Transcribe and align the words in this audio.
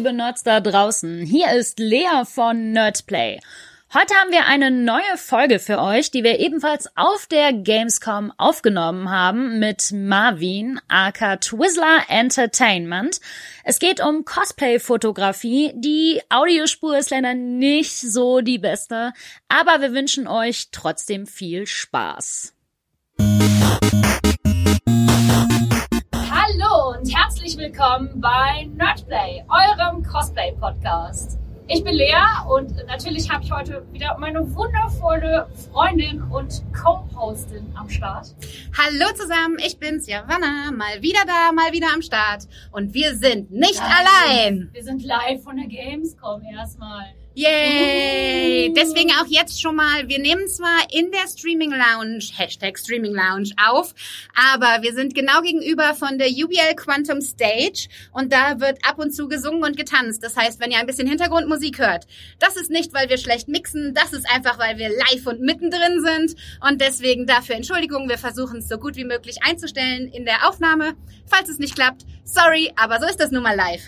liebe 0.00 0.14
Nerds 0.14 0.42
da 0.42 0.60
draußen. 0.60 1.26
Hier 1.26 1.52
ist 1.52 1.78
Lea 1.78 2.24
von 2.24 2.72
Nerdplay. 2.72 3.38
Heute 3.92 4.14
haben 4.14 4.32
wir 4.32 4.46
eine 4.46 4.70
neue 4.70 5.18
Folge 5.18 5.58
für 5.58 5.78
euch, 5.78 6.10
die 6.10 6.24
wir 6.24 6.38
ebenfalls 6.38 6.88
auf 6.96 7.26
der 7.26 7.52
Gamescom 7.52 8.32
aufgenommen 8.38 9.10
haben 9.10 9.58
mit 9.58 9.92
Marvin, 9.92 10.80
aka 10.88 11.36
Twizzler 11.36 12.04
Entertainment. 12.08 13.20
Es 13.62 13.78
geht 13.78 14.02
um 14.02 14.24
Cosplay-Fotografie. 14.24 15.72
Die 15.74 16.22
Audiospur 16.30 16.96
ist 16.96 17.10
leider 17.10 17.34
nicht 17.34 18.00
so 18.00 18.40
die 18.40 18.58
beste, 18.58 19.12
aber 19.48 19.82
wir 19.82 19.92
wünschen 19.92 20.26
euch 20.26 20.68
trotzdem 20.72 21.26
viel 21.26 21.66
Spaß. 21.66 22.54
Herzlich 27.50 27.72
willkommen 27.72 28.20
bei 28.20 28.70
Nerdplay, 28.76 29.42
eurem 29.48 30.04
Cosplay-Podcast. 30.04 31.36
Ich 31.66 31.82
bin 31.82 31.94
Lea 31.94 32.14
und 32.48 32.76
natürlich 32.86 33.28
habe 33.28 33.42
ich 33.42 33.50
heute 33.50 33.84
wieder 33.90 34.16
meine 34.18 34.54
wundervolle 34.54 35.48
Freundin 35.68 36.22
und 36.30 36.62
Co-Hostin 36.72 37.66
am 37.74 37.90
Start. 37.90 38.36
Hallo 38.78 39.12
zusammen, 39.16 39.56
ich 39.66 39.76
bin's, 39.80 40.06
Javanna, 40.06 40.70
mal 40.70 41.02
wieder 41.02 41.24
da, 41.26 41.50
mal 41.50 41.72
wieder 41.72 41.88
am 41.92 42.02
Start. 42.02 42.46
Und 42.70 42.94
wir 42.94 43.16
sind 43.16 43.50
nicht 43.50 43.80
Nein, 43.80 43.92
allein. 43.98 44.70
Wir 44.72 44.84
sind 44.84 45.02
live 45.02 45.42
von 45.42 45.56
der 45.56 45.66
Gamescom 45.66 46.42
erstmal. 46.54 47.06
Yay! 47.34 48.74
Deswegen 48.76 49.10
auch 49.12 49.26
jetzt 49.28 49.62
schon 49.62 49.76
mal, 49.76 50.08
wir 50.08 50.18
nehmen 50.18 50.48
zwar 50.48 50.80
in 50.90 51.12
der 51.12 51.28
Streaming 51.28 51.70
Lounge, 51.70 52.24
Hashtag 52.36 52.76
Streaming 52.76 53.14
Lounge 53.14 53.50
auf, 53.68 53.94
aber 54.34 54.82
wir 54.82 54.92
sind 54.94 55.14
genau 55.14 55.40
gegenüber 55.40 55.94
von 55.94 56.18
der 56.18 56.26
UBL 56.26 56.74
Quantum 56.74 57.20
Stage 57.20 57.88
und 58.10 58.32
da 58.32 58.58
wird 58.58 58.84
ab 58.84 58.98
und 58.98 59.14
zu 59.14 59.28
gesungen 59.28 59.62
und 59.62 59.76
getanzt. 59.76 60.24
Das 60.24 60.36
heißt, 60.36 60.58
wenn 60.58 60.72
ihr 60.72 60.78
ein 60.78 60.86
bisschen 60.86 61.06
Hintergrundmusik 61.06 61.78
hört, 61.78 62.08
das 62.40 62.56
ist 62.56 62.68
nicht, 62.68 62.92
weil 62.94 63.08
wir 63.08 63.16
schlecht 63.16 63.46
mixen, 63.46 63.94
das 63.94 64.12
ist 64.12 64.28
einfach, 64.28 64.58
weil 64.58 64.76
wir 64.78 64.88
live 64.88 65.24
und 65.28 65.40
mittendrin 65.40 66.02
sind 66.02 66.34
und 66.68 66.80
deswegen 66.80 67.26
dafür 67.26 67.54
Entschuldigung, 67.54 68.08
wir 68.08 68.18
versuchen 68.18 68.58
es 68.58 68.68
so 68.68 68.76
gut 68.76 68.96
wie 68.96 69.04
möglich 69.04 69.36
einzustellen 69.44 70.08
in 70.08 70.24
der 70.24 70.48
Aufnahme. 70.48 70.94
Falls 71.26 71.48
es 71.48 71.60
nicht 71.60 71.76
klappt, 71.76 72.04
sorry, 72.24 72.72
aber 72.74 72.98
so 72.98 73.06
ist 73.06 73.20
das 73.20 73.30
nun 73.30 73.44
mal 73.44 73.54
live. 73.54 73.84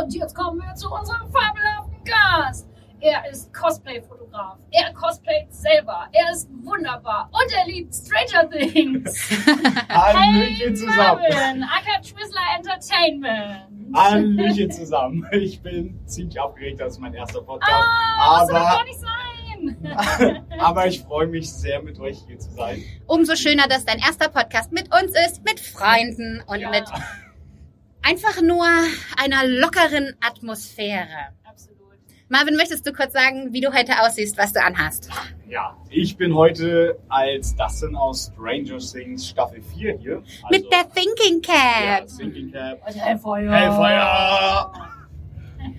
Und 0.00 0.12
jetzt 0.14 0.34
kommen 0.34 0.58
wir 0.58 0.74
zu 0.74 0.90
unserem 0.90 1.30
fabelhaften 1.30 2.02
Gast. 2.04 2.71
Er 3.04 3.28
ist 3.28 3.52
Cosplay-Fotograf. 3.52 4.58
Er 4.70 4.92
cosplayt 4.94 5.52
selber. 5.52 6.06
Er 6.12 6.30
ist 6.32 6.48
wunderbar. 6.62 7.28
Und 7.32 7.52
er 7.52 7.66
liebt 7.66 7.92
Stranger 7.92 8.48
Things. 8.48 9.28
Hallöchen 9.88 10.76
zusammen. 10.76 11.22
Marvin, 11.28 11.64
aka 11.64 12.00
Twizzler 12.00 12.40
Entertainment. 12.56 13.92
Hallöchen 13.92 14.70
zusammen. 14.70 15.26
Ich 15.32 15.60
bin 15.60 15.98
ziemlich 16.06 16.38
aufgeregt, 16.38 16.80
das 16.80 16.92
ist 16.92 16.98
mein 17.00 17.12
erster 17.14 17.42
Podcast. 17.42 17.72
Ah, 17.72 18.38
muss 18.38 18.48
doch 18.48 18.54
gar 18.54 18.72
aber, 18.74 18.84
nicht 18.84 19.00
sein. 19.00 20.46
aber 20.60 20.86
ich 20.86 21.00
freue 21.00 21.26
mich 21.26 21.52
sehr, 21.52 21.82
mit 21.82 21.98
euch 21.98 22.18
hier 22.28 22.38
zu 22.38 22.52
sein. 22.52 22.84
Umso 23.06 23.34
schöner, 23.34 23.66
dass 23.66 23.84
dein 23.84 23.98
erster 23.98 24.28
Podcast 24.28 24.70
mit 24.70 24.94
uns 24.94 25.12
ist, 25.26 25.42
mit 25.44 25.58
Freunden 25.58 26.40
und 26.46 26.60
Ja. 26.60 26.70
mit 26.70 26.84
einfach 28.02 28.40
nur 28.42 28.66
einer 29.16 29.44
lockeren 29.44 30.14
Atmosphäre. 30.20 31.32
Marvin, 32.32 32.56
möchtest 32.56 32.86
du 32.86 32.94
kurz 32.94 33.12
sagen, 33.12 33.52
wie 33.52 33.60
du 33.60 33.74
heute 33.74 33.92
aussiehst, 34.00 34.38
was 34.38 34.54
du 34.54 34.62
anhast? 34.64 35.10
Ja, 35.50 35.76
ich 35.90 36.16
bin 36.16 36.34
heute 36.34 36.98
als 37.10 37.54
Dustin 37.54 37.94
aus 37.94 38.32
Stranger 38.32 38.78
Things 38.78 39.28
Staffel 39.28 39.60
4 39.60 39.98
hier. 39.98 40.16
Also, 40.16 40.46
Mit 40.50 40.64
der 40.72 40.88
Thinking 40.88 41.42
ja, 41.46 41.98
Cap. 41.98 42.06
Thinking 42.16 42.50
Cap. 42.50 42.80
Und 42.86 42.96
Hellfeuer. 42.96 43.52
Hellfeuer! 43.52 44.72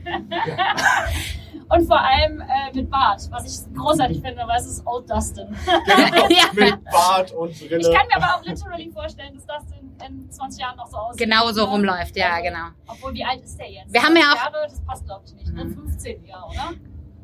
Und 1.69 1.87
vor 1.87 1.99
allem 1.99 2.41
äh, 2.41 2.73
mit 2.73 2.89
Bart, 2.89 3.21
was 3.31 3.45
ich 3.45 3.75
großartig 3.75 4.21
finde, 4.21 4.43
weil 4.47 4.59
es 4.59 4.67
ist 4.67 4.85
Old 4.85 5.09
Dustin. 5.09 5.47
Genau, 5.65 6.27
Ja. 6.29 6.45
mit 6.53 6.83
Bart 6.85 7.31
und 7.31 7.57
Brille. 7.59 7.77
Ich 7.79 7.91
kann 7.95 8.07
mir 8.07 8.15
aber 8.23 8.35
auch 8.39 8.43
literally 8.43 8.91
vorstellen, 8.91 9.33
dass 9.35 9.45
Dustin 9.45 9.91
in 10.07 10.29
20 10.31 10.61
Jahren 10.61 10.77
noch 10.77 10.87
so 10.87 10.97
aussieht. 10.97 11.19
Genau 11.27 11.51
so 11.51 11.65
rumläuft, 11.65 12.15
ja, 12.15 12.31
Also, 12.33 12.43
genau. 12.43 12.67
Obwohl, 12.87 13.13
wie 13.13 13.23
alt 13.23 13.41
ist 13.43 13.57
der 13.57 13.71
jetzt? 13.71 13.93
Wir 13.93 14.01
haben 14.03 14.15
ja 14.15 14.23
20 14.23 14.39
auch- 14.39 14.53
Jahre, 14.53 14.67
das 14.69 14.81
passt 14.85 15.05
glaube 15.05 15.23
ich 15.25 15.33
nicht, 15.33 15.53
ne? 15.53 15.63
Mhm. 15.65 15.73
15 15.73 16.25
Jahre, 16.25 16.45
oder? 16.49 16.73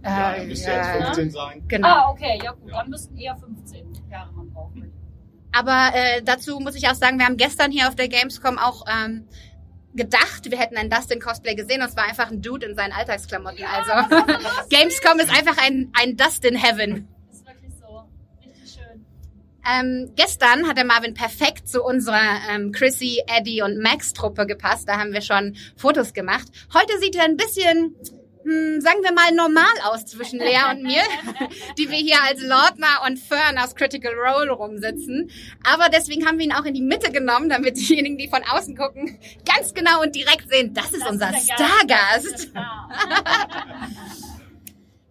ja, 0.03 0.31
er 0.31 0.43
müsste 0.45 0.71
jetzt 0.71 0.87
ja, 0.87 1.03
15 1.05 1.31
sein. 1.31 1.63
genau. 1.67 1.87
Ah, 1.87 2.09
okay, 2.11 2.39
ja 2.43 2.51
gut, 2.51 2.69
Ja. 2.71 2.77
dann 2.77 2.89
müssten 2.89 3.17
eher 3.17 3.35
15 3.35 3.85
Jahre 4.09 4.31
man 4.33 4.49
brauchen. 4.51 4.93
Aber 5.51 5.89
äh, 5.95 6.21
dazu 6.23 6.59
muss 6.59 6.75
ich 6.75 6.87
auch 6.87 6.93
sagen, 6.93 7.17
wir 7.17 7.25
haben 7.25 7.35
gestern 7.37 7.71
hier 7.71 7.87
auf 7.87 7.95
der 7.95 8.07
Gamescom 8.07 8.57
auch 8.59 8.85
ähm, 8.87 9.27
gedacht, 9.93 10.49
wir 10.49 10.57
hätten 10.57 10.77
ein 10.77 10.89
Dustin-Cosplay 10.89 11.55
gesehen 11.55 11.81
und 11.81 11.89
es 11.89 11.95
war 11.95 12.05
einfach 12.05 12.29
ein 12.29 12.41
Dude 12.41 12.65
in 12.65 12.75
seinen 12.75 12.91
Alltagsklamotten. 12.91 13.63
Also 13.65 13.91
Gamescom 14.69 15.19
ist 15.19 15.29
einfach 15.29 15.57
ein, 15.57 15.91
ein 15.93 16.15
Dustin-Heaven. 16.15 17.07
Ist 17.31 17.45
wirklich 17.45 17.73
so. 17.79 18.03
Richtig 18.45 18.73
schön. 18.73 19.05
Ähm, 19.67 20.11
gestern 20.15 20.67
hat 20.67 20.77
der 20.77 20.85
Marvin 20.85 21.13
perfekt 21.13 21.67
zu 21.67 21.83
unserer 21.83 22.39
ähm, 22.51 22.71
Chrissy, 22.71 23.23
Eddie 23.27 23.61
und 23.61 23.79
Max-Truppe 23.79 24.45
gepasst. 24.45 24.87
Da 24.87 24.99
haben 24.99 25.13
wir 25.13 25.21
schon 25.21 25.55
Fotos 25.75 26.13
gemacht. 26.13 26.47
Heute 26.73 26.99
sieht 26.99 27.15
er 27.15 27.23
ein 27.23 27.37
bisschen, 27.37 27.95
hm, 28.49 28.81
sagen 28.81 29.03
wir 29.03 29.11
mal, 29.13 29.31
normal 29.31 29.71
aus 29.83 30.05
zwischen 30.05 30.39
Lea 30.39 30.57
und 30.71 30.81
mir, 30.83 31.03
die 31.77 31.89
wir 31.89 31.97
hier 31.97 32.17
als 32.27 32.41
Lordner 32.41 33.03
und 33.05 33.19
Fern 33.19 33.57
aus 33.59 33.75
Critical 33.75 34.13
Role 34.13 34.51
rumsitzen. 34.51 35.29
Aber 35.63 35.89
deswegen 35.89 36.25
haben 36.25 36.39
wir 36.39 36.45
ihn 36.45 36.53
auch 36.53 36.65
in 36.65 36.73
die 36.73 36.81
Mitte 36.81 37.11
genommen, 37.11 37.49
damit 37.49 37.77
diejenigen, 37.77 38.17
die 38.17 38.27
von 38.27 38.41
außen 38.43 38.75
gucken, 38.75 39.19
ganz 39.45 39.73
genau 39.73 40.01
und 40.01 40.15
direkt 40.15 40.49
sehen, 40.49 40.73
das 40.73 40.91
ist 40.91 41.01
Das 41.01 41.09
unser 41.11 41.29
ist. 41.29 41.51
Stargast. 41.51 42.25
Ist 42.25 42.39
Star. 42.49 42.89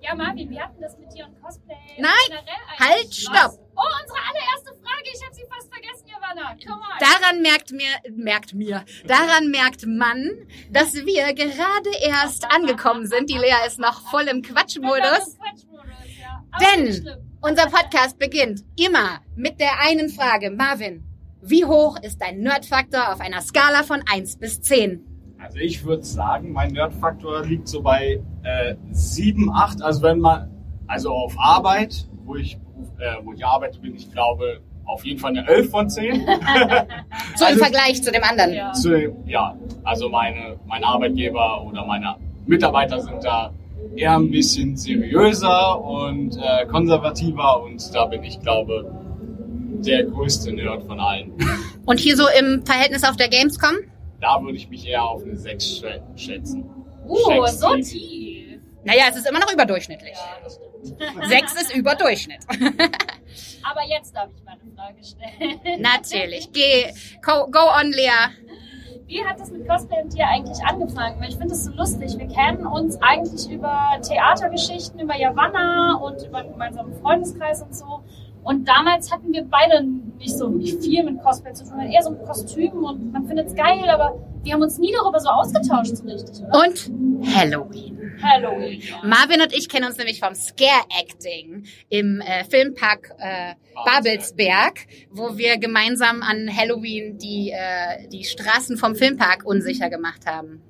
ja, 0.01 0.15
Marvin, 0.17 0.51
wir 0.51 0.61
hatten 0.61 0.81
das 0.81 0.99
mit 0.99 1.13
dir 1.15 1.27
und 1.27 1.41
Cosplay. 1.41 1.77
Nein, 1.99 2.39
halt, 2.79 3.15
stopp. 3.15 3.68
Oh, 3.79 3.91
unsere 4.03 4.19
allererste 4.29 4.71
Frage. 4.83 5.09
Ich 5.15 5.23
habe 5.25 5.35
sie 5.35 5.45
fast 5.49 5.73
vergessen, 5.73 6.07
Johanna. 6.09 6.57
Komm 6.67 6.81
mal. 6.81 6.99
Daran 6.99 7.43
merkt 7.43 7.71
mir, 7.71 7.91
merkt 8.11 8.55
mir, 8.55 8.85
daran 9.07 9.51
merkt 9.51 9.87
man, 9.87 10.47
dass 10.71 10.95
wir 10.95 11.33
gerade 11.35 11.91
erst 12.03 12.51
angekommen 12.51 13.07
sind. 13.07 13.31
Die 13.31 13.39
Lea 13.39 13.67
ist 13.67 13.79
noch 13.79 14.03
voll 14.11 14.25
im 14.25 14.43
Quatschmodus. 14.43 15.39
Quatschmodus, 15.39 16.19
ja. 16.21 16.43
Denn 16.61 17.09
unser 17.41 17.67
Podcast 17.67 18.19
beginnt 18.19 18.65
immer 18.77 19.21
mit 19.37 19.61
der 19.61 19.81
einen 19.81 20.09
Frage. 20.09 20.51
Marvin, 20.51 21.05
wie 21.41 21.65
hoch 21.65 21.97
ist 22.03 22.21
dein 22.21 22.41
Nerdfaktor 22.41 23.13
auf 23.13 23.21
einer 23.21 23.41
Skala 23.41 23.85
von 23.85 24.03
1 24.11 24.39
bis 24.39 24.61
10? 24.61 25.05
Also 25.39 25.59
ich 25.59 25.85
würde 25.85 26.03
sagen, 26.03 26.51
mein 26.53 26.73
Nerdfaktor 26.73 27.45
liegt 27.45 27.69
so 27.69 27.81
bei 27.81 28.21
äh, 28.43 28.75
7, 28.91 29.53
8. 29.53 29.83
Also 29.83 30.03
wenn 30.03 30.19
man, 30.19 30.51
also 30.89 31.11
auf 31.13 31.39
Arbeit, 31.39 32.09
wo 32.25 32.35
ich, 32.35 32.59
äh, 32.99 33.17
wo 33.25 33.33
ich 33.33 33.45
arbeite, 33.45 33.79
bin 33.79 33.95
ich 33.95 34.11
glaube 34.13 34.61
auf 34.87 35.05
jeden 35.05 35.19
Fall 35.19 35.37
eine 35.37 35.47
11 35.47 35.71
von 35.71 35.89
10. 35.91 36.27
So 37.37 37.45
im 37.45 37.51
Also- 37.53 37.59
Vergleich 37.63 38.03
zu 38.03 38.11
dem 38.11 38.23
anderen. 38.23 38.55
Ja. 38.55 38.73
Zu, 38.73 39.15
ja, 39.27 39.55
also 39.85 40.09
meine, 40.09 40.59
mein 40.67 40.83
Arbeitgeber 40.85 41.63
oder 41.67 41.85
meine 41.85 42.17
Mitarbeiter 42.47 43.01
sind 43.01 43.23
da 43.23 43.53
eher 43.97 44.15
ein 44.17 44.31
bisschen 44.31 44.77
seriöser 44.77 45.81
und 45.83 46.37
äh, 46.37 46.67
konservativer 46.67 47.63
und 47.63 47.95
da 47.95 48.07
bin 48.07 48.23
ich 48.25 48.41
glaube 48.41 48.91
der 49.85 50.05
größte 50.05 50.53
Nerd 50.53 50.83
von 50.85 50.99
allen. 50.99 51.33
Und 51.87 52.01
hier 52.01 52.17
so 52.17 52.25
im 52.39 52.67
Verhältnis 52.67 53.05
auf 53.05 53.17
der 53.17 53.29
Gamescom? 53.29 53.77
Da 54.21 54.43
würde 54.43 54.57
ich 54.59 54.69
mich 54.69 54.87
eher 54.87 55.05
auf 55.05 55.23
eine 55.23 55.37
6 55.37 55.65
schä- 55.65 56.01
schätzen. 56.19 56.65
Uh, 57.07 57.17
Schätzt 57.31 57.61
so 57.61 57.75
tief. 57.77 58.59
Naja, 58.85 59.05
es 59.09 59.17
ist 59.17 59.27
immer 59.31 59.39
noch 59.39 59.51
überdurchschnittlich. 59.53 60.13
Ja, 60.15 60.49
6 60.83 61.63
ist 61.63 61.75
Überdurchschnitt. 61.75 62.41
Aber 63.63 63.83
jetzt 63.87 64.15
darf 64.15 64.31
ich 64.35 64.45
meine 64.45 64.61
Frage 64.75 65.05
stellen. 65.05 65.83
Natürlich. 65.83 66.51
Geh, 66.53 66.87
go, 67.23 67.47
go 67.51 67.71
on, 67.79 67.93
Lea. 67.93 68.31
Wie 69.07 69.25
hat 69.25 69.41
das 69.41 69.51
mit 69.51 69.67
Cosplay 69.67 70.03
und 70.03 70.13
dir 70.13 70.27
eigentlich 70.27 70.63
angefangen? 70.65 71.21
Weil 71.21 71.31
ich 71.31 71.37
finde 71.37 71.55
es 71.55 71.65
so 71.65 71.73
lustig. 71.73 72.19
Wir 72.19 72.29
kennen 72.29 72.67
uns 72.67 73.01
eigentlich 73.01 73.51
über 73.51 73.99
Theatergeschichten, 74.03 75.01
über 75.01 75.17
Javanna 75.17 75.95
und 75.95 76.23
über 76.27 76.39
einen 76.39 76.53
gemeinsamen 76.53 76.93
Freundeskreis 77.01 77.63
und 77.63 77.75
so. 77.75 78.03
Und 78.43 78.69
damals 78.69 79.11
hatten 79.11 79.33
wir 79.33 79.45
beide 79.45 79.83
nicht 79.83 80.37
so 80.37 80.51
viel 80.59 81.05
mit 81.05 81.23
Cosplay 81.23 81.53
zu 81.55 81.65
tun, 81.65 81.71
sondern 81.71 81.91
eher 81.91 82.03
so 82.03 82.11
mit 82.11 82.25
Kostümen 82.25 82.85
und 82.85 83.13
man 83.13 83.27
findet 83.27 83.49
es 83.49 83.55
geil, 83.55 83.89
aber 83.89 84.19
wir 84.43 84.53
haben 84.55 84.63
uns 84.63 84.79
nie 84.79 84.93
darüber 84.93 85.21
so 85.21 85.29
ausgetauscht 85.29 85.97
so 85.97 86.05
richtig, 86.05 86.41
oder? 86.41 86.61
Und 86.61 86.91
Halloween. 87.35 87.99
Halloween. 88.23 88.83
Marvin 89.05 89.41
und 89.41 89.53
ich 89.53 89.69
kennen 89.69 89.87
uns 89.87 89.97
nämlich 89.97 90.21
vom 90.21 90.35
Scare 90.35 90.85
Acting 91.01 91.65
im 91.89 92.21
äh, 92.21 92.45
Filmpark 92.45 93.15
äh, 93.19 93.55
Babelsberg, 93.85 94.87
wo 95.11 95.37
wir 95.37 95.59
gemeinsam 95.59 96.23
an 96.23 96.49
Halloween 96.55 97.19
die, 97.19 97.51
äh, 97.51 98.09
die 98.09 98.25
Straßen 98.25 98.77
vom 98.77 98.95
Filmpark 98.95 99.45
unsicher 99.45 99.89
gemacht 99.91 100.27
haben. 100.27 100.63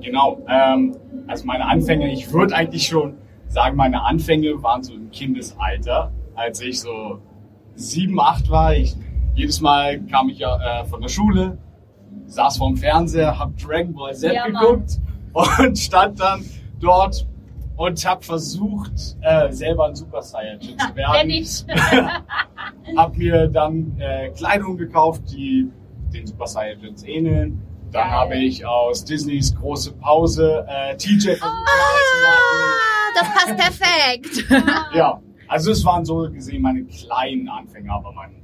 Genau. 0.00 0.44
Ähm, 0.48 0.96
also 1.26 1.44
meine 1.46 1.66
Anfänge, 1.66 2.12
ich 2.12 2.32
würde 2.32 2.54
eigentlich 2.54 2.86
schon 2.86 3.18
sagen, 3.48 3.76
meine 3.76 4.02
Anfänge 4.02 4.62
waren 4.62 4.82
so 4.82 4.94
im 4.94 5.10
Kindesalter, 5.10 6.12
als 6.34 6.60
ich 6.60 6.80
so 6.80 7.20
sieben, 7.74 8.20
acht 8.20 8.50
war. 8.50 8.74
Ich, 8.74 8.94
jedes 9.34 9.60
Mal 9.60 10.00
kam 10.02 10.28
ich 10.28 10.38
ja 10.38 10.82
äh, 10.82 10.84
von 10.84 11.00
der 11.00 11.08
Schule, 11.08 11.58
saß 12.28 12.58
vorm 12.58 12.76
Fernseher, 12.76 13.38
hab 13.38 13.56
Dragon 13.58 13.92
Ball 13.94 14.14
Z 14.14 14.32
Ja, 14.32 14.48
Mann. 14.48 14.62
geguckt 14.62 14.98
und 15.32 15.78
stand 15.78 16.20
dann 16.20 16.44
dort 16.80 17.26
und 17.76 18.04
habe 18.06 18.24
versucht, 18.24 18.92
äh, 19.20 19.50
selber 19.52 19.86
ein 19.86 19.94
Super 19.94 20.22
Saiyajin 20.22 20.78
zu 20.78 20.94
werden. 20.96 21.26
Nicht. 21.28 21.66
hab 22.96 23.16
mir 23.16 23.48
dann 23.48 23.96
äh, 23.98 24.30
Kleidung 24.30 24.76
gekauft, 24.76 25.22
die 25.30 25.70
den 26.12 26.26
Super 26.26 26.46
Saiyajins 26.46 27.04
ähneln. 27.04 27.62
Dann 27.92 28.10
habe 28.10 28.36
ich 28.36 28.66
aus 28.66 29.04
Disneys 29.04 29.54
große 29.54 29.92
Pause 29.92 30.66
äh, 30.68 30.96
TJ 30.96 31.36
versucht 31.36 31.44
Ah, 31.44 33.14
das 33.14 33.28
passt 33.32 33.56
perfekt. 33.56 34.44
Ja, 34.94 35.20
also 35.46 35.70
es 35.70 35.82
waren 35.84 36.04
so 36.04 36.30
gesehen 36.30 36.60
meine 36.62 36.84
kleinen 36.84 37.48
Anfänge, 37.48 37.90
aber 37.90 38.12
meine 38.12 38.34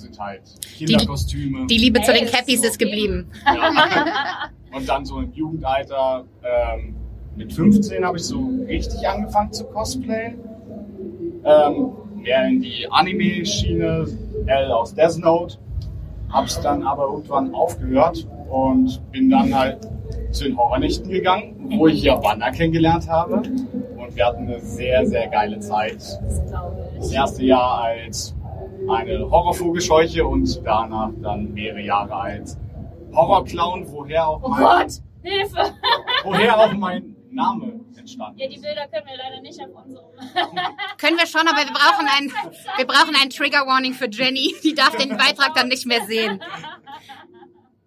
sind 0.00 0.18
halt 0.18 0.42
Kinderkostüme. 0.76 1.66
Die 1.66 1.78
Liebe 1.78 2.00
zu 2.02 2.12
den 2.12 2.26
Cappies 2.26 2.62
so 2.62 2.68
ist 2.68 2.78
geblieben. 2.78 3.30
Ja. 3.44 4.50
Und 4.72 4.88
dann 4.88 5.04
so 5.04 5.18
im 5.18 5.32
Jugendalter, 5.32 6.24
ähm, 6.42 6.94
mit 7.36 7.52
15 7.52 8.04
habe 8.04 8.18
ich 8.18 8.24
so 8.24 8.48
richtig 8.66 9.06
angefangen 9.08 9.52
zu 9.52 9.64
cosplayen. 9.64 10.38
Ähm, 11.44 11.92
mehr 12.16 12.46
in 12.46 12.60
die 12.60 12.86
Anime-Schiene, 12.90 14.06
L 14.46 14.72
aus 14.72 14.94
Death 14.94 15.18
Note. 15.18 15.56
Hab's 16.30 16.60
dann 16.60 16.82
aber 16.84 17.04
irgendwann 17.04 17.54
aufgehört 17.54 18.26
und 18.48 19.00
bin 19.10 19.30
dann 19.30 19.52
halt 19.52 19.78
zu 20.30 20.44
den 20.44 20.56
Horrornächten 20.56 21.10
gegangen, 21.10 21.56
wo 21.76 21.88
ich 21.88 22.02
Japaner 22.02 22.50
kennengelernt 22.52 23.08
habe. 23.08 23.36
Und 23.36 24.14
wir 24.14 24.26
hatten 24.26 24.46
eine 24.46 24.60
sehr, 24.60 25.06
sehr 25.06 25.26
geile 25.28 25.58
Zeit. 25.60 25.96
Ich. 25.96 26.98
Das 26.98 27.12
erste 27.12 27.44
Jahr 27.44 27.82
als 27.82 28.34
eine 28.90 29.30
Horrorvogelscheuche 29.30 30.24
und 30.26 30.60
danach 30.64 31.10
dann 31.22 31.52
mehrere 31.52 31.80
Jahre 31.80 32.14
als 32.14 32.58
Horrorclown, 33.14 33.90
woher 33.90 34.28
auch 34.28 34.42
Oh 34.42 34.48
mein, 34.48 34.60
Gott, 34.60 34.92
Hilfe! 35.22 35.74
woher 36.24 36.58
auch 36.58 36.72
mein 36.72 37.16
Name 37.30 37.80
entstanden 37.96 38.38
Ja, 38.38 38.48
die 38.48 38.54
ist. 38.56 38.62
Bilder 38.62 38.86
können 38.88 39.06
wir 39.06 39.16
leider 39.16 39.40
nicht 39.40 39.60
auf 39.60 39.84
unserem. 39.84 40.06
Können 40.98 41.16
wir 41.18 41.26
schon, 41.26 41.46
aber 41.46 41.58
wir 41.58 41.72
brauchen 41.72 42.06
ein, 42.18 42.32
wir 42.76 42.86
brauchen 42.86 43.14
ein 43.22 43.30
Trigger 43.30 43.66
Warning 43.66 43.94
für 43.94 44.08
Jenny. 44.10 44.54
Die 44.62 44.74
darf 44.74 44.96
den 44.96 45.16
Beitrag 45.16 45.54
dann 45.54 45.68
nicht 45.68 45.86
mehr 45.86 46.04
sehen. 46.06 46.42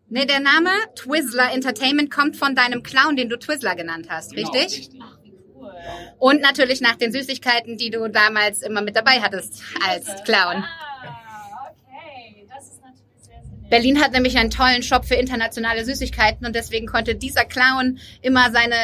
Ne, 0.10 0.28
der 0.28 0.42
Name 0.42 0.70
Twizzler 0.96 1.52
Entertainment 1.54 2.12
kommt 2.12 2.38
von 2.38 2.54
deinem 2.54 2.84
Clown, 2.84 3.16
den 3.16 3.30
du 3.30 3.40
Twizzler 3.40 3.74
genannt 3.76 4.06
hast, 4.12 4.36
Genau, 4.36 4.52
richtig? 4.52 4.92
Ach, 5.02 5.18
wie 5.24 5.34
cool. 5.56 5.74
Und 6.20 6.40
natürlich 6.42 6.82
nach 6.82 6.98
den 6.98 7.12
Süßigkeiten, 7.12 7.78
die 7.78 7.90
du 7.90 8.08
damals 8.10 8.62
immer 8.62 8.84
mit 8.84 8.96
dabei 8.96 9.22
hattest 9.22 9.64
als 9.90 10.06
Clown. 10.24 10.64
Ah, 10.64 11.72
okay. 11.72 12.46
Das 12.48 12.64
ist 12.68 12.82
natürlich 12.84 13.24
sehr, 13.24 13.42
sehr 13.42 13.58
nett. 13.58 13.63
Berlin 13.74 14.00
hat 14.00 14.12
nämlich 14.12 14.38
einen 14.38 14.52
tollen 14.52 14.84
Shop 14.84 15.04
für 15.04 15.16
internationale 15.16 15.84
Süßigkeiten 15.84 16.46
und 16.46 16.56
deswegen 16.56 16.86
konnte 16.86 17.16
dieser 17.16 17.44
Clown 17.44 17.98
immer 18.22 18.52
seine 18.52 18.76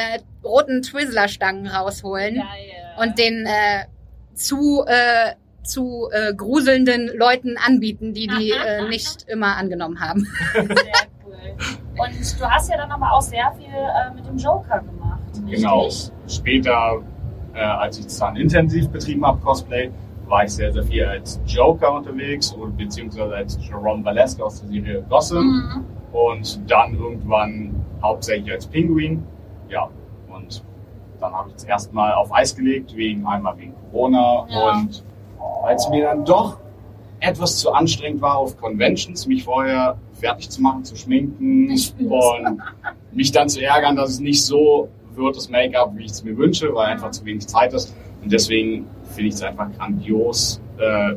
roten 0.42 0.82
Twizzler-Stangen 0.82 1.68
rausholen 1.68 2.34
Geil. 2.34 2.44
und 3.00 3.16
den 3.16 3.46
äh, 3.46 3.84
zu 4.34 4.84
äh, 4.88 5.34
zu 5.62 6.08
äh, 6.10 6.34
gruselnden 6.34 7.08
Leuten 7.16 7.56
anbieten, 7.56 8.14
die 8.14 8.26
die 8.26 8.50
äh, 8.50 8.88
nicht 8.88 9.28
immer 9.28 9.56
angenommen 9.56 10.00
haben. 10.00 10.26
Sehr 10.54 10.66
cool. 11.24 11.36
Und 11.96 12.40
du 12.40 12.50
hast 12.50 12.68
ja 12.68 12.76
dann 12.76 12.90
aber 12.90 13.12
auch 13.12 13.22
sehr 13.22 13.52
viel 13.56 13.68
äh, 13.68 14.12
mit 14.12 14.26
dem 14.26 14.38
Joker 14.38 14.80
gemacht, 14.80 15.20
richtig? 15.36 15.60
Genau. 15.60 15.88
Später, 16.26 17.00
äh, 17.54 17.60
als 17.60 17.96
ich 18.00 18.06
es 18.06 18.18
dann 18.18 18.34
intensiv 18.34 18.88
betrieben 18.88 19.24
habe, 19.24 19.38
Cosplay, 19.38 19.92
war 20.30 20.44
ich 20.44 20.52
sehr, 20.52 20.72
sehr 20.72 20.84
viel 20.84 21.04
als 21.04 21.40
Joker 21.46 21.92
unterwegs 21.92 22.52
und 22.52 22.76
beziehungsweise 22.76 23.34
als 23.34 23.58
Jerome 23.60 24.04
Valeska 24.04 24.44
aus 24.44 24.60
der 24.60 24.68
Serie 24.70 25.04
Gotham. 25.08 25.44
Mhm. 25.44 25.84
und 26.12 26.60
dann 26.70 26.94
irgendwann 26.94 27.74
hauptsächlich 28.02 28.50
als 28.52 28.66
Pinguin. 28.66 29.22
Ja, 29.68 29.88
und 30.28 30.62
dann 31.20 31.32
habe 31.32 31.50
ich 31.50 31.56
es 31.56 31.64
erstmal 31.64 32.14
auf 32.14 32.32
Eis 32.34 32.56
gelegt, 32.56 32.96
wegen 32.96 33.26
einmal 33.26 33.56
wegen 33.58 33.74
Corona 33.92 34.46
Ja. 34.48 34.70
und 34.70 35.04
weil 35.62 35.76
es 35.76 35.88
mir 35.90 36.04
dann 36.04 36.24
doch 36.24 36.58
etwas 37.20 37.58
zu 37.58 37.70
anstrengend 37.72 38.22
war 38.22 38.38
auf 38.38 38.56
Conventions, 38.58 39.26
mich 39.26 39.44
vorher 39.44 39.96
fertig 40.14 40.48
zu 40.50 40.62
machen, 40.62 40.84
zu 40.84 40.96
schminken 40.96 41.70
und 41.70 42.60
mich 43.12 43.30
dann 43.32 43.48
zu 43.48 43.60
ärgern, 43.62 43.94
dass 43.96 44.10
es 44.10 44.20
nicht 44.20 44.44
so 44.44 44.88
wird, 45.14 45.36
das 45.36 45.50
Make-up, 45.50 45.92
wie 45.96 46.04
ich 46.04 46.12
es 46.12 46.24
mir 46.24 46.36
wünsche, 46.36 46.74
weil 46.74 46.86
einfach 46.86 47.10
zu 47.10 47.24
wenig 47.24 47.46
Zeit 47.46 47.72
ist. 47.74 47.94
Und 48.22 48.30
deswegen 48.32 48.88
finde 49.04 49.28
ich 49.28 49.34
es 49.34 49.42
einfach 49.42 49.70
grandios, 49.72 50.60
äh, 50.78 51.14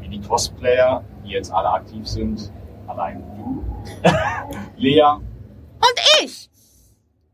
wie 0.00 0.08
die 0.08 0.20
Cosplayer, 0.20 1.04
die 1.24 1.30
jetzt 1.30 1.52
alle 1.52 1.70
aktiv 1.70 2.06
sind, 2.06 2.50
allein 2.86 3.22
du, 3.36 3.64
Lea, 4.76 5.02
Und 5.02 6.00
ich! 6.22 6.48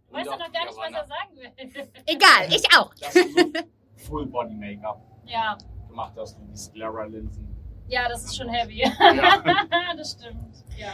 Du 0.09 0.15
weißt 0.15 0.27
ja 0.31 0.37
noch 0.39 0.53
gar 0.53 0.65
nicht, 0.65 0.77
was 0.77 0.93
er 0.93 1.07
sagen 1.07 1.37
will. 1.37 1.89
Egal, 2.07 2.47
ich 2.49 2.65
auch. 2.77 2.93
dass 2.95 3.13
du 3.15 3.21
so 3.23 3.53
Full 4.09 4.27
Body 4.27 4.55
Make-up 4.55 5.01
Ja, 5.27 5.57
gemacht 5.89 6.15
hast 6.17 6.39
und 6.39 6.49
die 6.51 6.57
Sclera-Linsen. 6.57 7.47
ja, 7.89 8.09
das 8.09 8.25
ist 8.25 8.37
schon 8.37 8.49
heavy. 8.49 8.81
Ja. 8.83 8.91
das 9.97 10.13
stimmt. 10.13 10.65
Ja. 10.79 10.89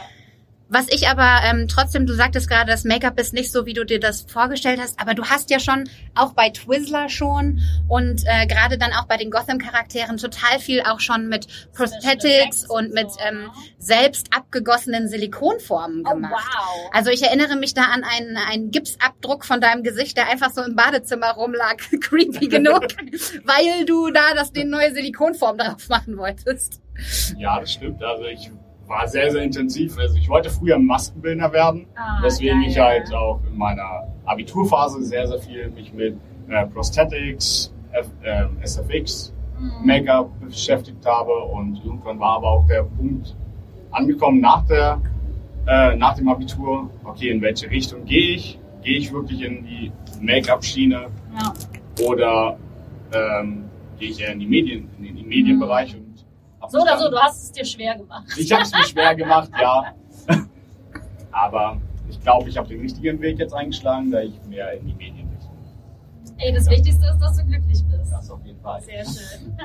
Was 0.67 0.87
ich 0.89 1.07
aber 1.07 1.41
ähm, 1.45 1.67
trotzdem, 1.67 2.07
du 2.07 2.13
sagtest 2.13 2.49
gerade, 2.49 2.71
das 2.71 2.85
Make-up 2.85 3.19
ist 3.19 3.33
nicht 3.33 3.51
so, 3.51 3.65
wie 3.67 3.73
du 3.73 3.85
dir 3.85 3.99
das 3.99 4.21
vorgestellt 4.21 4.79
hast, 4.81 4.99
aber 4.99 5.13
du 5.13 5.23
hast 5.25 5.51
ja 5.51 5.59
schon 5.59 5.87
auch 6.15 6.33
bei 6.33 6.49
Twizzler 6.49 7.07
schon 7.07 7.61
und 7.87 8.23
äh, 8.25 8.47
gerade 8.47 8.77
dann 8.79 8.91
auch 8.93 9.05
bei 9.05 9.17
den 9.17 9.29
Gotham-Charakteren 9.29 10.17
total 10.17 10.59
viel 10.59 10.81
auch 10.81 10.99
schon 10.99 11.27
mit 11.27 11.47
Prosthetics 11.73 12.65
und 12.67 12.93
mit 12.93 13.07
ähm, 13.27 13.41
ne? 13.43 13.51
selbst 13.77 14.27
abgegossenen 14.35 15.07
Silikonformen 15.07 16.03
Oh, 16.05 16.11
gemacht. 16.15 16.33
wow. 16.33 16.89
Also 16.93 17.11
ich 17.11 17.21
erinnere 17.21 17.55
mich 17.57 17.73
da 17.75 17.83
an 17.83 18.03
einen, 18.03 18.35
einen 18.37 18.71
Gipsabdruck 18.71 19.45
von 19.45 19.61
deinem 19.61 19.83
Gesicht, 19.83 20.17
der 20.17 20.29
einfach 20.29 20.51
so 20.51 20.63
im 20.63 20.75
Badezimmer 20.75 21.31
rumlag. 21.31 21.77
Creepy 22.01 22.47
genug, 22.47 22.87
weil 23.43 23.85
du 23.85 24.09
da 24.11 24.33
das 24.33 24.51
den 24.51 24.69
neue 24.69 24.93
Silikonform 24.93 25.57
drauf 25.59 25.87
machen 25.89 26.17
wolltest. 26.17 26.81
Ja, 27.37 27.59
das 27.59 27.73
stimmt. 27.73 28.03
Also 28.03 28.23
ich 28.25 28.49
war 28.87 29.07
sehr, 29.07 29.31
sehr 29.31 29.41
intensiv. 29.43 29.97
Also 29.97 30.15
ich 30.17 30.29
wollte 30.29 30.49
früher 30.49 30.77
Maskenbildner 30.77 31.51
werden. 31.51 31.87
Ah, 31.95 32.21
Deswegen 32.23 32.61
geil. 32.61 32.69
ich 32.69 32.77
halt 32.79 33.13
auch 33.13 33.39
in 33.49 33.57
meiner 33.57 34.03
Abiturphase 34.25 35.03
sehr, 35.03 35.27
sehr 35.27 35.39
viel 35.39 35.69
mich 35.71 35.91
mit 35.93 36.15
äh, 36.49 36.65
Prosthetics, 36.67 37.73
F, 37.91 38.07
äh, 38.23 38.45
SFX, 38.63 39.31
Mhm. 39.57 39.85
Make-up 39.87 40.29
beschäftigt 40.41 41.05
habe 41.05 41.31
und 41.33 41.79
irgendwann 41.85 42.19
war 42.19 42.35
aber 42.35 42.47
auch 42.49 42.67
der 42.67 42.83
Punkt 42.83 43.33
angekommen 43.91 44.41
nach 44.41 44.65
der 44.65 44.99
äh, 45.65 45.95
nach 45.95 46.13
dem 46.15 46.27
Abitur, 46.27 46.89
okay, 47.05 47.29
in 47.29 47.41
welche 47.41 47.71
Richtung 47.71 48.03
gehe 48.03 48.35
ich? 48.35 48.59
Gehe 48.83 48.97
ich 48.97 49.13
wirklich 49.13 49.41
in 49.41 49.63
die 49.65 49.91
Make-up-Schiene 50.19 51.07
Ja. 51.39 51.53
oder 52.05 52.57
ähm, 53.13 53.63
gehe 53.97 54.09
ich 54.09 54.21
eher 54.21 54.33
in 54.33 54.39
die 54.41 54.45
Medien, 54.45 54.89
in 54.99 55.15
den 55.15 55.25
Medienbereich 55.27 55.95
und 55.95 56.01
hab 56.01 56.04
So 56.69 56.81
oder 56.81 56.97
so, 56.97 57.09
du 57.09 57.17
hast 57.17 57.43
es 57.43 57.51
dir 57.51 57.65
schwer 57.65 57.95
gemacht. 57.95 58.25
ich 58.37 58.51
habe 58.51 58.63
es 58.63 58.71
mir 58.71 58.83
schwer 58.83 59.15
gemacht, 59.15 59.49
ja. 59.59 59.93
Aber 61.31 61.77
ich 62.09 62.21
glaube, 62.21 62.49
ich 62.49 62.57
habe 62.57 62.67
den 62.67 62.81
richtigen 62.81 63.19
Weg 63.21 63.39
jetzt 63.39 63.53
eingeschlagen, 63.53 64.11
da 64.11 64.21
ich 64.21 64.33
mehr 64.47 64.71
in 64.73 64.87
die 64.87 64.93
Medien 64.93 65.29
Richtung. 65.29 65.57
Ey, 66.37 66.53
das 66.53 66.69
Wichtigste 66.69 67.05
ist, 67.07 67.19
dass 67.19 67.37
du 67.37 67.45
glücklich 67.45 67.83
bist. 67.83 68.11
Das 68.11 68.29
auf 68.29 68.45
jeden 68.45 68.61
Fall. 68.61 68.81
Sehr 68.81 69.03
schön. 69.03 69.57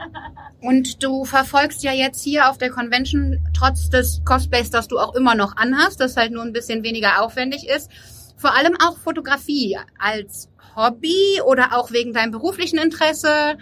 Und 0.61 1.03
du 1.03 1.25
verfolgst 1.25 1.83
ja 1.83 1.93
jetzt 1.93 2.23
hier 2.23 2.51
auf 2.51 2.59
der 2.59 2.71
Convention, 2.71 3.39
trotz 3.55 3.91
des 3.91 4.23
Cosplays, 4.25 4.71
das 4.71 4.89
du 4.89 4.99
auch 4.99 5.15
immer 5.15 5.35
noch 5.35 5.57
anhast, 5.57 6.01
das 6.01 6.17
halt 6.17 6.33
nur 6.33 6.43
ein 6.43 6.53
bisschen 6.53 6.83
weniger 6.83 7.23
aufwendig 7.23 7.69
ist, 7.69 7.91
vor 8.37 8.55
allem 8.55 8.77
auch 8.83 8.97
Fotografie 8.99 9.79
als 9.99 10.51
Hobby 10.77 11.41
oder 11.45 11.77
auch 11.77 11.91
wegen 11.91 12.13
deinem 12.13 12.31
beruflichen 12.31 12.79
Interesse. 12.79 13.59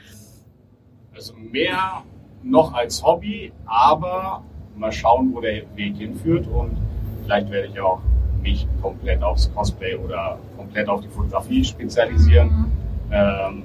Also 1.14 1.35
mehr 1.35 2.04
noch 2.42 2.75
als 2.75 3.04
Hobby, 3.04 3.52
aber 3.66 4.42
mal 4.76 4.92
schauen, 4.92 5.33
wo 5.35 5.40
der 5.40 5.62
Weg 5.75 5.97
hinführt 5.97 6.47
und 6.47 6.76
vielleicht 7.25 7.50
werde 7.50 7.68
ich 7.68 7.80
auch 7.80 8.00
mich 8.42 8.66
komplett 8.80 9.23
aufs 9.23 9.52
Cosplay 9.54 9.97
oder 9.97 10.38
komplett 10.57 10.88
auf 10.88 11.00
die 11.00 11.09
Fotografie 11.09 11.64
spezialisieren. 11.64 12.73
Ähm, 13.11 13.62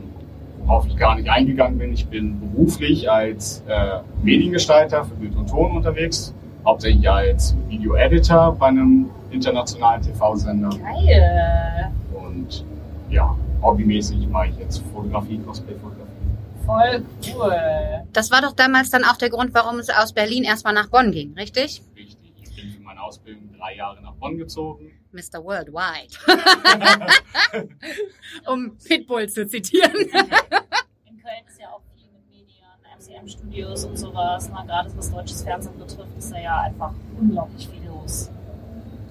worauf 0.65 0.88
ich 0.88 0.96
gar 0.98 1.15
nicht 1.15 1.30
eingegangen 1.30 1.77
bin. 1.77 1.94
Ich 1.94 2.08
bin 2.08 2.39
beruflich 2.39 3.10
als 3.10 3.63
äh, 3.68 4.00
Mediengestalter 4.24 5.03
für 5.03 5.15
Bild 5.15 5.36
und 5.36 5.50
Ton 5.50 5.75
unterwegs, 5.77 6.34
hauptsächlich 6.65 7.10
als 7.10 7.56
Video-Editor 7.68 8.56
bei 8.58 8.68
einem 8.68 9.10
internationalen 9.32 10.01
TV-Sender. 10.01 10.70
Geil. 10.70 11.92
Und 12.13 12.65
ja, 13.10 13.36
hobbymäßig 13.62 14.27
mache 14.30 14.48
ich 14.48 14.58
jetzt 14.60 14.84
Fotografie, 14.94 15.39
Cosplay-Fotografie. 15.39 16.02
Voll 16.65 17.03
cool. 17.34 18.08
Das 18.13 18.32
war 18.32 18.41
doch 18.41 18.53
damals 18.53 18.89
dann 18.89 19.03
auch 19.03 19.17
der 19.17 19.29
Grund, 19.29 19.53
warum 19.53 19.79
es 19.79 19.89
aus 19.89 20.13
Berlin 20.13 20.43
erstmal 20.43 20.74
nach 20.74 20.89
Bonn 20.89 21.12
ging, 21.12 21.34
richtig? 21.34 21.82
Richtig. 21.96 22.34
Ich 22.41 22.55
bin 22.55 22.72
für 22.72 22.82
meine 22.82 23.01
Ausbildung 23.01 23.51
drei 23.58 23.75
Jahre 23.75 24.01
nach 24.01 24.13
Bonn 24.13 24.38
gezogen. 24.38 24.91
Mr. 25.12 25.43
Worldwide. 25.43 26.13
um 28.48 28.77
Pitbull 28.84 29.27
zu 29.29 29.46
zitieren. 29.48 29.91
In 29.96 30.10
Köln 30.10 31.43
ist 31.48 31.60
ja 31.60 31.67
auch 31.70 31.82
viel 31.96 32.08
mit 32.12 32.27
Medien, 32.32 32.65
MCM-Studios 32.98 33.86
und 33.86 33.98
sowas. 33.98 34.50
Na, 34.51 34.63
gerade 34.63 34.89
was 34.98 35.12
deutsches 35.12 35.43
Fernsehen 35.43 35.77
betrifft, 35.77 36.17
ist 36.17 36.32
da 36.32 36.39
ja 36.39 36.62
einfach 36.62 36.93
unglaublich 37.20 37.67
viel 37.67 37.86
los. 37.88 38.32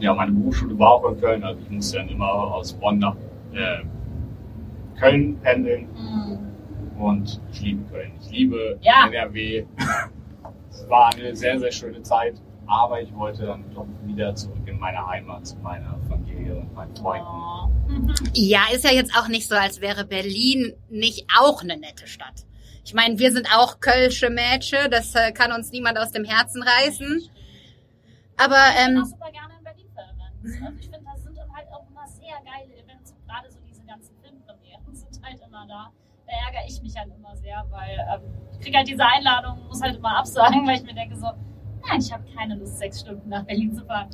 ja, 0.01 0.13
meine 0.15 0.33
Berufsschule 0.33 0.77
war 0.79 0.93
auch 0.93 1.09
in 1.11 1.21
Köln, 1.21 1.45
also 1.45 1.61
ich 1.61 1.71
musste 1.71 1.99
dann 1.99 2.09
immer 2.09 2.29
aus 2.33 2.73
Bonn 2.73 2.99
nach 2.99 3.15
äh, 3.53 3.85
Köln 4.99 5.39
pendeln. 5.41 5.89
Und 6.99 7.41
ich 7.53 7.61
liebe 7.63 7.85
Köln. 7.91 8.13
Ich 8.21 8.31
liebe 8.31 8.79
Ja. 8.83 9.07
NRW. 9.07 9.65
es 10.71 10.89
war 10.89 11.13
eine 11.15 11.35
sehr, 11.35 11.59
sehr 11.59 11.73
schöne 11.73 12.03
Zeit. 12.03 12.35
Aber 12.67 13.01
ich 13.03 13.13
wollte 13.15 13.45
dann 13.47 13.65
doch 13.75 13.87
wieder 14.05 14.35
zurück 14.35 14.67
in 14.67 14.79
meine 14.79 15.05
Heimat, 15.07 15.47
zu 15.47 15.57
meiner 15.59 15.99
Familie 16.09 16.57
und 16.57 16.73
meinen 16.75 16.95
Freunden. 16.97 17.27
Oh. 17.27 17.69
Ja, 18.35 18.63
ist 18.73 18.85
ja 18.85 18.91
jetzt 18.93 19.15
auch 19.17 19.29
nicht 19.29 19.49
so, 19.49 19.55
als 19.57 19.81
wäre 19.81 20.05
Berlin 20.07 20.73
nicht 20.89 21.27
auch 21.39 21.63
eine 21.63 21.77
nette 21.77 22.07
Stadt. 22.07 22.47
Ich 22.85 22.95
meine, 22.95 23.19
wir 23.19 23.31
sind 23.33 23.49
auch 23.55 23.81
kölsche 23.81 24.31
Mädchen, 24.31 24.91
das 24.91 25.15
äh, 25.15 25.33
kann 25.33 25.53
uns 25.53 25.71
niemand 25.73 25.99
aus 25.99 26.11
dem 26.13 26.25
Herzen 26.25 26.63
reißen. 26.63 27.23
Aber 28.39 28.57
Ich 28.71 28.87
bin 28.87 28.97
ähm, 28.97 29.03
auch 29.03 29.07
super 29.07 29.31
gerne 29.31 29.55
in 29.59 29.65
Berlin 29.65 29.87
für 29.95 30.01
Events. 30.01 30.65
Also 30.65 30.79
ich 30.81 30.89
finde, 30.91 31.01
da 31.05 31.17
sind 31.23 31.37
dann 31.37 31.53
halt 31.55 31.67
auch 31.73 31.85
immer 31.91 32.07
sehr 32.09 32.37
geile 32.45 32.73
Events. 32.83 33.15
Gerade 33.27 33.51
so 33.51 33.59
diese 33.69 33.85
ganzen 33.85 34.15
Filmpremieren 34.23 34.83
sind 34.95 35.21
halt 35.23 35.39
immer 35.47 35.67
da. 35.69 35.93
Da 36.33 36.39
ärgere 36.47 36.67
ich 36.67 36.83
mich 36.83 36.97
halt 36.97 37.09
immer 37.15 37.37
sehr, 37.37 37.63
weil 37.71 37.99
ähm, 38.15 38.23
ich 38.53 38.61
kriege 38.61 38.79
halt 38.79 38.89
diese 38.89 39.05
Einladung, 39.05 39.59
muss 39.69 39.83
halt 39.83 39.97
immer 39.97 40.17
absagen, 40.17 40.67
weil 40.67 40.77
ich 40.77 40.83
mir 40.83 40.95
denke 40.95 41.15
so, 41.15 41.27
nein, 41.87 42.01
ich 42.01 42.11
habe 42.11 42.25
keine 42.35 42.55
Lust, 42.55 42.79
sechs 42.79 43.01
Stunden 43.01 43.29
nach 43.29 43.45
Berlin 43.45 43.75
zu 43.75 43.85
fahren. 43.85 44.09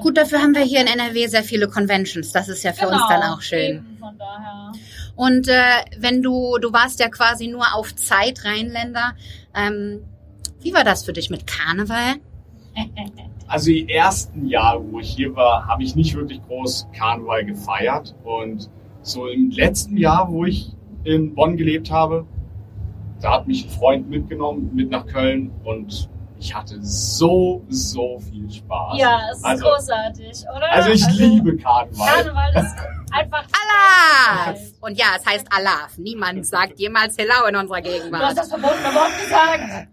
gut, 0.00 0.18
dafür 0.18 0.42
haben 0.42 0.54
wir 0.54 0.62
hier 0.62 0.82
in 0.82 0.86
NRW 0.86 1.28
sehr 1.28 1.42
viele 1.42 1.66
Conventions. 1.66 2.32
Das 2.32 2.48
ist 2.48 2.62
ja 2.62 2.74
für 2.74 2.88
uns 2.88 3.00
dann 3.08 3.22
auch 3.22 3.40
schön. 3.40 3.78
Genau, 3.78 3.88
Eben, 3.88 3.98
von 3.98 4.18
daher. 4.18 4.72
Und 5.16 5.48
äh, 5.48 5.84
wenn 5.98 6.22
du, 6.22 6.58
du 6.58 6.74
warst 6.74 7.00
ja 7.00 7.08
quasi 7.08 7.46
nur 7.46 7.74
auf 7.74 7.94
Zeit 7.94 8.44
Rheinländer, 8.44 9.14
ähm, 9.54 10.04
wie 10.60 10.74
war 10.74 10.84
das 10.84 11.04
für 11.04 11.14
dich 11.14 11.30
mit 11.30 11.46
Karneval? 11.46 12.16
Also 13.46 13.66
die 13.72 13.88
ersten 13.88 14.46
Jahre, 14.46 14.80
wo 14.92 15.00
ich 15.00 15.10
hier 15.10 15.34
war, 15.34 15.66
habe 15.66 15.82
ich 15.82 15.96
nicht 15.96 16.14
wirklich 16.14 16.40
groß 16.46 16.86
Karneval 16.96 17.44
gefeiert. 17.44 18.14
Und 18.22 18.70
so 19.02 19.26
im 19.26 19.50
letzten 19.50 19.96
Jahr, 19.96 20.30
wo 20.30 20.44
ich 20.44 20.76
in 21.04 21.34
Bonn 21.34 21.56
gelebt 21.56 21.90
habe, 21.90 22.26
da 23.20 23.34
hat 23.34 23.46
mich 23.46 23.66
ein 23.66 23.70
Freund 23.70 24.08
mitgenommen, 24.08 24.70
mit 24.74 24.90
nach 24.90 25.06
Köln 25.06 25.50
und 25.64 26.08
ich 26.38 26.54
hatte 26.54 26.78
so, 26.80 27.62
so 27.68 28.18
viel 28.18 28.50
Spaß. 28.50 28.98
Ja, 28.98 29.20
es 29.30 29.38
ist 29.38 29.44
also, 29.44 29.66
großartig, 29.66 30.44
oder? 30.56 30.72
Also 30.72 30.90
ich 30.90 31.06
liebe 31.10 31.54
Karneval. 31.58 32.08
Karneval 32.08 32.64
ist 32.64 32.76
einfach 33.12 33.44
Allah! 33.52 34.54
Und 34.80 34.96
ja, 34.98 35.08
es 35.18 35.26
heißt 35.26 35.46
Allah. 35.54 35.88
Niemand 35.98 36.46
sagt 36.46 36.78
jemals 36.80 37.18
Hello 37.18 37.46
in 37.46 37.56
unserer 37.56 37.82
Du 37.82 37.90
hast 37.90 38.00
Gegenwart. 38.00 38.38
das 38.38 38.48
verbotene 38.48 38.94
Wort 38.94 39.20
gesagt. 39.20 39.88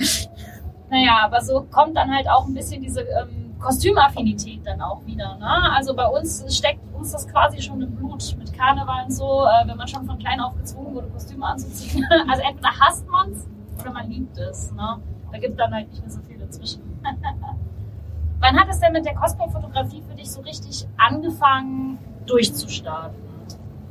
naja, 0.90 1.20
aber 1.22 1.40
so 1.40 1.62
kommt 1.70 1.96
dann 1.96 2.14
halt 2.14 2.28
auch 2.28 2.46
ein 2.46 2.52
bisschen 2.52 2.82
diese 2.82 3.00
ähm, 3.00 3.39
Kostümaffinität 3.60 4.60
dann 4.64 4.80
auch 4.80 5.04
wieder. 5.06 5.36
Ne? 5.36 5.72
Also 5.76 5.94
bei 5.94 6.06
uns 6.06 6.44
steckt 6.56 6.80
uns 6.94 7.12
das 7.12 7.28
quasi 7.28 7.60
schon 7.60 7.80
im 7.82 7.94
Blut 7.94 8.36
mit 8.38 8.52
Karneval 8.52 9.04
und 9.04 9.12
so, 9.12 9.44
äh, 9.44 9.68
wenn 9.68 9.76
man 9.76 9.86
schon 9.86 10.04
von 10.04 10.18
klein 10.18 10.40
auf 10.40 10.56
gezwungen 10.56 10.94
wurde, 10.94 11.08
Kostüme 11.08 11.46
anzuziehen. 11.46 12.06
also 12.28 12.42
entweder 12.42 12.70
hasst 12.80 13.06
man 13.08 13.32
es 13.32 13.46
oder 13.80 13.92
man 13.92 14.10
liebt 14.10 14.36
es. 14.38 14.72
Ne? 14.72 14.98
Da 15.30 15.38
gibt 15.38 15.58
dann 15.58 15.72
halt 15.72 15.88
nicht 15.90 16.00
mehr 16.00 16.10
so 16.10 16.20
viel 16.22 16.38
dazwischen. 16.38 16.82
Wann 18.40 18.58
hat 18.58 18.68
es 18.70 18.80
denn 18.80 18.92
mit 18.92 19.04
der 19.04 19.14
Cosplay-Fotografie 19.14 20.02
für 20.08 20.14
dich 20.14 20.30
so 20.30 20.40
richtig 20.40 20.86
angefangen 20.96 21.98
durchzustarten? 22.26 23.18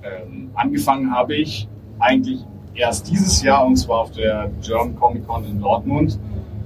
Ähm, 0.01 0.51
angefangen 0.55 1.11
habe 1.11 1.35
ich 1.35 1.67
eigentlich 1.99 2.39
erst 2.73 3.09
dieses 3.09 3.43
Jahr 3.43 3.65
und 3.65 3.75
zwar 3.75 3.99
auf 3.99 4.11
der 4.11 4.49
German 4.61 4.95
Comic 4.95 5.27
Con 5.27 5.45
in 5.45 5.59
Dortmund. 5.59 6.17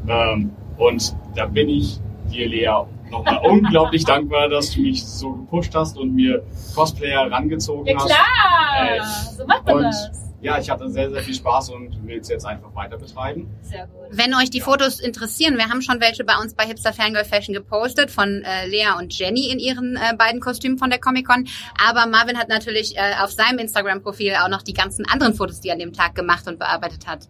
Ähm, 0.07 0.51
und 0.77 1.15
da 1.35 1.45
bin 1.45 1.69
ich 1.69 1.99
dir, 2.31 2.47
Lea, 2.47 2.85
nochmal 3.13 3.39
unglaublich 3.43 4.03
dankbar, 4.05 4.49
dass 4.49 4.71
du 4.71 4.81
mich 4.81 5.05
so 5.05 5.31
gepusht 5.33 5.73
hast 5.75 5.97
und 5.97 6.13
mir 6.13 6.43
Cosplayer 6.75 7.31
rangezogen 7.31 7.85
Ja 7.87 7.95
hast. 7.97 8.07
klar, 8.07 8.89
Äh, 8.97 8.99
so 9.37 9.45
macht 9.45 9.65
man 9.65 9.75
und 9.75 9.83
das. 9.83 10.11
ja, 10.41 10.57
ich 10.59 10.69
hatte 10.69 10.89
sehr, 10.89 11.09
sehr 11.09 11.21
viel 11.21 11.35
Spaß 11.35 11.69
und 11.69 12.05
will 12.05 12.19
es 12.19 12.27
jetzt 12.27 12.45
einfach 12.45 12.73
weiter 12.75 12.97
betreiben. 12.97 13.49
Sehr 13.61 13.87
gut. 13.87 14.01
Wenn 14.11 14.33
euch 14.35 14.49
die 14.49 14.59
Fotos 14.61 14.99
interessieren, 14.99 15.57
wir 15.57 15.69
haben 15.69 15.81
schon 15.81 16.01
welche 16.01 16.23
bei 16.23 16.35
uns 16.37 16.53
bei 16.53 16.65
Hipster 16.65 16.91
Fangirl 16.93 17.23
Fashion 17.23 17.53
gepostet 17.53 18.11
von 18.11 18.43
äh, 18.43 18.67
Lea 18.67 18.87
und 18.97 19.17
Jenny 19.17 19.49
in 19.49 19.59
ihren 19.59 19.95
äh, 19.95 20.15
beiden 20.17 20.41
Kostümen 20.41 20.77
von 20.77 20.89
der 20.89 20.99
Comic 20.99 21.27
Con. 21.27 21.47
Aber 21.87 22.05
Marvin 22.07 22.37
hat 22.37 22.49
natürlich 22.49 22.97
äh, 22.97 23.13
auf 23.23 23.31
seinem 23.31 23.59
Instagram-Profil 23.59 24.33
auch 24.43 24.49
noch 24.49 24.61
die 24.63 24.73
ganzen 24.73 25.05
anderen 25.07 25.33
Fotos, 25.33 25.61
die 25.61 25.69
er 25.69 25.73
an 25.75 25.79
dem 25.79 25.93
Tag 25.93 26.15
gemacht 26.15 26.47
und 26.47 26.59
bearbeitet 26.59 27.07
hat. 27.07 27.27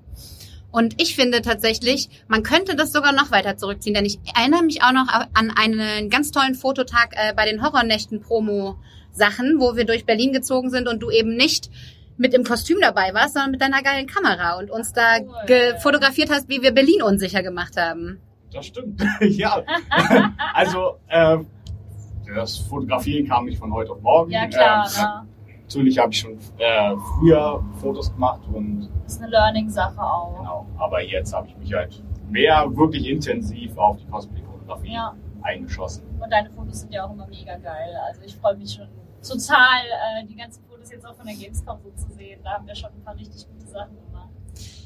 Und 0.73 0.99
ich 0.99 1.15
finde 1.15 1.43
tatsächlich, 1.43 2.09
man 2.27 2.41
könnte 2.41 2.75
das 2.75 2.91
sogar 2.91 3.13
noch 3.13 3.29
weiter 3.29 3.57
zurückziehen, 3.57 3.93
denn 3.93 4.05
ich 4.05 4.17
erinnere 4.35 4.63
mich 4.63 4.81
auch 4.81 4.91
noch 4.91 5.07
an 5.07 5.51
einen 5.55 6.09
ganz 6.09 6.31
tollen 6.31 6.55
Fototag 6.55 7.13
äh, 7.13 7.31
bei 7.35 7.45
den 7.45 7.61
Horrornächten 7.61 8.21
Promo 8.21 8.79
Sachen, 9.11 9.59
wo 9.59 9.75
wir 9.75 9.85
durch 9.85 10.07
Berlin 10.07 10.33
gezogen 10.33 10.71
sind 10.71 10.87
und 10.87 11.03
du 11.03 11.11
eben 11.11 11.35
nicht 11.35 11.69
mit 12.17 12.33
im 12.33 12.43
Kostüm 12.43 12.79
dabei 12.81 13.13
warst, 13.13 13.35
sondern 13.35 13.51
mit 13.51 13.61
deiner 13.61 13.83
geilen 13.83 14.07
Kamera 14.07 14.57
und 14.57 14.71
uns 14.71 14.93
da 14.93 15.19
gefotografiert 15.45 16.31
hast, 16.31 16.49
wie 16.49 16.63
wir 16.63 16.71
Berlin 16.71 17.03
unsicher 17.03 17.43
gemacht 17.43 17.77
haben. 17.77 18.19
Das 18.51 18.65
stimmt. 18.65 18.99
ja. 19.21 19.63
also, 20.55 20.97
äh, 21.07 21.37
das 22.33 22.57
Fotografieren 22.57 23.27
kam 23.27 23.45
nicht 23.45 23.59
von 23.59 23.71
heute 23.71 23.91
auf 23.91 24.01
morgen. 24.01 24.31
Ja, 24.31 24.47
klar. 24.47 24.89
Ähm, 24.97 25.03
ne? 25.03 25.32
Natürlich 25.73 25.97
habe 25.97 26.11
ich 26.11 26.19
schon 26.19 26.37
äh, 26.59 26.95
früher 27.17 27.63
Fotos 27.81 28.13
gemacht 28.13 28.41
und 28.53 28.89
Das 29.05 29.13
ist 29.13 29.21
eine 29.23 29.31
Learning-Sache 29.31 29.99
auch. 29.99 30.37
Genau, 30.37 30.65
aber 30.77 31.01
jetzt 31.01 31.33
habe 31.33 31.47
ich 31.47 31.57
mich 31.57 31.73
halt 31.73 32.03
mehr 32.29 32.65
wirklich 32.75 33.09
intensiv 33.09 33.75
auf 33.77 33.97
die 33.97 34.05
Cosplay-Fotografie 34.05 34.93
Ja. 34.93 35.15
eingeschossen. 35.41 36.03
Und 36.21 36.31
deine 36.31 36.51
Fotos 36.51 36.81
sind 36.81 36.93
ja 36.93 37.05
auch 37.05 37.11
immer 37.11 37.25
mega 37.25 37.57
geil. 37.57 37.91
Also 38.07 38.21
ich 38.23 38.35
freue 38.35 38.55
mich 38.55 38.71
schon 38.71 38.87
total, 39.27 39.81
äh, 40.21 40.27
die 40.27 40.35
ganzen 40.35 40.63
Fotos 40.65 40.91
jetzt 40.91 41.07
auch 41.07 41.15
von 41.15 41.25
der 41.25 41.35
Gamescom 41.35 41.79
so 41.83 41.89
zu 41.91 42.11
sehen. 42.13 42.39
Da 42.43 42.51
haben 42.51 42.67
wir 42.67 42.75
schon 42.75 42.91
ein 42.91 43.03
paar 43.03 43.15
richtig 43.15 43.47
gute 43.49 43.65
Sachen. 43.67 43.97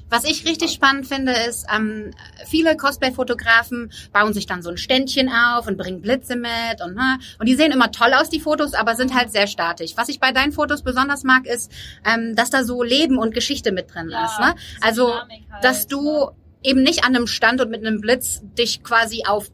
Was 0.09 0.23
ich 0.23 0.45
richtig 0.45 0.71
spannend 0.71 1.07
finde, 1.07 1.33
ist, 1.33 1.65
ähm, 1.73 2.11
viele 2.45 2.77
Cosplay-Fotografen 2.77 3.91
bauen 4.13 4.33
sich 4.33 4.45
dann 4.45 4.61
so 4.61 4.69
ein 4.69 4.77
Ständchen 4.77 5.29
auf 5.29 5.67
und 5.67 5.77
bringen 5.77 6.01
Blitze 6.01 6.35
mit 6.35 6.81
und 6.83 6.95
ne, 6.95 7.19
und 7.39 7.47
die 7.47 7.55
sehen 7.55 7.71
immer 7.71 7.91
toll 7.91 8.13
aus, 8.13 8.29
die 8.29 8.39
Fotos, 8.39 8.73
aber 8.73 8.95
sind 8.95 9.13
halt 9.13 9.31
sehr 9.31 9.47
statisch. 9.47 9.93
Was 9.95 10.09
ich 10.09 10.19
bei 10.19 10.31
deinen 10.31 10.51
Fotos 10.51 10.81
besonders 10.81 11.23
mag, 11.23 11.45
ist, 11.45 11.71
ähm, 12.05 12.35
dass 12.35 12.49
da 12.49 12.63
so 12.63 12.83
Leben 12.83 13.17
und 13.17 13.33
Geschichte 13.33 13.71
mit 13.71 13.93
drin 13.93 14.07
ist. 14.07 14.39
Ne? 14.39 14.55
Also, 14.81 15.13
halt, 15.13 15.29
dass 15.61 15.87
du 15.87 16.01
ne? 16.01 16.31
eben 16.63 16.83
nicht 16.83 17.03
an 17.03 17.15
einem 17.15 17.27
Stand 17.27 17.61
und 17.61 17.69
mit 17.69 17.85
einem 17.85 18.01
Blitz 18.01 18.41
dich 18.57 18.83
quasi 18.83 19.23
auf 19.27 19.49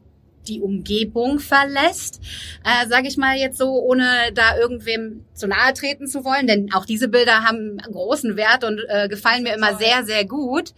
die 0.48 0.60
Umgebung 0.60 1.38
verlässt, 1.38 2.20
äh, 2.64 2.88
sage 2.88 3.08
ich 3.08 3.16
mal 3.16 3.36
jetzt 3.36 3.58
so, 3.58 3.70
ohne 3.70 4.04
da 4.34 4.56
irgendwem 4.58 5.24
zu 5.34 5.46
nahe 5.46 5.72
treten 5.74 6.06
zu 6.06 6.24
wollen, 6.24 6.46
denn 6.46 6.72
auch 6.72 6.86
diese 6.86 7.08
Bilder 7.08 7.42
haben 7.44 7.78
großen 7.78 8.36
Wert 8.36 8.64
und 8.64 8.80
äh, 8.88 9.08
gefallen 9.08 9.42
mir 9.42 9.54
immer 9.54 9.76
sehr, 9.76 10.04
sehr 10.04 10.24
gut. 10.24 10.74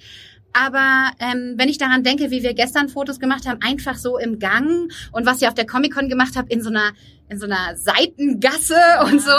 Aber 0.52 1.10
ähm, 1.20 1.54
wenn 1.56 1.68
ich 1.68 1.76
daran 1.76 2.02
denke, 2.02 2.30
wie 2.30 2.42
wir 2.42 2.54
gestern 2.54 2.88
Fotos 2.88 3.20
gemacht 3.20 3.46
haben, 3.46 3.60
einfach 3.60 3.96
so 3.96 4.16
im 4.16 4.38
Gang 4.38 4.90
und 5.12 5.26
was 5.26 5.42
ihr 5.42 5.48
auf 5.48 5.54
der 5.54 5.66
Comic-Con 5.66 6.08
gemacht 6.08 6.32
habt, 6.34 6.50
in 6.50 6.62
so 6.62 6.70
einer 6.70 6.92
in 7.28 7.38
so 7.38 7.46
einer 7.46 7.76
Seitengasse 7.76 8.74
und 9.04 9.20
so, 9.20 9.30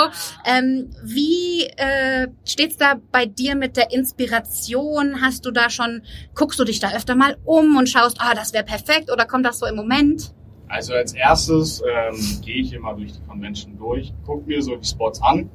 ähm, 0.46 0.90
wie 1.04 1.64
äh, 1.78 2.28
steht's 2.46 2.78
da 2.78 2.96
bei 3.12 3.26
dir 3.26 3.56
mit 3.56 3.78
der 3.78 3.92
Inspiration? 3.92 5.22
Hast 5.22 5.46
du 5.46 5.52
da 5.52 5.70
schon, 5.70 6.02
guckst 6.36 6.60
du 6.60 6.64
dich 6.64 6.80
da 6.80 6.94
öfter 6.94 7.16
mal 7.16 7.38
um 7.46 7.78
und 7.78 7.88
schaust, 7.88 8.18
ah, 8.20 8.34
das 8.34 8.54
wäre 8.54 8.64
perfekt 8.64 9.12
oder 9.12 9.26
kommt 9.26 9.46
das 9.46 9.60
so 9.60 9.66
im 9.66 9.76
Moment? 9.76 10.34
Also 10.68 10.94
als 10.94 11.14
erstes 11.14 11.82
ähm, 11.82 12.42
gehe 12.42 12.62
ich 12.62 12.74
immer 12.74 12.94
durch 12.94 13.14
die 13.14 13.22
Convention 13.22 13.78
durch, 13.78 14.14
gucke 14.26 14.46
mir 14.46 14.62
so 14.62 14.76
die 14.76 14.88
Spots 14.88 15.22
an. 15.22 15.50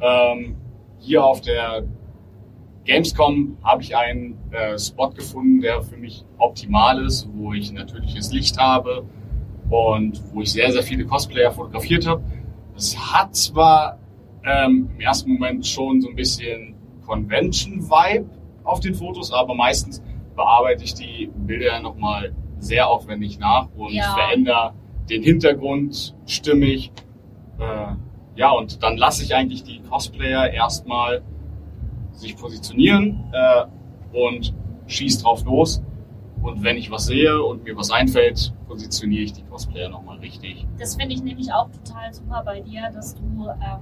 Ähm, 0.00 0.56
hier 0.98 1.24
auf 1.24 1.40
der 1.40 1.84
Gamescom 2.84 3.58
habe 3.62 3.82
ich 3.82 3.96
einen 3.96 4.38
äh, 4.52 4.76
Spot 4.78 5.10
gefunden, 5.10 5.60
der 5.60 5.82
für 5.82 5.96
mich 5.96 6.24
optimal 6.38 7.04
ist, 7.04 7.28
wo 7.34 7.52
ich 7.52 7.72
natürliches 7.72 8.32
Licht 8.32 8.58
habe 8.58 9.04
und 9.70 10.22
wo 10.32 10.42
ich 10.42 10.52
sehr, 10.52 10.70
sehr 10.72 10.82
viele 10.82 11.04
Cosplayer 11.04 11.50
fotografiert 11.50 12.06
habe. 12.06 12.22
Es 12.76 12.96
hat 12.96 13.34
zwar 13.34 13.98
ähm, 14.44 14.90
im 14.94 15.00
ersten 15.00 15.32
Moment 15.32 15.66
schon 15.66 16.00
so 16.00 16.08
ein 16.08 16.16
bisschen 16.16 16.74
Convention-Vibe 17.06 18.26
auf 18.64 18.80
den 18.80 18.94
Fotos, 18.94 19.32
aber 19.32 19.54
meistens 19.54 20.02
bearbeite 20.34 20.84
ich 20.84 20.94
die 20.94 21.30
Bilder 21.34 21.80
nochmal 21.80 22.34
sehr 22.58 22.88
aufwendig 22.88 23.38
nach 23.38 23.68
und 23.76 23.92
Ja. 23.92 24.14
verändere 24.14 24.72
den 25.08 25.22
Hintergrund 25.22 26.14
stimmig. 26.26 26.92
Äh, 27.58 27.94
ja, 28.36 28.50
und 28.50 28.82
dann 28.82 28.96
lasse 28.96 29.22
ich 29.22 29.34
eigentlich 29.34 29.62
die 29.62 29.80
Cosplayer 29.80 30.50
erstmal 30.50 31.22
sich 32.12 32.36
positionieren 32.36 33.24
äh, 33.32 33.64
und 34.16 34.52
schieß 34.86 35.22
drauf 35.22 35.44
los. 35.44 35.82
Und 36.42 36.62
wenn 36.62 36.76
ich 36.76 36.90
was 36.90 37.06
sehe 37.06 37.42
und 37.42 37.64
mir 37.64 37.76
was 37.76 37.90
einfällt, 37.90 38.52
positioniere 38.68 39.22
ich 39.22 39.32
die 39.32 39.42
Cosplayer 39.42 39.88
nochmal 39.88 40.18
richtig. 40.18 40.66
Das 40.78 40.96
finde 40.96 41.14
ich 41.14 41.22
nämlich 41.22 41.52
auch 41.52 41.68
total 41.70 42.12
super 42.12 42.42
bei 42.44 42.60
dir, 42.60 42.90
dass 42.94 43.14
du, 43.14 43.48
ähm, 43.48 43.80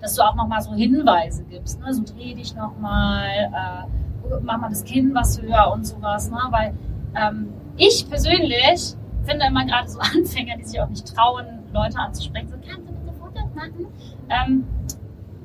dass 0.00 0.14
du 0.14 0.22
auch 0.22 0.34
nochmal 0.34 0.60
so 0.62 0.72
Hinweise 0.72 1.44
gibst. 1.44 1.80
Ne? 1.80 1.92
So 1.92 2.02
dreh 2.02 2.34
dich 2.34 2.54
nochmal, 2.54 3.28
äh, 3.28 4.34
mach 4.42 4.58
mal 4.58 4.70
das 4.70 4.84
Kinn 4.84 5.14
was 5.14 5.40
höher 5.40 5.70
und 5.72 5.86
sowas. 5.86 6.30
Ne? 6.30 6.38
Weil 6.50 6.74
ähm, 7.14 7.48
ich 7.76 8.08
persönlich 8.08 8.94
finde 9.24 9.46
immer 9.46 9.64
gerade 9.64 9.88
so 9.88 9.98
Anfänger, 10.00 10.56
die 10.56 10.64
sich 10.64 10.80
auch 10.80 10.88
nicht 10.88 11.06
trauen, 11.14 11.46
Leute 11.72 11.98
anzusprechen, 11.98 12.48
so 12.48 12.56
kannst 12.56 12.88
du 12.88 12.92
bitte 12.94 13.12
Fotos 13.18 13.54
machen? 13.54 13.86
Ähm, 14.28 14.64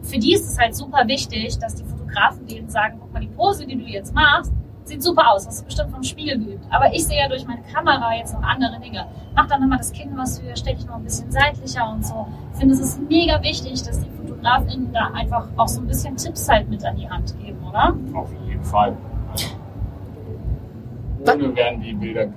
für 0.01 0.17
die 0.17 0.33
ist 0.33 0.49
es 0.49 0.57
halt 0.57 0.75
super 0.75 1.07
wichtig, 1.07 1.57
dass 1.59 1.75
die 1.75 1.83
Fotografen 1.83 2.45
denen 2.47 2.69
sagen, 2.69 2.97
guck 2.99 3.11
mal, 3.13 3.19
die 3.19 3.27
Pose, 3.27 3.65
die 3.65 3.75
du 3.75 3.83
jetzt 3.83 4.13
machst, 4.13 4.53
sieht 4.89 5.03
super 5.03 5.31
aus, 5.31 5.47
hast 5.47 5.61
du 5.61 5.65
bestimmt 5.65 5.91
vom 5.91 6.03
Spiegel 6.03 6.37
geübt. 6.37 6.65
Aber 6.69 6.93
ich 6.93 7.05
sehe 7.05 7.19
ja 7.19 7.29
durch 7.29 7.45
meine 7.47 7.61
Kamera 7.61 8.15
jetzt 8.15 8.33
noch 8.33 8.43
andere 8.43 8.79
Dinge. 8.79 9.05
Mach 9.35 9.47
dann 9.47 9.61
nochmal 9.61 9.77
das 9.77 9.91
Kinn 9.91 10.11
was 10.15 10.41
höher, 10.41 10.55
stell 10.55 10.75
dich 10.75 10.85
noch 10.85 10.95
ein 10.95 11.03
bisschen 11.03 11.31
seitlicher 11.31 11.89
und 11.89 12.05
so. 12.05 12.27
Ich 12.53 12.59
finde, 12.59 12.73
es 12.73 12.81
ist 12.81 13.01
mega 13.09 13.41
wichtig, 13.41 13.81
dass 13.83 13.99
die 13.99 14.09
FotografInnen 14.09 14.91
da 14.91 15.11
einfach 15.13 15.47
auch 15.55 15.67
so 15.67 15.81
ein 15.81 15.87
bisschen 15.87 16.17
Tipps 16.17 16.49
halt 16.49 16.69
mit 16.69 16.83
an 16.83 16.97
die 16.97 17.09
Hand 17.09 17.33
geben, 17.39 17.57
oder? 17.67 17.95
Auf 18.13 18.29
jeden 18.47 18.63
Fall. 18.63 18.97
Ohne 21.21 21.55
werden 21.55 21.81
die 21.81 21.93
Bilder 21.93 22.27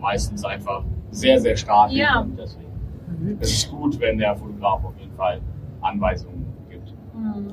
meistens 0.00 0.44
einfach 0.44 0.82
sehr, 1.10 1.40
sehr 1.40 1.56
statisch. 1.56 1.96
Ja. 1.98 2.20
Und 2.20 2.36
deswegen 2.36 3.38
ist 3.40 3.64
es 3.64 3.70
gut, 3.70 4.00
wenn 4.00 4.18
der 4.18 4.34
Fotograf 4.34 4.84
auf 4.84 4.98
jeden 4.98 5.14
Fall 5.14 5.40
Anweisungen 5.80 6.46
gibt. 6.68 6.92
Mhm. 7.14 7.52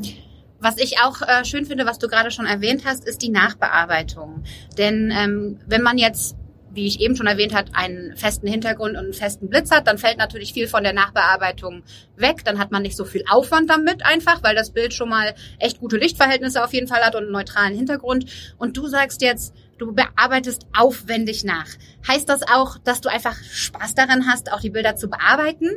Was 0.61 0.77
ich 0.77 0.99
auch 0.99 1.21
äh, 1.21 1.45
schön 1.45 1.65
finde, 1.65 1.85
was 1.85 1.99
du 1.99 2.07
gerade 2.07 2.31
schon 2.31 2.45
erwähnt 2.45 2.83
hast, 2.85 3.07
ist 3.07 3.21
die 3.21 3.29
Nachbearbeitung. 3.29 4.43
Denn 4.77 5.11
ähm, 5.15 5.59
wenn 5.65 5.81
man 5.81 5.97
jetzt, 5.97 6.35
wie 6.71 6.85
ich 6.85 6.99
eben 6.99 7.15
schon 7.15 7.27
erwähnt 7.27 7.53
hat, 7.53 7.71
einen 7.73 8.15
festen 8.17 8.47
Hintergrund 8.47 8.91
und 8.91 9.05
einen 9.05 9.13
festen 9.13 9.49
Blitz 9.49 9.71
hat, 9.71 9.87
dann 9.87 9.97
fällt 9.97 10.17
natürlich 10.17 10.53
viel 10.53 10.67
von 10.67 10.83
der 10.83 10.91
Nachbearbeitung 10.91 11.83
weg. 12.17 12.43
Dann 12.43 12.59
hat 12.59 12.71
man 12.71 12.81
nicht 12.81 12.97
so 12.97 13.05
viel 13.05 13.23
Aufwand 13.29 13.69
damit 13.69 14.05
einfach, 14.05 14.43
weil 14.43 14.53
das 14.53 14.71
Bild 14.71 14.93
schon 14.93 15.09
mal 15.09 15.33
echt 15.59 15.79
gute 15.79 15.97
Lichtverhältnisse 15.97 16.61
auf 16.63 16.73
jeden 16.73 16.87
Fall 16.87 17.01
hat 17.01 17.15
und 17.15 17.23
einen 17.23 17.31
neutralen 17.31 17.73
Hintergrund. 17.73 18.25
Und 18.57 18.75
du 18.75 18.87
sagst 18.87 19.21
jetzt, 19.21 19.55
du 19.77 19.93
bearbeitest 19.93 20.67
aufwendig 20.77 21.45
nach. 21.45 21.67
Heißt 22.05 22.27
das 22.27 22.41
auch, 22.43 22.77
dass 22.79 22.99
du 22.99 23.09
einfach 23.09 23.35
Spaß 23.41 23.95
daran 23.95 24.27
hast, 24.27 24.51
auch 24.51 24.59
die 24.59 24.69
Bilder 24.69 24.97
zu 24.97 25.09
bearbeiten? 25.09 25.69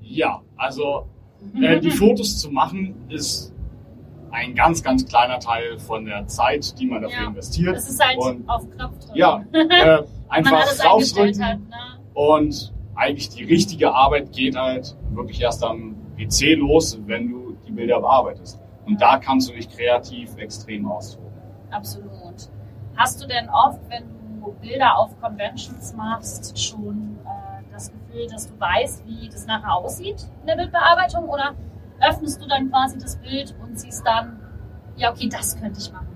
Ja, 0.00 0.42
also 0.56 1.08
äh, 1.60 1.80
die 1.80 1.90
Fotos 2.02 2.38
zu 2.38 2.52
machen 2.52 2.94
ist 3.08 3.52
ein 4.30 4.54
ganz, 4.54 4.82
ganz 4.82 5.06
kleiner 5.06 5.38
Teil 5.38 5.78
von 5.78 6.04
der 6.04 6.26
Zeit, 6.26 6.78
die 6.78 6.86
man 6.86 7.02
dafür 7.02 7.22
Ja. 7.22 7.28
investiert. 7.28 7.76
Das 7.76 7.88
ist 7.88 8.04
halt 8.04 8.18
und 8.18 8.48
auf 8.48 8.68
Knopf 8.70 8.98
drücken. 8.98 9.16
ja, 9.16 9.44
äh, 9.52 10.02
einfach 10.28 10.64
draufdrücken 10.76 11.44
hat. 11.44 11.58
Ne? 11.58 11.66
und 12.14 12.72
eigentlich 12.94 13.28
die 13.28 13.44
richtige 13.44 13.92
Arbeit 13.92 14.32
geht 14.32 14.56
halt 14.56 14.96
wirklich 15.10 15.40
erst 15.42 15.62
am 15.62 15.94
PC 16.16 16.54
los, 16.56 16.98
wenn 17.06 17.28
du 17.30 17.56
die 17.66 17.72
Bilder 17.72 18.00
bearbeitest. 18.00 18.58
Und 18.86 19.00
da 19.02 19.18
kannst 19.18 19.50
du 19.50 19.52
dich 19.52 19.68
kreativ 19.68 20.34
extrem 20.38 20.86
austoben. 20.90 21.26
Absolut. 21.70 22.10
Hast 22.96 23.22
du 23.22 23.26
denn 23.26 23.50
oft, 23.50 23.80
wenn 23.90 24.04
du 24.40 24.52
Bilder 24.62 24.96
auf 24.98 25.10
Conventions 25.20 25.92
machst, 25.94 26.58
schon 26.58 27.18
äh, 27.26 27.62
das 27.72 27.92
Gefühl, 27.92 28.26
dass 28.28 28.48
du 28.48 28.58
weißt, 28.58 29.04
wie 29.06 29.28
das 29.28 29.44
nachher 29.46 29.74
aussieht 29.74 30.26
in 30.40 30.46
der 30.46 30.56
Bildbearbeitung? 30.56 31.28
Oder 31.28 31.54
öffnest 32.00 32.42
du 32.42 32.46
dann 32.48 32.70
quasi 32.70 32.98
das 32.98 33.16
Bild 33.16 33.54
und 33.62 33.78
siehst 33.78 34.06
dann, 34.06 34.40
ja, 34.96 35.10
okay, 35.12 35.28
das 35.28 35.58
könnte 35.60 35.80
ich 35.80 35.92
machen? 35.92 36.08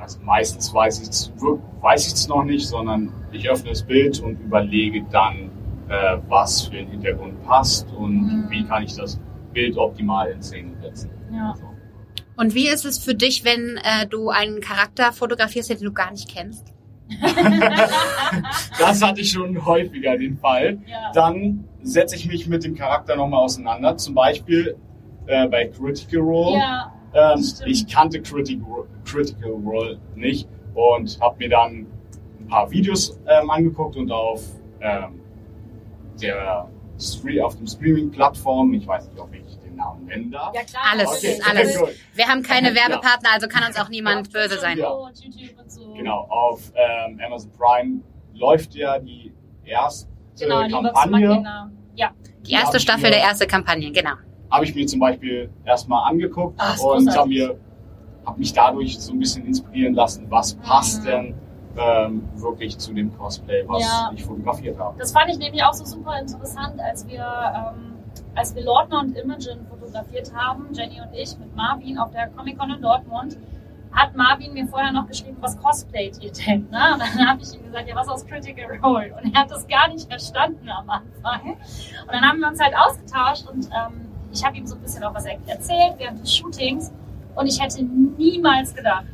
Also 0.00 0.20
meistens 0.20 0.72
weiß 0.72 1.00
ich 1.02 1.08
es 1.08 1.32
weiß 1.80 2.06
ich's 2.06 2.28
noch 2.28 2.44
nicht, 2.44 2.66
sondern 2.66 3.12
ich 3.32 3.48
öffne 3.50 3.70
das 3.70 3.82
Bild 3.82 4.20
und 4.20 4.40
überlege 4.40 5.04
dann, 5.10 5.50
äh, 5.88 6.18
was 6.28 6.62
für 6.62 6.76
den 6.76 6.88
Hintergrund 6.88 7.42
passt 7.44 7.90
und 7.92 8.20
Mhm. 8.22 8.50
wie 8.50 8.64
kann 8.64 8.84
ich 8.84 8.94
das 8.94 9.18
Bild 9.52 9.76
optimal 9.76 10.30
in 10.30 10.42
Szene 10.42 10.70
setzen. 10.80 11.10
Ja. 11.32 11.54
Und 12.36 12.54
wie 12.54 12.68
ist 12.68 12.84
es 12.84 12.98
für 12.98 13.14
dich, 13.14 13.44
wenn 13.44 13.78
äh, 13.78 14.06
du 14.06 14.30
einen 14.30 14.60
Charakter 14.60 15.12
fotografierst, 15.12 15.70
den 15.70 15.80
du 15.80 15.92
gar 15.92 16.12
nicht 16.12 16.28
kennst? 16.32 16.72
Das 18.78 19.02
hatte 19.02 19.20
ich 19.20 19.30
schon 19.30 19.64
häufiger 19.64 20.16
den 20.16 20.36
Fall. 20.38 20.78
Ja. 20.86 21.10
Dann 21.12 21.64
setze 21.82 22.16
ich 22.16 22.26
mich 22.26 22.46
mit 22.46 22.64
dem 22.64 22.74
Charakter 22.74 23.16
nochmal 23.16 23.40
auseinander. 23.44 23.96
Zum 23.96 24.14
Beispiel 24.14 24.76
äh, 25.26 25.46
bei 25.48 25.66
Critical 25.68 26.20
Role. 26.20 26.58
ja, 26.58 26.92
ähm, 27.14 27.44
ich 27.66 27.86
kannte 27.86 28.20
Critical, 28.20 28.84
Critical 29.04 29.50
Role 29.52 29.98
nicht 30.14 30.48
und 30.74 31.18
habe 31.20 31.36
mir 31.38 31.48
dann 31.48 31.86
ein 32.40 32.46
paar 32.48 32.70
Videos 32.70 33.18
ähm, 33.26 33.50
angeguckt 33.50 33.96
und 33.96 34.10
auf 34.12 34.42
ähm, 34.80 35.20
der 36.20 36.68
auf 37.44 37.56
dem 37.56 37.66
Streaming-Plattform, 37.68 38.74
ich 38.74 38.84
weiß 38.84 39.08
nicht, 39.08 39.20
ob 39.20 39.32
ich 39.32 39.56
den 39.58 39.76
Namen 39.76 40.04
nennen 40.06 40.32
darf. 40.32 40.52
ja 40.52 40.62
klar. 40.64 40.82
Alles, 40.90 41.08
Okay, 41.08 41.40
alles. 41.48 41.78
gut. 41.78 41.90
Wir 42.14 42.26
haben 42.26 42.42
keine 42.42 42.70
Ja. 42.74 42.74
Werbepartner, 42.74 43.28
also 43.34 43.46
kann 43.46 43.62
uns 43.64 43.78
auch 43.78 43.88
niemand 43.88 44.32
böse 44.32 44.58
sein. 44.58 44.78
Ja. 44.78 44.90
Genau, 45.98 46.26
auf 46.30 46.72
ähm, 46.76 47.20
Amazon 47.24 47.50
Prime 47.58 48.00
läuft 48.34 48.74
ja 48.74 48.98
die 48.98 49.32
erste 49.64 50.08
Genau, 50.38 50.62
die 50.62 50.70
Kampagne. 50.72 51.28
Machina. 51.28 51.70
Ja, 51.96 52.10
Die 52.46 52.52
erste 52.52 52.78
Staffel 52.78 53.10
der 53.10 53.18
erste 53.18 53.46
Kampagne, 53.48 53.90
genau. 53.90 54.12
habe 54.50 54.64
ich 54.64 54.74
mir 54.74 54.86
zum 54.86 55.00
Beispiel 55.00 55.50
erstmal 55.64 56.08
angeguckt 56.08 56.58
ist 56.62 56.80
und 56.82 57.14
habe 57.16 57.28
mir 57.28 57.58
hab 58.24 58.38
mich 58.38 58.52
dadurch 58.52 58.98
so 59.00 59.12
ein 59.12 59.18
bisschen 59.18 59.44
inspirieren 59.46 59.94
lassen, 59.94 60.26
was 60.30 60.54
passt 60.54 61.02
Mhm. 61.02 61.06
denn 61.06 61.34
ähm, 61.80 62.22
wirklich 62.36 62.76
zu 62.78 62.92
dem 62.94 63.16
Cosplay, 63.18 63.62
was 63.66 63.82
Ja. 63.82 64.10
ich 64.14 64.24
fotografiert 64.24 64.78
habe. 64.78 64.96
Das 64.98 65.12
fand 65.12 65.30
ich 65.30 65.38
nämlich 65.38 65.62
auch 65.64 65.72
so 65.74 65.84
super 65.84 66.18
interessant, 66.20 66.78
als 66.80 67.06
wir, 67.08 67.18
ähm, 67.24 67.94
als 68.34 68.54
wir 68.54 68.64
Lordner 68.64 69.00
und 69.00 69.16
Imogen 69.16 69.66
fotografiert 69.68 70.32
haben, 70.34 70.66
Jenny 70.72 71.00
und 71.00 71.12
ich 71.14 71.36
mit 71.38 71.54
Marvin 71.56 71.98
auf 71.98 72.10
der 72.12 72.28
Comic-Con 72.30 72.70
in 72.70 72.82
Dortmund, 72.82 73.38
hat 73.92 74.14
Marvin 74.14 74.52
mir 74.52 74.66
vorher 74.66 74.92
noch 74.92 75.06
geschrieben, 75.06 75.36
was 75.40 75.58
cosplayt 75.58 76.22
ihr 76.22 76.32
denn? 76.32 76.68
Ne? 76.70 76.92
Und 76.92 77.00
dann 77.00 77.28
habe 77.28 77.42
ich 77.42 77.54
ihm 77.54 77.64
gesagt, 77.64 77.88
ja, 77.88 77.96
was 77.96 78.08
aus 78.08 78.26
Critical 78.26 78.78
Role? 78.82 79.14
Und 79.14 79.34
er 79.34 79.42
hat 79.42 79.50
das 79.50 79.66
gar 79.66 79.88
nicht 79.88 80.08
verstanden 80.08 80.68
am 80.68 80.88
Anfang. 80.88 81.52
Und 81.52 82.12
dann 82.12 82.22
haben 82.22 82.40
wir 82.40 82.48
uns 82.48 82.60
halt 82.60 82.74
ausgetauscht 82.76 83.48
und 83.48 83.66
ähm, 83.66 84.08
ich 84.32 84.44
habe 84.44 84.56
ihm 84.56 84.66
so 84.66 84.74
ein 84.74 84.82
bisschen 84.82 85.02
auch 85.04 85.14
was 85.14 85.24
er 85.24 85.38
erzählt 85.46 85.94
während 85.98 86.20
des 86.20 86.34
Shootings. 86.34 86.92
Und 87.34 87.46
ich 87.46 87.60
hätte 87.60 87.82
niemals 87.82 88.74
gedacht, 88.74 89.06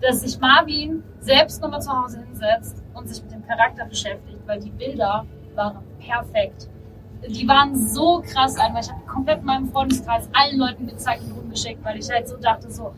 dass 0.00 0.20
sich 0.20 0.38
Marvin 0.40 1.02
selbst 1.20 1.60
nochmal 1.60 1.82
zu 1.82 1.90
Hause 1.90 2.20
hinsetzt 2.20 2.82
und 2.94 3.08
sich 3.08 3.22
mit 3.22 3.32
dem 3.32 3.46
Charakter 3.46 3.84
beschäftigt, 3.84 4.40
weil 4.46 4.60
die 4.60 4.70
Bilder 4.70 5.26
waren 5.54 5.78
perfekt. 5.98 6.68
Die 7.28 7.48
waren 7.48 7.76
so 7.76 8.22
krass 8.22 8.56
einfach. 8.56 8.80
Ich 8.80 8.90
habe 8.90 9.04
komplett 9.06 9.42
meinem 9.42 9.68
Freundeskreis 9.70 10.28
allen 10.32 10.58
Leuten 10.58 10.86
gezeigt 10.86 11.24
und 11.24 11.32
rumgeschickt, 11.32 11.84
weil 11.84 11.98
ich 11.98 12.08
halt 12.08 12.28
so 12.28 12.36
dachte 12.36 12.70
so, 12.70 12.94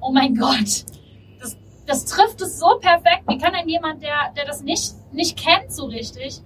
oh 0.00 0.12
mein 0.12 0.34
Gott, 0.34 0.84
das, 1.40 1.56
das 1.86 2.04
trifft 2.04 2.40
es 2.40 2.58
so 2.58 2.78
perfekt. 2.80 3.24
Wie 3.28 3.38
kann 3.38 3.52
denn 3.52 3.68
jemand, 3.68 4.02
der, 4.02 4.32
der 4.36 4.44
das 4.44 4.62
nicht, 4.62 4.94
nicht 5.12 5.38
kennt 5.38 5.72
so 5.72 5.86
richtig, 5.86 6.42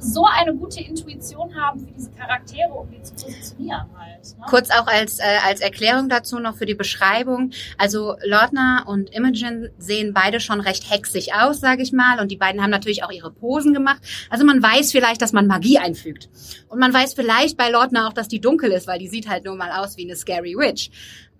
so 0.00 0.24
eine 0.24 0.54
gute 0.54 0.80
Intuition 0.80 1.54
haben 1.54 1.80
für 1.80 1.92
diese 1.92 2.10
Charaktere, 2.12 2.72
um 2.72 2.90
die 2.90 3.02
zu 3.02 3.12
positionieren 3.14 3.86
halt. 3.96 4.38
Ne? 4.38 4.44
Kurz 4.48 4.70
auch 4.70 4.86
als, 4.86 5.18
äh, 5.18 5.24
als 5.46 5.60
Erklärung 5.60 6.08
dazu 6.08 6.38
noch 6.38 6.56
für 6.56 6.66
die 6.66 6.74
Beschreibung. 6.74 7.50
Also 7.76 8.16
Lordner 8.24 8.84
und 8.86 9.14
Imogen 9.14 9.70
sehen 9.78 10.14
beide 10.14 10.40
schon 10.40 10.60
recht 10.60 10.90
hexig 10.90 11.34
aus, 11.34 11.60
sage 11.60 11.82
ich 11.82 11.92
mal. 11.92 12.18
Und 12.20 12.30
die 12.30 12.36
beiden 12.36 12.62
haben 12.62 12.70
natürlich 12.70 13.04
auch 13.04 13.12
ihre 13.12 13.30
Posen 13.30 13.74
gemacht. 13.74 14.00
Also 14.30 14.44
man 14.44 14.62
weiß 14.62 14.90
vielleicht, 14.90 15.20
dass 15.20 15.32
man 15.32 15.46
Magie 15.46 15.78
einfügt. 15.78 16.30
Und 16.68 16.78
man 16.78 16.92
weiß 16.92 17.14
vielleicht 17.14 17.56
bei 17.56 17.70
Lordner 17.70 18.08
auch, 18.08 18.12
dass 18.14 18.28
die 18.28 18.40
dunkel 18.40 18.72
ist, 18.72 18.86
weil 18.86 18.98
die 18.98 19.08
sieht 19.08 19.28
halt 19.28 19.44
nur 19.44 19.56
mal 19.56 19.72
aus 19.72 19.96
wie 19.96 20.04
eine 20.04 20.16
Scary 20.16 20.54
Witch. 20.56 20.90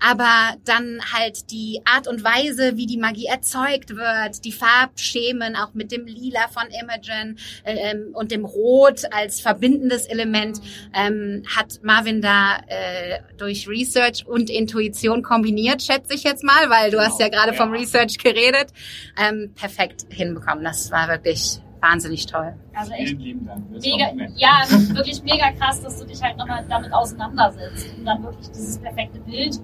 Aber 0.00 0.56
dann 0.64 1.00
halt 1.12 1.50
die 1.50 1.80
Art 1.84 2.08
und 2.08 2.24
Weise, 2.24 2.76
wie 2.76 2.86
die 2.86 2.96
Magie 2.96 3.26
erzeugt 3.26 3.90
wird, 3.96 4.44
die 4.44 4.52
Farbschemen, 4.52 5.56
auch 5.56 5.74
mit 5.74 5.92
dem 5.92 6.06
Lila 6.06 6.48
von 6.48 6.64
Imogen 6.68 7.38
äh, 7.64 7.74
ähm, 7.74 8.10
und 8.14 8.30
dem 8.30 8.44
Rot 8.44 9.02
als 9.12 9.40
verbindendes 9.40 10.06
Element, 10.06 10.60
ähm, 10.94 11.42
hat 11.54 11.80
Marvin 11.82 12.22
da 12.22 12.58
äh, 12.66 13.20
durch 13.36 13.68
Research 13.68 14.26
und 14.26 14.50
Intuition 14.50 15.22
kombiniert, 15.22 15.82
schätze 15.82 16.14
ich 16.14 16.22
jetzt 16.24 16.44
mal, 16.44 16.70
weil 16.70 16.90
du 16.90 16.98
hast 17.00 17.20
ja 17.20 17.28
gerade 17.28 17.52
vom 17.52 17.74
Ja. 17.74 17.80
Research 17.80 18.18
geredet, 18.18 18.72
ähm, 19.18 19.52
perfekt 19.54 20.06
hinbekommen. 20.10 20.64
Das 20.64 20.90
war 20.90 21.08
wirklich 21.08 21.60
wahnsinnig 21.80 22.26
toll. 22.26 22.54
Also 22.74 22.92
echt 22.92 23.08
Vielen 23.08 23.20
lieben 23.20 23.46
Dank. 23.46 23.70
Mega, 23.70 24.10
ja, 24.36 24.64
wirklich 24.94 25.22
mega 25.22 25.50
krass, 25.52 25.82
dass 25.82 25.98
du 25.98 26.06
dich 26.06 26.22
halt 26.22 26.36
nochmal 26.36 26.64
damit 26.68 26.92
auseinandersetzt, 26.92 27.86
um 27.98 28.04
dann 28.04 28.22
wirklich 28.22 28.48
dieses 28.50 28.78
perfekte 28.78 29.18
Bild 29.20 29.58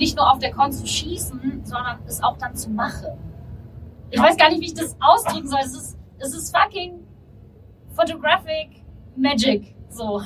nicht 0.00 0.16
nur 0.16 0.28
auf 0.32 0.38
der 0.38 0.50
Con 0.50 0.72
zu 0.72 0.86
schießen, 0.86 1.62
sondern 1.64 1.98
es 2.06 2.22
auch 2.22 2.38
dann 2.38 2.56
zu 2.56 2.70
machen. 2.70 3.06
Ich 4.10 4.18
weiß 4.18 4.36
gar 4.36 4.48
nicht, 4.48 4.60
wie 4.60 4.66
ich 4.66 4.74
das 4.74 4.96
ausdrücken 4.98 5.46
soll. 5.46 5.60
Es 5.62 5.74
ist, 5.74 5.98
es 6.18 6.34
ist 6.34 6.56
fucking 6.56 7.06
photographic 7.94 8.82
magic. 9.14 9.76
So. 9.90 10.22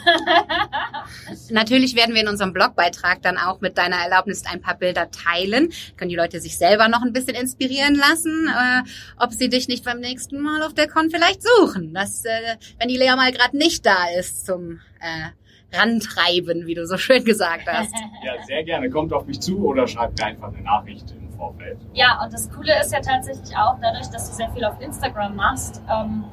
Natürlich 1.51 1.97
werden 1.97 2.15
wir 2.15 2.23
in 2.23 2.29
unserem 2.29 2.53
Blogbeitrag 2.53 3.23
dann 3.23 3.37
auch 3.37 3.61
mit 3.61 3.77
deiner 3.77 3.97
Erlaubnis 3.97 4.45
ein 4.47 4.61
paar 4.61 4.77
Bilder 4.77 5.11
teilen. 5.11 5.73
Können 5.97 6.11
die 6.11 6.17
Leute 6.17 6.39
sich 6.39 6.57
selber 6.57 6.89
noch 6.89 7.03
ein 7.03 7.13
bisschen 7.13 7.35
inspirieren 7.35 7.95
lassen, 7.95 8.49
äh, 8.49 8.83
ob 9.19 9.33
sie 9.33 9.49
dich 9.49 9.67
nicht 9.67 9.85
beim 9.85 10.01
nächsten 10.01 10.41
Mal 10.41 10.63
auf 10.63 10.75
der 10.75 10.87
Con 10.87 11.11
vielleicht 11.11 11.43
suchen. 11.43 11.95
Das, 11.95 12.25
äh, 12.25 12.57
wenn 12.79 12.89
die 12.89 12.99
Lea 12.99 13.17
mal 13.17 13.33
gerade 13.33 13.57
nicht 13.57 13.85
da 13.85 13.97
ist 14.19 14.47
zum 14.47 14.81
äh, 15.01 15.31
Rantreiben, 15.77 16.67
wie 16.67 16.75
du 16.75 16.87
so 16.87 16.97
schön 16.97 17.25
gesagt 17.25 17.67
hast. 17.67 17.93
Ja, 18.23 18.33
sehr 18.45 18.65
gerne. 18.65 18.91
Kommt 18.91 19.13
auf 19.13 19.27
mich 19.27 19.41
zu 19.41 19.67
oder 19.67 19.87
schreibt 19.87 20.19
mir 20.19 20.27
einfach 20.27 20.49
eine 20.49 20.63
Nachricht 20.63 21.11
im 21.13 21.31
Vorfeld. 21.33 21.79
Ja, 21.93 22.23
und 22.23 22.33
das 22.33 22.51
Coole 22.51 22.81
ist 22.81 22.93
ja 22.93 23.01
tatsächlich 23.01 23.57
auch, 23.57 23.77
dadurch, 23.81 24.09
dass 24.09 24.31
du 24.31 24.37
sehr 24.37 24.51
viel 24.51 24.65
auf 24.65 24.81
Instagram 24.81 25.37
machst, 25.37 25.83
ähm, 25.91 26.25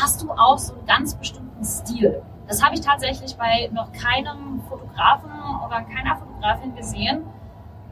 hast 0.00 0.22
du 0.22 0.30
auch 0.30 0.58
so 0.58 0.74
einen 0.74 0.86
ganz 0.86 1.14
bestimmten 1.14 1.64
Stil. 1.64 2.22
Das 2.46 2.62
habe 2.64 2.74
ich 2.74 2.80
tatsächlich 2.80 3.36
bei 3.36 3.68
noch 3.72 3.92
keinem 3.92 4.60
Fotografen 4.68 5.30
oder 5.66 5.82
keiner 5.82 6.16
Fotografin 6.16 6.74
gesehen, 6.74 7.24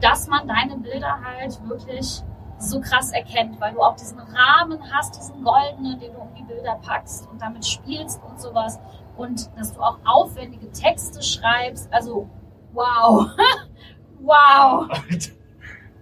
dass 0.01 0.27
man 0.27 0.47
deine 0.47 0.77
Bilder 0.77 1.19
halt 1.23 1.59
wirklich 1.67 2.21
so 2.59 2.79
krass 2.81 3.11
erkennt, 3.11 3.59
weil 3.59 3.73
du 3.73 3.81
auch 3.81 3.95
diesen 3.95 4.19
Rahmen 4.19 4.79
hast, 4.91 5.15
diesen 5.15 5.43
goldenen, 5.43 5.99
den 5.99 6.13
du 6.13 6.19
um 6.19 6.33
die 6.35 6.43
Bilder 6.43 6.79
packst 6.81 7.27
und 7.29 7.41
damit 7.41 7.65
spielst 7.65 8.21
und 8.23 8.39
sowas. 8.41 8.79
Und 9.17 9.49
dass 9.57 9.73
du 9.73 9.81
auch 9.81 9.97
aufwendige 10.05 10.71
Texte 10.71 11.21
schreibst. 11.21 11.91
Also, 11.91 12.29
wow. 12.73 13.27
wow. 14.21 14.87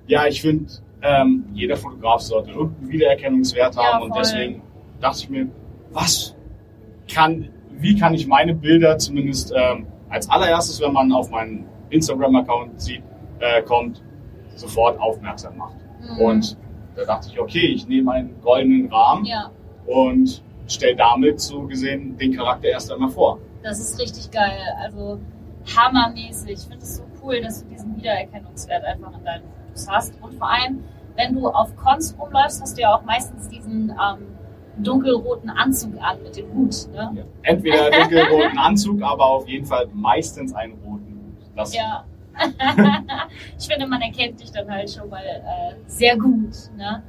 Ja, 0.08 0.28
ich 0.28 0.40
finde, 0.40 0.72
ähm, 1.02 1.46
jeder 1.54 1.76
Fotograf 1.78 2.22
sollte 2.22 2.52
irgendeinen 2.52 2.90
Wiedererkennungswert 2.90 3.76
haben. 3.76 4.00
Ja, 4.02 4.06
und 4.06 4.16
deswegen 4.16 4.62
dachte 5.00 5.20
ich 5.22 5.30
mir, 5.30 5.48
was 5.92 6.36
kann, 7.12 7.50
wie 7.72 7.98
kann 7.98 8.14
ich 8.14 8.28
meine 8.28 8.54
Bilder 8.54 9.00
zumindest 9.00 9.52
ähm, 9.56 9.88
als 10.10 10.30
allererstes, 10.30 10.80
wenn 10.80 10.94
man 10.94 11.12
auf 11.12 11.32
meinen 11.32 11.66
Instagram-Account 11.90 12.80
sieht, 12.80 13.02
äh, 13.40 13.62
kommt, 13.64 14.04
sofort 14.56 15.00
aufmerksam 15.00 15.58
machen. 15.58 15.80
Mhm. 16.02 16.20
Und 16.20 16.58
da 16.96 17.06
dachte 17.06 17.30
ich, 17.32 17.40
okay, 17.40 17.68
ich 17.68 17.88
nehme 17.88 18.12
einen 18.12 18.42
goldenen 18.42 18.92
Rahmen 18.92 19.26
Ja, 19.26 19.52
und 19.86 20.44
stelle 20.68 20.96
damit 20.96 21.40
so 21.40 21.64
gesehen 21.64 22.18
den 22.18 22.36
Charakter 22.36 22.68
erst 22.68 22.92
einmal 22.92 23.10
vor. 23.10 23.40
das 23.64 23.80
ist 23.80 24.00
richtig 24.00 24.32
geil. 24.32 24.60
Also 24.82 25.20
hammermäßig. 25.76 26.52
Ich 26.52 26.62
finde 26.62 26.78
es 26.78 26.98
so 26.98 27.04
cool, 27.24 27.42
dass 27.42 27.64
du 27.64 27.70
diesen 27.70 27.98
Wiedererkennungswert 27.98 28.84
einfach 28.86 29.18
in 29.18 29.26
deinen 29.26 29.44
Fotos 29.68 29.88
hast. 29.90 30.22
Und 30.22 30.34
vor 30.36 30.50
allem, 30.50 30.84
wenn 31.16 31.34
du 31.34 31.48
auf 31.48 31.76
Cons 31.76 32.16
rumläufst, 32.20 32.62
hast 32.62 32.78
du 32.78 32.82
ja 32.82 32.96
auch 32.96 33.04
meistens 33.04 33.50
diesen 33.50 33.90
ähm, 33.90 34.28
dunkelroten 34.78 35.50
Anzug 35.50 35.94
an 36.02 36.22
mit 36.22 36.38
dem 36.38 36.54
Hut. 36.54 36.88
Ne? 36.92 37.12
Ja. 37.16 37.24
Entweder 37.44 37.90
dunkelroten 38.02 38.58
Anzug, 38.58 39.02
aber 39.02 39.26
auf 39.26 39.48
jeden 39.48 39.66
Fall 39.66 39.88
meistens 39.94 40.54
einen 40.54 40.74
roten. 40.74 41.38
Das 41.56 41.74
Ja. 41.74 42.06
ich 43.58 43.66
finde, 43.66 43.88
man 43.88 44.02
erkennt 44.02 44.42
dich 44.42 44.52
dann 44.52 44.70
halt 44.70 44.92
schon 44.92 45.10
mal 45.10 45.24
äh, 45.24 45.76
sehr 45.88 46.18
gut. 46.18 46.54
Ne? 46.76 47.02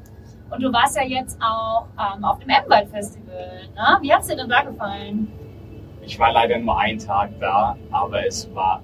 Und 0.50 0.62
du 0.62 0.72
warst 0.72 0.96
ja 0.96 1.02
jetzt 1.02 1.38
auch 1.42 1.86
ähm, 1.98 2.24
auf 2.24 2.38
dem 2.38 2.48
M-Wald 2.48 2.88
Festival. 2.88 3.68
Ne? 3.74 3.98
Wie 4.00 4.12
hat's 4.12 4.28
dir 4.28 4.36
denn 4.36 4.48
da 4.48 4.62
gefallen? 4.62 5.28
Ich 6.02 6.18
war 6.18 6.32
leider 6.32 6.58
nur 6.58 6.78
einen 6.78 6.98
Tag 6.98 7.30
da, 7.40 7.76
aber 7.90 8.24
es 8.26 8.48
war 8.54 8.82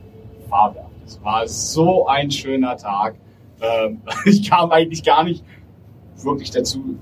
fabelhaft. 0.48 0.90
Es 1.06 1.22
war 1.22 1.46
so 1.46 2.06
ein 2.06 2.30
schöner 2.30 2.76
Tag. 2.76 3.14
Ähm, 3.60 4.02
ich 4.24 4.48
kam 4.48 4.70
eigentlich 4.72 5.04
gar 5.04 5.22
nicht 5.22 5.44
wirklich 6.16 6.50
dazu, 6.50 6.96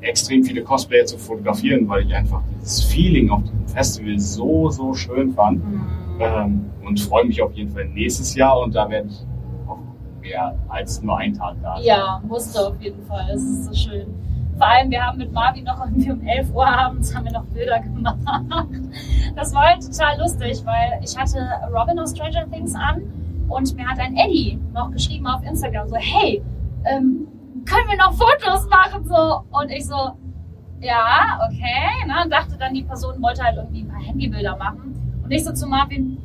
extrem 0.00 0.44
viele 0.44 0.62
Cosplayer 0.62 1.04
zu 1.04 1.18
fotografieren, 1.18 1.88
weil 1.88 2.06
ich 2.06 2.14
einfach 2.14 2.42
dieses 2.60 2.84
Feeling 2.84 3.30
auf 3.30 3.42
dem 3.44 3.68
Festival 3.68 4.18
so, 4.18 4.70
so 4.70 4.94
schön 4.94 5.32
fand. 5.34 5.62
Ähm, 6.18 6.70
und 6.84 7.00
freue 7.00 7.24
mich 7.26 7.42
auf 7.42 7.52
jeden 7.52 7.70
Fall 7.70 7.86
nächstes 7.88 8.34
Jahr 8.34 8.60
und 8.60 8.74
da 8.74 8.88
werde 8.88 9.08
ich 9.08 9.26
mehr 10.26 10.54
als 10.68 11.02
nur 11.02 11.18
einen 11.18 11.34
Tag 11.34 11.56
da. 11.62 11.78
Ja, 11.80 12.20
musst 12.26 12.56
du 12.56 12.60
auf 12.60 12.80
jeden 12.80 13.04
Fall. 13.06 13.28
Es 13.30 13.42
ist 13.42 13.64
so 13.64 13.74
schön. 13.74 14.14
Vor 14.56 14.66
allem, 14.66 14.90
wir 14.90 15.04
haben 15.04 15.18
mit 15.18 15.32
Marvin 15.32 15.64
noch 15.64 15.84
irgendwie 15.84 16.10
um 16.10 16.26
11 16.26 16.54
Uhr 16.54 16.66
abends 16.66 17.14
haben 17.14 17.26
wir 17.26 17.32
noch 17.32 17.44
Bilder 17.46 17.80
gemacht. 17.80 18.16
Das 19.34 19.54
war 19.54 19.64
halt 19.64 19.82
total 19.82 20.18
lustig, 20.18 20.62
weil 20.64 20.98
ich 21.04 21.16
hatte 21.16 21.38
Robin 21.70 21.98
aus 21.98 22.12
Stranger 22.12 22.50
Things 22.50 22.74
an 22.74 23.02
und 23.48 23.76
mir 23.76 23.86
hat 23.86 23.98
ein 23.98 24.16
Eddie 24.16 24.58
noch 24.72 24.90
geschrieben 24.90 25.26
auf 25.26 25.42
Instagram 25.42 25.88
so, 25.88 25.96
hey, 25.96 26.42
ähm, 26.84 27.28
können 27.66 27.88
wir 27.88 27.98
noch 27.98 28.14
Fotos 28.14 28.66
machen? 28.70 29.04
So. 29.04 29.42
Und 29.50 29.70
ich 29.70 29.86
so, 29.86 30.12
ja, 30.80 31.38
okay. 31.46 32.06
Ne? 32.06 32.14
Und 32.24 32.30
dachte 32.30 32.56
dann, 32.58 32.72
die 32.72 32.82
Person 32.82 33.20
wollte 33.20 33.42
halt 33.42 33.56
irgendwie 33.56 33.82
ein 33.82 33.88
paar 33.88 34.00
Handybilder 34.00 34.56
machen. 34.56 35.20
Und 35.22 35.30
ich 35.30 35.44
so 35.44 35.52
zu 35.52 35.66
Marvin, 35.66 36.16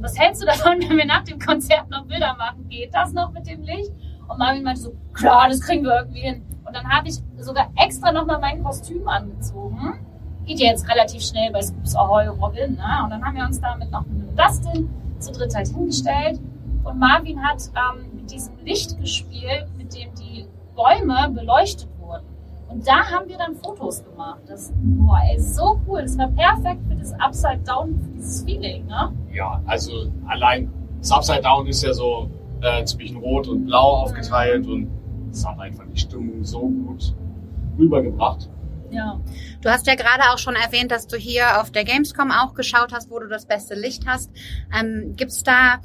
was 0.00 0.18
hältst 0.18 0.42
du 0.42 0.46
davon, 0.46 0.80
wenn 0.88 0.96
wir 0.96 1.06
nach 1.06 1.24
dem 1.24 1.38
Konzert 1.38 1.88
noch 1.90 2.04
Bilder 2.06 2.34
machen? 2.34 2.68
Geht 2.68 2.94
das 2.94 3.12
noch 3.12 3.32
mit 3.32 3.46
dem 3.46 3.62
Licht? 3.62 3.90
Und 4.28 4.38
Marvin 4.38 4.62
meinte 4.62 4.80
so, 4.80 4.94
klar, 5.12 5.48
das 5.48 5.60
kriegen 5.60 5.84
wir 5.84 5.96
irgendwie 5.98 6.20
hin. 6.20 6.42
Und 6.64 6.74
dann 6.74 6.88
habe 6.88 7.08
ich 7.08 7.16
sogar 7.38 7.70
extra 7.76 8.10
nochmal 8.10 8.40
mein 8.40 8.62
Kostüm 8.62 9.06
angezogen. 9.06 10.00
Geht 10.46 10.60
ja 10.60 10.68
jetzt 10.68 10.88
relativ 10.88 11.22
schnell 11.22 11.50
bei 11.52 11.62
Scoops 11.62 11.94
Ahoy 11.94 12.26
Robin. 12.26 12.74
Ne? 12.74 13.00
Und 13.04 13.10
dann 13.10 13.24
haben 13.24 13.36
wir 13.36 13.44
uns 13.44 13.60
damit 13.60 13.90
noch 13.90 14.04
mit 14.06 14.38
Dustin 14.38 14.88
zu 15.18 15.32
dritt 15.32 15.54
halt 15.54 15.68
hingestellt. 15.68 16.40
Und 16.84 16.98
Marvin 16.98 17.42
hat 17.42 17.62
ähm, 17.74 18.14
mit 18.14 18.30
diesem 18.30 18.56
Licht 18.64 18.98
gespielt, 19.00 19.66
mit 19.76 19.94
dem 19.94 20.14
die 20.14 20.46
Bäume 20.74 21.30
beleuchtet. 21.30 21.88
Und 22.74 22.84
da 22.84 23.08
haben 23.08 23.28
wir 23.28 23.38
dann 23.38 23.54
Fotos 23.54 24.04
gemacht. 24.04 24.40
Das, 24.48 24.72
boah, 24.82 25.20
ey, 25.30 25.38
so 25.38 25.80
cool. 25.86 26.02
Das 26.02 26.18
war 26.18 26.26
perfekt 26.26 26.80
für 26.88 26.96
das 26.96 27.12
Upside 27.20 27.60
Down, 27.64 28.00
für 28.00 28.10
dieses 28.16 28.42
Feeling, 28.42 28.84
ne? 28.86 29.12
Ja, 29.32 29.62
also 29.66 30.10
allein 30.26 30.72
das 30.98 31.12
Upside 31.12 31.42
Down 31.42 31.68
ist 31.68 31.84
ja 31.84 31.94
so 31.94 32.28
äh, 32.62 32.84
zwischen 32.84 33.18
Rot 33.18 33.46
und 33.46 33.66
Blau 33.66 34.02
aufgeteilt 34.02 34.66
und 34.66 34.90
es 35.30 35.46
hat 35.46 35.60
einfach 35.60 35.84
die 35.94 36.00
Stimmung 36.00 36.42
so 36.42 36.62
gut 36.62 37.14
rübergebracht. 37.78 38.50
Ja. 38.90 39.20
Du 39.60 39.70
hast 39.70 39.86
ja 39.86 39.94
gerade 39.94 40.32
auch 40.32 40.38
schon 40.38 40.56
erwähnt, 40.56 40.90
dass 40.90 41.06
du 41.06 41.16
hier 41.16 41.60
auf 41.60 41.70
der 41.70 41.84
Gamescom 41.84 42.32
auch 42.32 42.54
geschaut 42.54 42.92
hast, 42.92 43.08
wo 43.08 43.20
du 43.20 43.28
das 43.28 43.46
beste 43.46 43.74
Licht 43.76 44.04
hast. 44.04 44.32
Ähm, 44.76 45.14
Gibt 45.16 45.30
es 45.30 45.44
da 45.44 45.78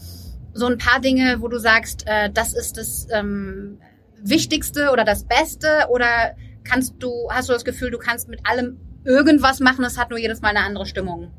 so 0.54 0.66
ein 0.66 0.80
paar 0.80 1.00
Dinge, 1.00 1.38
wo 1.42 1.50
du 1.50 1.60
sagst, 1.60 2.08
äh, 2.08 2.32
das 2.32 2.56
ist 2.56 2.78
das 2.78 3.08
ähm, 3.12 3.80
Wichtigste 4.24 4.90
oder 4.92 5.04
das 5.04 5.24
Beste? 5.24 5.88
Oder 5.92 6.34
kannst 6.64 6.96
du, 7.00 7.30
hast 7.30 7.50
du 7.50 7.54
das 7.54 7.66
Gefühl, 7.66 7.92
du 7.92 7.98
kannst 7.98 8.30
mit 8.30 8.40
allem 8.46 8.78
irgendwas 9.04 9.60
machen, 9.60 9.84
es 9.86 9.98
hat 9.98 10.10
nur 10.10 10.20
jedes 10.20 10.42
Mal 10.42 10.50
eine 10.50 10.62
andere 10.62 10.86
Stimmung? 10.86 11.32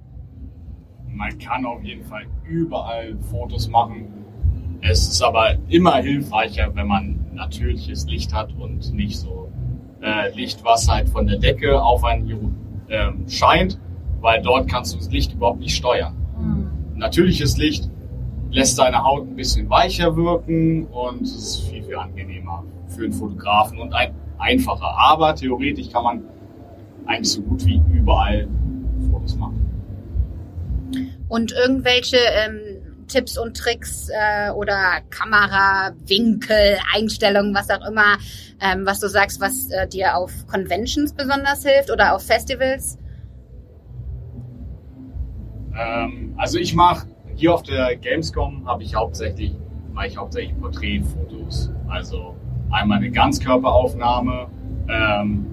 Man 1.09 1.38
kann 1.38 1.64
auf 1.66 1.83
jeden 1.83 2.04
Fall 2.04 2.26
überall 2.48 3.16
Fotos 3.30 3.68
machen. 3.68 4.06
Es 4.80 5.09
ist 5.09 5.22
aber 5.22 5.56
immer 5.68 5.96
hilfreicher, 5.96 6.74
wenn 6.74 6.87
man 6.87 7.26
natürliches 7.35 8.06
Licht 8.06 8.33
hat 8.33 8.52
und 8.54 8.92
nicht 8.94 9.18
so 9.18 9.52
äh, 10.02 10.35
Licht, 10.35 10.64
was 10.64 10.88
halt 10.88 11.09
von 11.09 11.26
der 11.26 11.38
Decke 11.38 11.83
auf 11.83 12.04
einen 12.04 12.56
ähm, 12.88 13.28
scheint, 13.28 13.78
weil 14.20 14.40
dort 14.42 14.68
kannst 14.68 14.94
du 14.94 14.98
das 14.98 15.11
Licht 15.11 15.35
überhaupt 15.35 15.61
nicht 15.61 15.76
steuern. 15.76 16.14
Hm. 16.37 16.70
Natürliches 16.96 17.56
Licht 17.56 17.90
lässt 18.50 18.78
deine 18.78 19.04
Haut 19.04 19.26
ein 19.26 19.37
bisschen 19.37 19.68
weicher 19.70 20.16
wirken 20.16 20.87
und 20.87 21.22
es 21.22 21.37
ist 21.37 21.61
viel, 21.68 21.83
viel 21.83 21.96
angenehmer 21.96 22.64
für 22.88 23.04
einen 23.04 23.12
Fotografen 23.12 23.78
und 23.78 23.92
ein, 23.94 24.14
einfacher. 24.40 24.96
Aber 24.96 25.35
theoretisch 25.35 25.90
kann 25.90 26.05
man 26.05 26.22
eigentlich 27.07 27.33
so 27.33 27.42
gut 27.42 27.64
wie 27.66 27.81
überall 27.92 28.48
Fotos 29.11 29.37
machen. 29.37 29.66
Und 31.29 31.53
irgendwelche 31.53 32.16
ähm, 32.16 32.81
Tipps 33.07 33.38
und 33.38 33.57
Tricks 33.57 34.09
äh, 34.09 34.50
oder 34.50 35.00
Kamerawinkel, 35.11 36.79
Einstellungen, 36.94 37.55
was 37.55 37.70
auch 37.70 37.87
immer, 37.87 38.18
ähm, 38.61 38.87
was 38.87 39.00
du 39.00 39.09
sagst, 39.09 39.40
was 39.40 39.70
äh, 39.70 39.87
dir 39.88 40.16
auf 40.16 40.33
Conventions 40.46 41.12
besonders 41.12 41.64
hilft 41.64 41.90
oder 41.90 42.14
auf 42.14 42.24
Festivals? 42.24 42.98
Ähm, 45.76 46.35
also 46.37 46.59
ich 46.59 46.74
mache 46.74 47.07
hier 47.35 47.55
auf 47.55 47.62
der 47.62 47.96
Gamescom 47.96 48.66
habe 48.66 48.83
ich 48.83 48.94
hauptsächlich 48.94 49.55
mache 49.92 50.07
ich 50.09 50.16
hauptsächlich 50.16 50.59
Porträtfotos. 50.59 51.70
Also 51.88 52.37
einmal 52.70 52.98
eine 52.98 53.11
Ganzkörperaufnahme. 53.11 54.46
Ähm, 54.88 55.46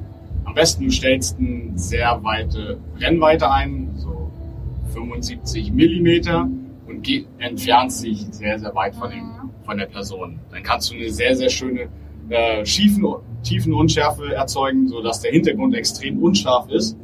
am 0.45 0.53
besten 0.53 0.85
du 0.85 0.91
stellst 0.91 1.37
eine 1.39 1.71
sehr 1.75 2.19
weite 2.23 2.77
Brennweite 2.97 3.51
ein, 3.51 3.91
so 3.95 4.31
75 4.93 5.71
Millimeter 5.73 6.49
und 6.87 7.03
geh, 7.03 7.25
entfernst 7.39 8.03
dich 8.03 8.25
sehr 8.31 8.57
sehr 8.59 8.73
weit 8.73 8.95
von, 8.95 9.09
dem, 9.09 9.31
von 9.65 9.77
der 9.77 9.85
Person. 9.85 10.39
Dann 10.51 10.63
kannst 10.63 10.91
du 10.91 10.95
eine 10.95 11.09
sehr 11.09 11.35
sehr 11.35 11.49
schöne 11.49 11.87
äh, 12.29 12.65
schiefen, 12.65 13.05
Tiefenunschärfe 13.43 14.33
erzeugen, 14.33 14.87
so 14.87 15.01
dass 15.01 15.21
der 15.21 15.31
Hintergrund 15.31 15.75
extrem 15.75 16.21
unscharf 16.21 16.69
ist. 16.69 16.97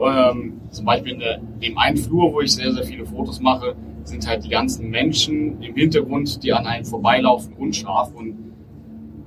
Ähm, 0.00 0.60
zum 0.70 0.84
Beispiel 0.84 1.14
in 1.14 1.20
der, 1.20 1.38
dem 1.38 1.76
einen 1.78 1.96
Flur, 1.96 2.32
wo 2.32 2.40
ich 2.40 2.54
sehr, 2.54 2.72
sehr 2.72 2.84
viele 2.84 3.04
Fotos 3.04 3.40
mache, 3.40 3.74
sind 4.04 4.26
halt 4.26 4.44
die 4.44 4.48
ganzen 4.48 4.90
Menschen 4.90 5.60
im 5.62 5.74
Hintergrund, 5.74 6.42
die 6.42 6.52
an 6.52 6.66
einem 6.66 6.84
vorbeilaufen, 6.84 7.52
unscharf. 7.54 8.12
Und 8.14 8.47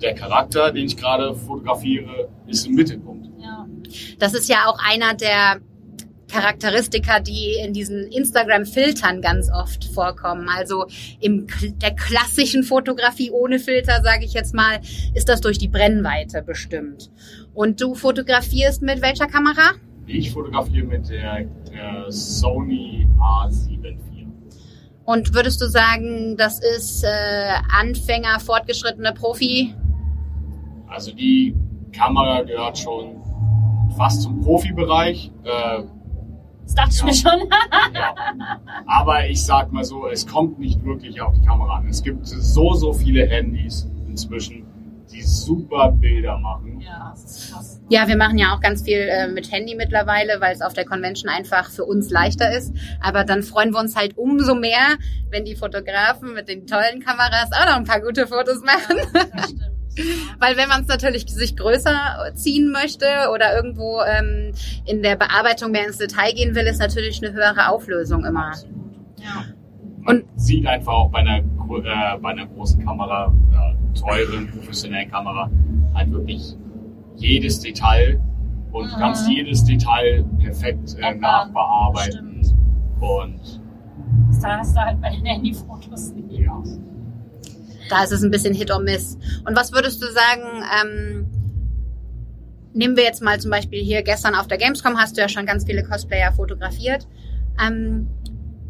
der 0.02 0.16
Charakter, 0.16 0.72
den 0.72 0.86
ich 0.86 0.98
gerade 0.98 1.36
fotografiere, 1.36 2.30
ist 2.48 2.66
im 2.66 2.76
Mittelpunkt. 2.76 3.28
Ja. 3.40 3.68
Das 4.20 4.34
ist 4.34 4.50
ja 4.50 4.66
auch 4.68 4.80
einer 4.80 5.14
der 5.14 5.62
Charakteristika, 6.32 7.20
die 7.20 7.56
in 7.64 7.74
diesen 7.74 8.08
Instagram-Filtern 8.08 9.22
ganz 9.22 9.50
oft 9.52 9.86
vorkommen. 9.86 10.48
Also 10.50 10.86
in 11.20 11.48
der 11.82 11.94
klassischen 11.94 12.64
Fotografie 12.64 13.32
ohne 13.32 13.60
Filter, 13.60 14.02
sage 14.02 14.26
ich 14.26 14.34
jetzt 14.34 14.54
mal, 14.54 14.80
ist 15.14 15.28
das 15.28 15.42
durch 15.42 15.58
die 15.58 15.68
Brennweite 15.68 16.42
bestimmt. 16.42 17.12
Und 17.54 17.82
du 17.82 17.96
fotografierst 17.96 18.82
mit 18.82 19.02
welcher 19.02 19.28
Kamera? 19.28 19.74
Ich 20.08 20.32
fotografiere 20.32 20.86
mit 20.86 21.10
der, 21.10 21.46
der 21.70 22.06
Sony 22.10 23.08
A7 23.20 23.86
IV. 23.86 24.28
Und 25.04 25.34
würdest 25.34 25.60
du 25.62 25.68
sagen, 25.68 26.38
das 26.38 26.60
ist 26.60 27.04
äh, 27.04 27.08
Anfänger, 27.70 28.40
fortgeschrittene 28.40 29.14
Profi? 29.14 29.76
Also 30.92 31.14
die 31.14 31.56
Kamera 31.94 32.42
gehört 32.44 32.78
schon 32.78 33.16
fast 33.98 34.22
zum 34.22 34.42
Profibereich. 34.42 35.32
Äh, 35.44 35.84
Das 36.66 36.76
dachte 36.76 36.92
ich 36.96 37.04
mir 37.04 37.14
schon. 37.14 37.40
Ja. 37.94 38.14
Aber 38.88 39.28
ich 39.28 39.44
sag 39.44 39.72
mal 39.72 39.84
so, 39.84 40.08
es 40.08 40.26
kommt 40.28 40.60
nicht 40.60 40.84
wirklich 40.86 41.22
auf 41.22 41.34
die 41.34 41.46
Kamera 41.46 41.78
an. 41.78 41.88
Es 41.88 42.04
gibt 42.04 42.26
so, 42.26 42.74
so 42.74 42.94
viele 42.94 43.26
Handys 43.28 43.90
inzwischen, 44.08 44.66
die 45.12 45.22
super 45.24 45.92
Bilder 45.92 46.38
machen. 46.38 46.80
Ja, 46.82 47.12
das 47.12 47.24
ist 47.26 47.52
krass. 47.52 47.82
Ja, 47.90 48.08
wir 48.08 48.16
machen 48.18 48.38
ja 48.38 48.54
auch 48.56 48.62
ganz 48.62 48.84
viel 48.84 48.98
äh, 49.00 49.28
mit 49.28 49.52
Handy 49.52 49.76
mittlerweile, 49.76 50.40
weil 50.40 50.54
es 50.54 50.62
auf 50.62 50.74
der 50.74 50.86
Convention 50.86 51.30
einfach 51.30 51.70
für 51.70 51.84
uns 51.86 52.10
leichter 52.10 52.52
ist. 52.56 52.74
Aber 53.02 53.24
dann 53.26 53.44
freuen 53.44 53.72
wir 53.74 53.80
uns 53.80 53.96
halt 53.96 54.18
umso 54.18 54.56
mehr, 54.56 54.96
wenn 55.30 55.44
die 55.46 55.56
Fotografen 55.56 56.34
mit 56.34 56.48
den 56.48 56.66
tollen 56.68 57.02
Kameras 57.02 57.50
auch 57.52 57.66
noch 57.66 57.76
ein 57.76 57.86
paar 57.86 58.02
gute 58.02 58.28
Fotos 58.28 58.62
machen. 58.64 58.98
Das 59.36 59.46
stimmt. 59.50 59.72
Weil 60.40 60.56
wenn 60.58 60.70
man 60.70 60.82
es 60.82 60.88
natürlich 60.88 61.26
sich 61.28 61.56
größer 61.58 62.32
ziehen 62.36 62.72
möchte 62.72 63.06
oder 63.34 63.56
irgendwo 63.56 64.00
ähm, 64.02 64.54
in 64.86 65.04
der 65.04 65.16
Bearbeitung 65.18 65.72
mehr 65.72 65.86
ins 65.86 65.98
Detail 65.98 66.34
gehen 66.34 66.56
will, 66.56 66.64
ist 66.66 66.80
natürlich 66.80 67.22
eine 67.24 67.34
höhere 67.34 67.68
Auflösung 67.70 68.24
immer. 68.26 68.52
Ja. 69.18 69.44
Man 70.04 70.24
sieht 70.36 70.66
einfach 70.66 70.94
auch 70.94 71.10
bei 71.12 71.20
einer, 71.20 71.38
äh, 71.40 72.18
bei 72.20 72.30
einer 72.30 72.48
großen 72.48 72.84
Kamera, 72.86 73.34
äh, 73.54 74.00
teuren, 74.00 74.48
professionellen 74.50 75.12
Kamera, 75.12 75.50
halt 75.94 76.12
wirklich 76.12 76.56
jedes 77.18 77.60
Detail 77.60 78.20
und 78.72 78.90
du 78.92 78.96
Mhm. 78.96 79.00
kannst 79.00 79.30
jedes 79.30 79.64
Detail 79.66 80.24
perfekt 80.40 80.96
äh, 81.00 81.14
nachbearbeiten. 81.16 82.40
Stimmt. 82.44 82.56
Und 83.02 83.40
Das 84.30 84.44
hast 84.46 84.76
du 84.76 84.80
halt 84.82 85.02
bei 85.02 85.10
den 85.10 85.26
Handyfotos 85.26 86.14
nicht. 86.14 86.32
ja, 86.40 86.64
Da 87.92 88.06
ist 88.06 88.14
es 88.14 88.24
ein 88.24 88.32
bisschen 88.32 88.54
Hit 88.54 88.72
or 88.72 88.80
Miss. 88.80 89.18
Und 89.46 89.54
was 89.58 89.74
würdest 89.74 90.02
du 90.02 90.08
sagen, 90.08 90.64
ähm, 90.82 91.26
nehmen 92.74 92.96
wir 92.96 93.04
jetzt 93.04 93.22
mal 93.22 93.38
zum 93.38 93.52
Beispiel 93.52 93.84
hier 93.84 94.02
gestern 94.02 94.34
auf 94.34 94.48
der 94.48 94.58
Gamescom, 94.58 94.98
hast 94.98 95.18
du 95.18 95.22
ja 95.22 95.28
schon 95.28 95.46
ganz 95.46 95.66
viele 95.66 95.84
Cosplayer 95.84 96.32
fotografiert. 96.32 97.06
Ähm, 97.62 98.08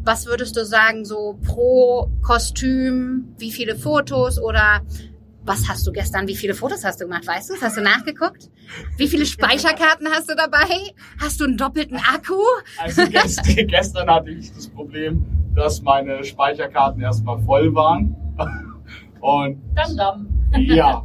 was 0.02 0.26
würdest 0.26 0.56
du 0.56 0.66
sagen, 0.66 1.04
so 1.04 1.38
pro 1.46 2.10
Kostüm, 2.20 3.36
wie 3.38 3.52
viele 3.52 3.76
Fotos 3.76 4.42
oder 4.42 4.80
was 5.44 5.68
hast 5.68 5.86
du 5.86 5.92
gestern, 5.92 6.26
wie 6.26 6.34
viele 6.34 6.54
Fotos 6.54 6.84
hast 6.84 7.00
du 7.00 7.04
gemacht, 7.04 7.24
weißt 7.24 7.50
du? 7.50 7.54
Hast 7.60 7.76
du 7.76 7.80
nachgeguckt? 7.80 8.50
Wie 8.96 9.06
viele 9.06 9.24
Speicherkarten 9.36 10.08
hast 10.08 10.28
du 10.28 10.34
dabei? 10.34 10.66
Hast 11.20 11.38
du 11.38 11.44
einen 11.44 11.56
doppelten 11.56 11.98
Akku? 11.98 12.42
also 12.82 13.06
gestern, 13.06 13.66
gestern 13.68 14.10
hatte 14.10 14.30
ich 14.30 14.52
das 14.52 14.66
Problem, 14.66 15.24
dass 15.54 15.80
meine 15.80 16.24
Speicherkarten 16.24 17.00
erstmal 17.02 17.40
voll 17.44 17.72
waren. 17.72 18.16
Und 19.22 19.58
Dam 19.74 19.96
dam. 19.96 20.26
Ja. 20.58 21.02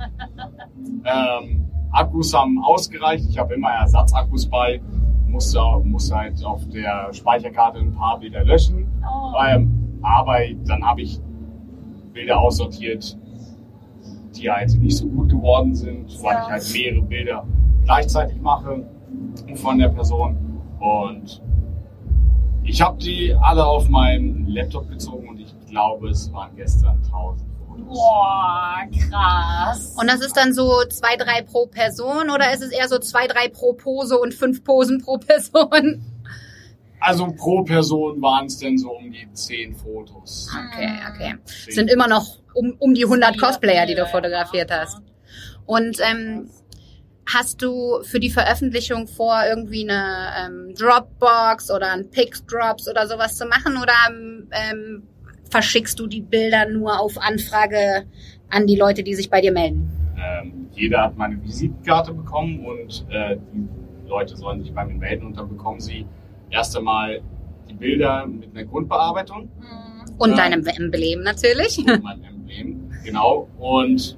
ähm, 1.06 1.66
Akkus 1.92 2.34
haben 2.34 2.62
ausgereicht. 2.64 3.26
Ich 3.30 3.38
habe 3.38 3.54
immer 3.54 3.70
Ersatzakkus 3.70 4.46
bei. 4.48 4.82
Musste, 5.28 5.60
musste 5.84 6.16
halt 6.16 6.44
auf 6.46 6.68
der 6.70 7.14
Speicherkarte 7.14 7.80
ein 7.80 7.92
paar 7.92 8.20
Bilder 8.20 8.44
löschen. 8.44 8.88
Oh. 9.04 9.34
Ähm, 9.46 10.00
aber 10.02 10.38
dann 10.66 10.84
habe 10.84 11.02
ich 11.02 11.20
Bilder 12.14 12.40
aussortiert, 12.40 13.18
die 14.36 14.50
halt 14.50 14.74
nicht 14.80 14.98
so 14.98 15.08
gut 15.08 15.30
geworden 15.30 15.76
sind, 15.76 16.08
weil 16.24 16.34
Ja. 16.34 16.42
ich 16.44 16.50
halt 16.50 16.74
mehrere 16.74 17.02
Bilder 17.04 17.44
gleichzeitig 17.84 18.42
mache 18.42 18.84
von 19.56 19.78
der 19.80 19.90
Person. 19.90 20.38
Und 20.80 21.42
ich 22.64 22.82
habe 22.82 22.98
die 22.98 23.34
alle 23.40 23.66
auf 23.66 23.88
meinen 23.90 24.48
Laptop 24.48 24.90
gezogen 24.90 25.30
und 25.30 25.40
ich 25.40 25.54
glaube, 25.70 26.10
es 26.10 26.32
waren 26.34 26.56
gestern 26.56 26.98
1000 27.06 27.12
Fotos. 27.12 27.47
Boah, 27.78 28.80
krass. 29.10 29.94
Und 30.00 30.08
das 30.08 30.22
ist 30.22 30.36
dann 30.36 30.54
so 30.54 30.84
zwei, 30.90 31.16
drei 31.16 31.42
pro 31.42 31.68
Person 31.68 32.30
oder 32.30 32.54
ist 32.54 32.62
es 32.62 32.72
eher 32.72 32.88
so 32.88 33.00
zwei, 33.00 33.28
drei 33.28 33.48
pro 33.48 33.74
Pose 33.74 34.18
und 34.18 34.34
fünf 34.34 34.64
Posen 34.64 35.02
pro 35.02 35.18
Person? 35.18 36.04
Also 37.00 37.28
pro 37.28 37.64
Person 37.64 38.22
waren 38.22 38.48
es 38.48 38.58
denn 38.58 38.78
so 38.78 38.92
um 38.92 39.12
die 39.12 39.32
10 39.32 39.76
Fotos. 39.76 40.50
Okay, 40.52 41.00
okay. 41.14 41.36
Zehn. 41.46 41.74
Sind 41.74 41.92
immer 41.92 42.08
noch 42.08 42.40
um, 42.54 42.76
um 42.80 42.94
die 42.94 43.04
100 43.04 43.36
Viele, 43.36 43.46
Cosplayer, 43.46 43.86
die 43.86 43.96
du 43.96 44.06
fotografiert 44.08 44.72
hast. 44.72 44.98
Und 45.66 46.00
ähm, 46.02 46.50
hast 47.32 47.62
du 47.62 48.02
für 48.04 48.20
die 48.20 48.32
Veröffentlichung 48.32 49.08
vor, 49.08 49.44
irgendwie 49.48 49.88
eine 49.88 50.34
ähm, 50.40 50.74
Dropbox 50.76 51.70
oder 51.70 51.92
ein 51.92 52.10
Pick-Drops 52.10 52.88
oder 52.88 53.08
sowas 53.08 53.38
zu 53.38 53.46
machen? 53.46 53.78
Oder 53.78 53.94
ähm, 54.52 55.04
verschickst 55.50 56.00
du 56.00 56.08
die 56.08 56.22
Bilder 56.22 56.68
nur 56.70 57.00
auf 57.00 57.18
Anfrage 57.20 58.06
an 58.50 58.68
die 58.68 58.76
Leute, 58.76 59.04
die 59.04 59.14
sich 59.16 59.30
bei 59.30 59.42
dir 59.42 59.52
melden? 59.52 59.90
Ähm, 60.18 60.68
jeder 60.74 61.04
hat 61.04 61.18
meine 61.18 61.42
Visitenkarte 61.44 62.14
bekommen 62.14 62.66
und 62.66 63.06
äh, 63.10 63.38
die 63.54 64.08
Leute 64.08 64.36
sollen 64.38 64.62
sich 64.62 64.74
bei 64.74 64.86
mir 64.86 64.96
melden 64.96 65.26
und 65.28 65.38
dann 65.38 65.50
bekommen 65.50 65.80
sie 65.80 66.06
erst 66.50 66.78
einmal 66.78 67.22
die 67.70 67.74
Bilder 67.74 68.26
mit 68.26 68.50
einer 68.56 68.66
Grundbearbeitung 68.66 69.50
Mhm. 69.60 70.16
Und 70.20 70.32
Ja. 70.32 70.38
deinem 70.38 70.66
Emblem 70.66 71.22
natürlich. 71.22 71.78
und 71.78 72.02
meinem 72.04 72.24
Emblem. 72.24 72.90
Genau. 73.04 73.48
Und 73.60 74.18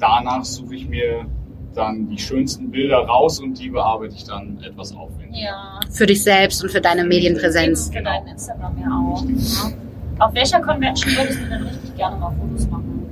danach 0.00 0.44
suche 0.44 0.74
ich 0.74 0.88
mir 0.88 1.26
dann 1.74 2.08
die 2.08 2.18
schönsten 2.18 2.68
Bilder 2.70 2.96
raus 2.98 3.38
und 3.38 3.56
die 3.60 3.70
bearbeite 3.70 4.14
ich 4.16 4.24
dann 4.24 4.58
etwas 4.64 4.92
aufwendiger. 4.96 5.44
Ja. 5.44 5.80
Für 5.90 6.06
dich 6.06 6.22
selbst 6.24 6.64
und 6.64 6.70
für 6.70 6.80
deine 6.80 7.04
Medienpräsenz. 7.04 7.88
Für 7.88 7.98
Genau. 7.98 8.10
deinen 8.10 8.26
Instagram 8.28 8.76
ja 8.80 8.88
auch. 8.88 9.24
Ja. 9.24 9.72
Auf 10.20 10.34
welcher 10.34 10.60
Convention 10.60 11.16
würdest 11.16 11.40
du 11.40 11.46
denn 11.46 11.62
richtig 11.62 11.96
gerne 11.96 12.16
mal 12.18 12.30
Fotos 12.32 12.68
machen? 12.68 13.06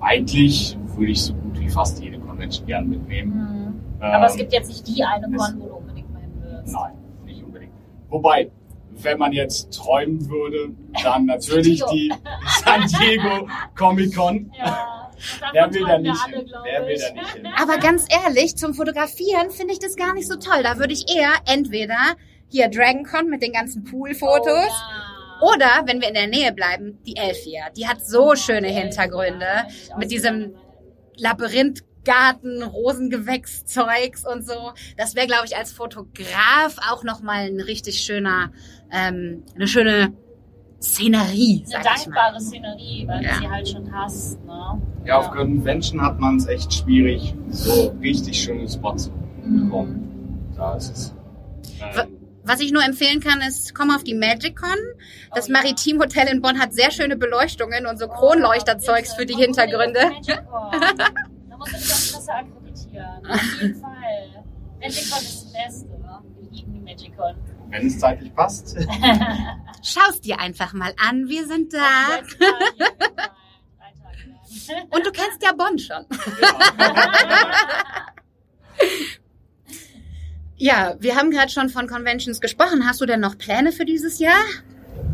Eigentlich 0.00 0.76
würde 0.96 1.12
ich 1.12 1.22
so 1.22 1.34
gut 1.34 1.58
wie 1.60 1.68
fast 1.68 2.02
jede 2.02 2.18
Convention 2.18 2.66
gern 2.66 2.88
mitnehmen. 2.88 3.80
Mhm. 3.98 4.02
Aber 4.02 4.26
es 4.26 4.32
Ähm, 4.32 4.38
gibt 4.38 4.52
jetzt 4.52 4.68
nicht 4.68 4.86
die 4.86 5.04
eine 5.04 5.26
Con, 5.30 5.60
wo 5.60 5.66
du 5.68 5.74
unbedingt 5.74 6.12
mal 6.12 6.20
hin 6.20 6.32
willst. 6.42 6.74
Nein, 6.74 6.92
nicht 7.24 7.42
unbedingt. 7.44 7.72
Wobei, 8.08 8.50
wenn 8.90 9.18
man 9.18 9.32
jetzt 9.32 9.72
träumen 9.72 10.28
würde, 10.28 10.70
dann 11.02 11.26
natürlich 11.26 11.82
die 11.92 12.12
San 12.64 12.82
Diego 12.88 13.48
Comic 13.76 14.14
Con. 14.14 14.50
Ja. 14.58 15.10
Wer 15.52 15.72
will 15.72 15.84
da 15.86 15.98
nicht 15.98 16.20
alle, 16.26 16.44
Wer 16.64 16.86
will 16.86 16.98
da 16.98 17.14
nicht 17.14 17.30
hin? 17.32 17.46
Aber 17.56 17.78
ganz 17.78 18.04
ehrlich, 18.10 18.54
zum 18.56 18.74
Fotografieren 18.74 19.50
finde 19.50 19.72
ich 19.72 19.78
das 19.78 19.96
gar 19.96 20.12
nicht 20.12 20.28
so 20.28 20.36
toll. 20.36 20.62
Da 20.62 20.78
würde 20.78 20.92
ich 20.92 21.06
eher 21.14 21.30
entweder 21.46 21.96
hier 22.50 22.68
DragonCon 22.68 23.28
mit 23.28 23.42
den 23.42 23.52
ganzen 23.52 23.84
Poolfotos 23.84 24.46
Oh, 24.48 25.50
ja. 25.50 25.54
oder, 25.54 25.86
wenn 25.86 26.00
wir 26.00 26.08
in 26.08 26.14
der 26.14 26.26
Nähe 26.28 26.52
bleiben, 26.52 26.98
die 27.06 27.16
Elfia. 27.16 27.70
Die 27.76 27.86
hat 27.86 28.04
so 28.06 28.30
Oh, 28.32 28.34
schöne. 28.36 28.68
Hintergründe 28.68 29.46
Ja, 29.88 29.96
mit 29.98 30.10
diesem. 30.10 30.54
Labyrinthgarten, 31.18 32.62
Rosengewächszeugs 32.62 34.24
und 34.26 34.46
so. 34.46 34.72
Das 34.96 35.14
wäre, 35.14 35.26
glaube 35.26 35.46
ich, 35.46 35.56
als 35.56 35.72
Fotograf 35.72 36.76
auch 36.90 37.04
nochmal 37.04 37.46
ein 37.46 37.60
richtig 37.60 38.00
schöner, 38.00 38.50
ähm, 38.92 39.42
eine 39.54 39.66
schöne 39.66 40.12
Szenerie, 40.82 41.64
Eine 41.64 41.82
sag 41.84 41.96
ich 41.96 42.06
mal. 42.06 42.14
dankbare 42.14 42.40
Szenerie, 42.40 43.04
weil 43.08 43.22
Ja. 43.24 43.32
du 43.34 43.38
sie 43.40 43.48
halt 43.48 43.68
schon 43.68 43.92
hast. 43.94 44.44
Ne? 44.44 44.82
Ja, 45.06 45.18
auf 45.18 45.30
Convention 45.30 46.02
hat 46.02 46.18
man 46.20 46.36
es 46.36 46.46
echt 46.46 46.72
schwierig, 46.72 47.34
so 47.48 47.94
richtig 48.00 48.42
schöne 48.42 48.68
Spots 48.68 49.04
zu 49.04 49.10
bekommen. 49.42 50.52
Da 50.56 50.74
ist 50.76 50.90
es. 50.90 51.14
Ähm, 51.98 52.15
Was 52.46 52.60
ich 52.60 52.70
nur 52.72 52.82
empfehlen 52.84 53.20
kann, 53.20 53.40
ist, 53.40 53.74
komm 53.74 53.90
auf 53.90 54.04
die 54.04 54.14
MagicCon. 54.14 54.76
Das 55.34 55.48
Oh, 55.48 55.52
ja. 55.52 55.58
Maritim 55.60 55.98
Hotel 56.00 56.28
in 56.28 56.40
Bonn 56.40 56.58
hat 56.60 56.72
sehr 56.72 56.90
schöne 56.92 57.16
Beleuchtungen 57.16 57.86
und 57.86 57.98
so 57.98 58.06
Kronleuchterzeugs 58.08 59.14
für 59.14 59.26
die 59.26 59.34
Hintergründe. 59.34 59.98
Da 60.26 61.56
musst 61.58 61.72
du 61.72 61.76
dich 61.76 61.92
auch 61.92 62.18
besser 62.18 62.34
akkreditieren. 62.36 63.26
Auf 63.28 63.60
jeden 63.60 63.80
Fall. 63.80 64.44
Magicon 64.80 65.18
ist 65.18 65.44
das 65.44 65.52
Beste. 65.52 65.88
Wir 66.40 66.50
lieben 66.50 66.72
die 66.74 66.80
Magicon. 66.80 67.34
wenn 67.68 67.86
es 67.86 67.98
zeitlich 67.98 68.32
passt. 68.34 68.76
Schau's 69.82 70.20
dir 70.20 70.38
einfach 70.38 70.72
mal 70.72 70.92
an, 71.04 71.28
wir 71.28 71.46
sind 71.46 71.72
da. 71.74 72.20
Und 74.90 75.06
du 75.06 75.10
kennst 75.12 75.42
ja 75.42 75.52
Bonn 75.52 75.78
schon. 75.78 76.06
Ja, 76.40 78.06
wir 80.58 81.16
haben 81.16 81.30
gerade 81.30 81.50
schon 81.50 81.68
von 81.68 81.86
Conventions 81.86 82.40
gesprochen. 82.40 82.86
Hast 82.86 83.00
du 83.00 83.06
denn 83.06 83.20
noch 83.20 83.36
Pläne 83.38 83.72
für 83.72 83.84
dieses 83.84 84.18
Jahr? 84.18 84.40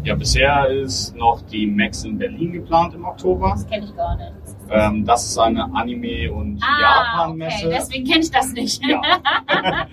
Ja, 0.05 0.15
bisher 0.15 0.69
ist 0.69 1.15
noch 1.17 1.43
die 1.43 1.67
Max 1.67 2.05
in 2.05 2.19
Berlin 2.19 2.53
geplant 2.53 2.95
im 2.95 3.05
Oktober. 3.05 3.51
Das 3.51 3.67
kenne 3.69 3.87
ich 3.87 3.97
gar 3.97 4.17
nicht. 4.17 4.33
Ähm, 4.71 5.05
das 5.05 5.27
ist 5.27 5.39
eine 5.39 5.65
Anime- 5.75 6.31
und 6.33 6.61
Ah, 6.63 6.81
Japan-Messe. 7.17 7.67
okay, 7.67 7.77
deswegen 7.79 8.05
kenne 8.07 8.21
ich 8.21 8.31
das 8.31 8.53
nicht. 8.53 8.83
Ja. 8.87 9.01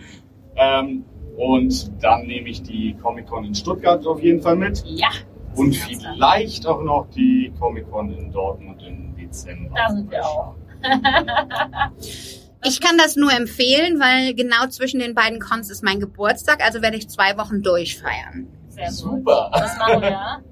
ähm, 0.55 1.05
und 1.38 1.91
dann 2.03 2.25
nehme 2.27 2.49
ich 2.49 2.62
die 2.63 2.95
Comic-Con 3.01 3.45
in 3.45 3.55
Stuttgart 3.55 4.05
auf 4.05 4.21
jeden 4.21 4.41
Fall 4.41 4.55
mit. 4.55 4.83
ja. 4.85 5.09
Und 5.55 5.75
vielleicht 5.75 6.65
auch 6.67 6.81
noch 6.83 7.07
die 7.15 7.51
Comic-Con 7.59 8.12
in 8.12 8.31
Dortmund 8.31 8.81
im 8.88 9.15
Dezember. 9.15 9.75
Da 9.75 9.89
sind 9.89 10.09
wir 10.12 10.23
auch. 10.25 10.55
Ich 12.63 12.81
kann 12.81 12.97
das 12.97 13.15
nur 13.15 13.31
empfehlen, 13.31 13.99
weil 13.99 14.33
genau 14.33 14.67
zwischen 14.67 14.99
den 14.99 15.15
beiden 15.15 15.39
Cons 15.39 15.69
ist 15.69 15.83
mein 15.83 15.99
Geburtstag, 15.99 16.63
also 16.63 16.81
werde 16.81 16.97
ich 16.97 17.09
zwei 17.09 17.37
Wochen 17.37 17.61
durchfeiern. 17.61 18.47
Sehr 18.67 18.87
gut. 18.87 18.95
Super. 18.95 19.49
Das 19.53 19.77
machen 19.77 20.01
wir. 20.01 20.43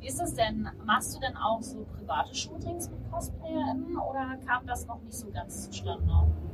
Wie 0.00 0.06
ist 0.06 0.20
das 0.20 0.34
denn? 0.34 0.68
Machst 0.86 1.14
du 1.14 1.20
denn 1.20 1.36
auch 1.36 1.60
so 1.60 1.84
private 1.98 2.34
Shootings 2.34 2.88
mit 2.88 3.10
CosplayerInnen 3.10 3.96
oder 3.96 4.38
kam 4.46 4.66
das 4.66 4.86
noch 4.86 5.00
nicht 5.02 5.16
so 5.16 5.26
ganz 5.30 5.68
zustande? 5.68 6.04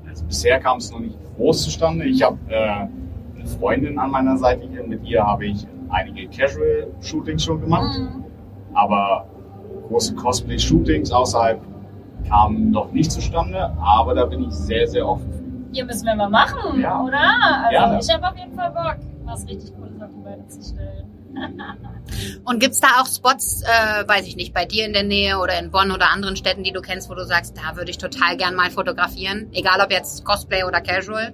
Also 0.09 0.25
bisher 0.25 0.59
kam 0.59 0.79
es 0.79 0.91
noch 0.91 1.01
nicht 1.01 1.17
groß 1.37 1.65
zustande. 1.65 2.07
Ich 2.07 2.23
habe 2.23 2.39
äh, 2.49 2.57
eine 2.57 3.47
Freundin 3.59 3.99
an 3.99 4.11
meiner 4.11 4.37
Seite 4.37 4.67
hier. 4.69 4.83
Mit 4.85 5.05
ihr 5.05 5.23
habe 5.23 5.47
ich 5.47 5.67
einige 5.91 6.29
Casual-Shootings 6.29 7.45
schon 7.45 7.61
gemacht. 7.61 7.99
Mhm. 7.99 8.25
Aber 8.75 9.27
große 9.89 10.15
Cosplay-Shootings 10.15 11.13
außerhalb 11.13 11.61
kamen 12.29 12.71
noch 12.71 12.91
nicht 12.93 13.11
zustande. 13.13 13.71
Aber 13.81 14.15
da 14.15 14.25
bin 14.27 14.45
ich 14.45 14.53
sehr, 14.55 14.87
sehr 14.89 15.07
offen. 15.09 15.69
Hier 15.73 15.85
müssen 15.85 16.05
wir 16.07 16.15
mal 16.15 16.29
machen, 16.31 16.81
Ja. 16.81 17.01
oder? 17.03 17.19
Also 17.19 17.71
Gerne. 17.71 17.99
ich 18.03 18.13
habe 18.13 18.29
auf 18.29 18.37
jeden 18.39 18.55
Fall 18.55 18.71
Bock, 18.71 18.97
was 19.25 19.47
richtig 19.47 19.75
Cooles 19.77 20.01
auf 20.03 20.11
die 20.15 20.23
Beine 20.23 20.47
zu 20.49 20.63
stellen. 20.63 21.09
Und 22.45 22.59
gibt's 22.61 22.79
da 22.81 22.89
auch 23.01 23.07
Spots, 23.07 23.63
äh, 23.63 24.07
weiß 24.07 24.27
ich 24.27 24.37
nicht, 24.37 24.53
bei 24.53 24.67
dir 24.67 24.85
in 24.85 24.93
der 24.93 25.03
Nähe 25.05 25.39
oder 25.39 25.59
in 25.59 25.71
Bonn 25.71 25.91
oder 25.91 26.11
anderen 26.11 26.37
Städten, 26.37 26.63
die 26.63 26.73
du 26.73 26.83
kennst, 26.83 27.09
wo 27.09 27.15
du 27.15 27.25
sagst, 27.25 27.57
da 27.57 27.75
würde 27.77 27.91
ich 27.91 27.97
total 27.97 28.37
gern 28.37 28.55
mal 28.55 28.71
fotografieren? 28.71 29.49
Egal 29.53 29.81
ob 29.81 29.91
jetzt 29.91 30.25
Cosplay 30.27 30.65
oder 30.65 30.83
Casual. 30.83 31.33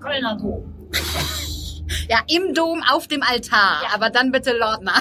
Kölner 0.00 0.36
Dom. 0.36 0.64
Ja, 2.08 2.20
im 2.26 2.54
Dom 2.54 2.82
auf 2.90 3.06
dem 3.06 3.22
Altar, 3.22 3.82
Ja. 3.82 3.88
aber 3.94 4.08
dann 4.08 4.32
bitte 4.32 4.56
Lordner. 4.56 4.94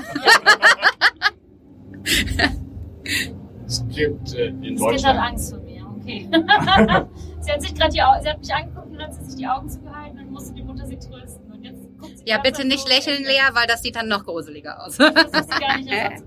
Es 3.71 3.85
gibt 3.87 4.33
äh, 4.33 4.47
in 4.47 4.61
Das 4.61 4.61
Kind 4.61 4.81
hat 4.81 4.91
Deutschland 4.91 5.19
Angst 5.19 5.49
vor 5.53 5.59
mir, 5.63 5.85
okay. 5.97 6.27
sie 7.39 7.51
hat 7.53 7.61
sich 7.61 7.73
gerade 7.73 7.91
die 7.93 8.01
Au- 8.01 8.21
sie 8.21 8.29
hat 8.29 8.39
mich 8.39 8.53
angeguckt 8.53 8.87
und 8.91 9.01
hat 9.01 9.13
sie 9.13 9.23
sich 9.23 9.35
die 9.37 9.47
Augen 9.47 9.69
zugehalten 9.69 10.19
und 10.19 10.31
musste 10.31 10.53
die 10.53 10.61
Mutter 10.63 10.85
sie 10.85 10.97
trösten. 10.97 11.49
Und 11.51 11.63
jetzt 11.63 11.81
guckt 11.97 12.17
sie 12.17 12.25
die 12.25 12.29
Ja, 12.31 12.39
bitte 12.39 12.67
nicht 12.67 12.85
lächeln. 12.89 13.23
Lea, 13.23 13.39
weil 13.53 13.67
das 13.67 13.81
sieht 13.81 13.95
dann 13.95 14.09
noch 14.09 14.25
gruseliger 14.25 14.83
aus. 14.85 14.97
Das 14.97 15.13
ist 15.13 15.59
gar 15.61 15.77
nicht 15.77 15.89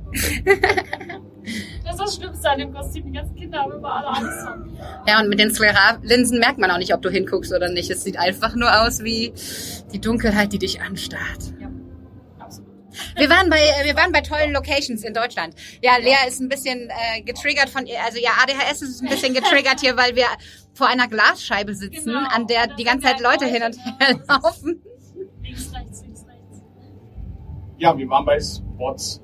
Das 1.85 1.93
ist 1.97 2.01
das 2.01 2.17
Schlimmste 2.17 2.49
an 2.51 2.59
dem 2.59 2.73
Kostüm. 2.73 3.05
Die 3.05 3.13
ganzen 3.13 3.35
Kinder 3.37 3.59
haben 3.61 3.73
über 3.73 3.93
alle 3.95 4.07
Angst. 4.09 4.49
Ja, 5.07 5.21
und 5.21 5.29
mit 5.29 5.39
den 5.39 5.53
Sclera-Linsen 5.53 6.39
merkt 6.39 6.59
man 6.59 6.71
auch 6.71 6.79
nicht, 6.79 6.95
ob 6.95 7.03
du 7.03 7.11
hinguckst 7.11 7.53
oder 7.53 7.69
nicht. 7.69 7.91
Es 7.91 8.03
sieht 8.03 8.19
einfach 8.19 8.55
nur 8.55 8.71
aus 8.83 9.05
wie 9.05 9.35
die 9.93 10.01
Dunkelheit, 10.01 10.55
die 10.55 10.59
dich 10.59 10.81
anstarrt. 10.81 11.53
Ja. 11.61 11.64
Wir 13.17 13.29
waren 13.31 13.51
bei, 13.51 13.59
äh, 13.59 13.85
wir 13.85 13.97
waren 13.97 14.13
bei 14.13 14.21
tollen 14.21 14.53
Locations 14.53 15.03
in 15.05 15.13
Deutschland. 15.15 15.55
Ja, 15.83 15.97
Lea 15.99 16.15
ist 16.29 16.41
ein 16.41 16.49
bisschen 16.49 16.91
äh, 16.91 17.23
getriggert 17.23 17.69
von, 17.71 17.87
ihr- 17.87 18.03
also 18.05 18.19
ja, 18.19 18.31
ADHS 18.43 18.83
ist 18.83 19.03
ein 19.03 19.09
bisschen 19.09 19.35
getriggert 19.35 19.81
hier, 19.81 19.97
weil 19.97 20.15
wir 20.17 20.27
vor 20.75 20.89
einer 20.89 21.09
Glasscheibe 21.09 21.75
sitzen, 21.75 22.07
Genau. 22.13 22.29
an 22.31 22.47
der 22.47 22.67
die 22.77 22.85
ganze 22.85 23.07
Zeit 23.07 23.21
Leute 23.21 23.47
hin 23.47 23.63
und 23.63 23.77
her 24.01 24.19
laufen. 24.29 24.83
Links, 25.43 25.73
rechts, 25.75 26.03
links, 26.03 26.25
rechts. 26.27 26.63
Ja, 27.79 27.97
wir 27.97 28.09
waren 28.09 28.25
bei 28.25 28.41
Spots. 28.41 29.21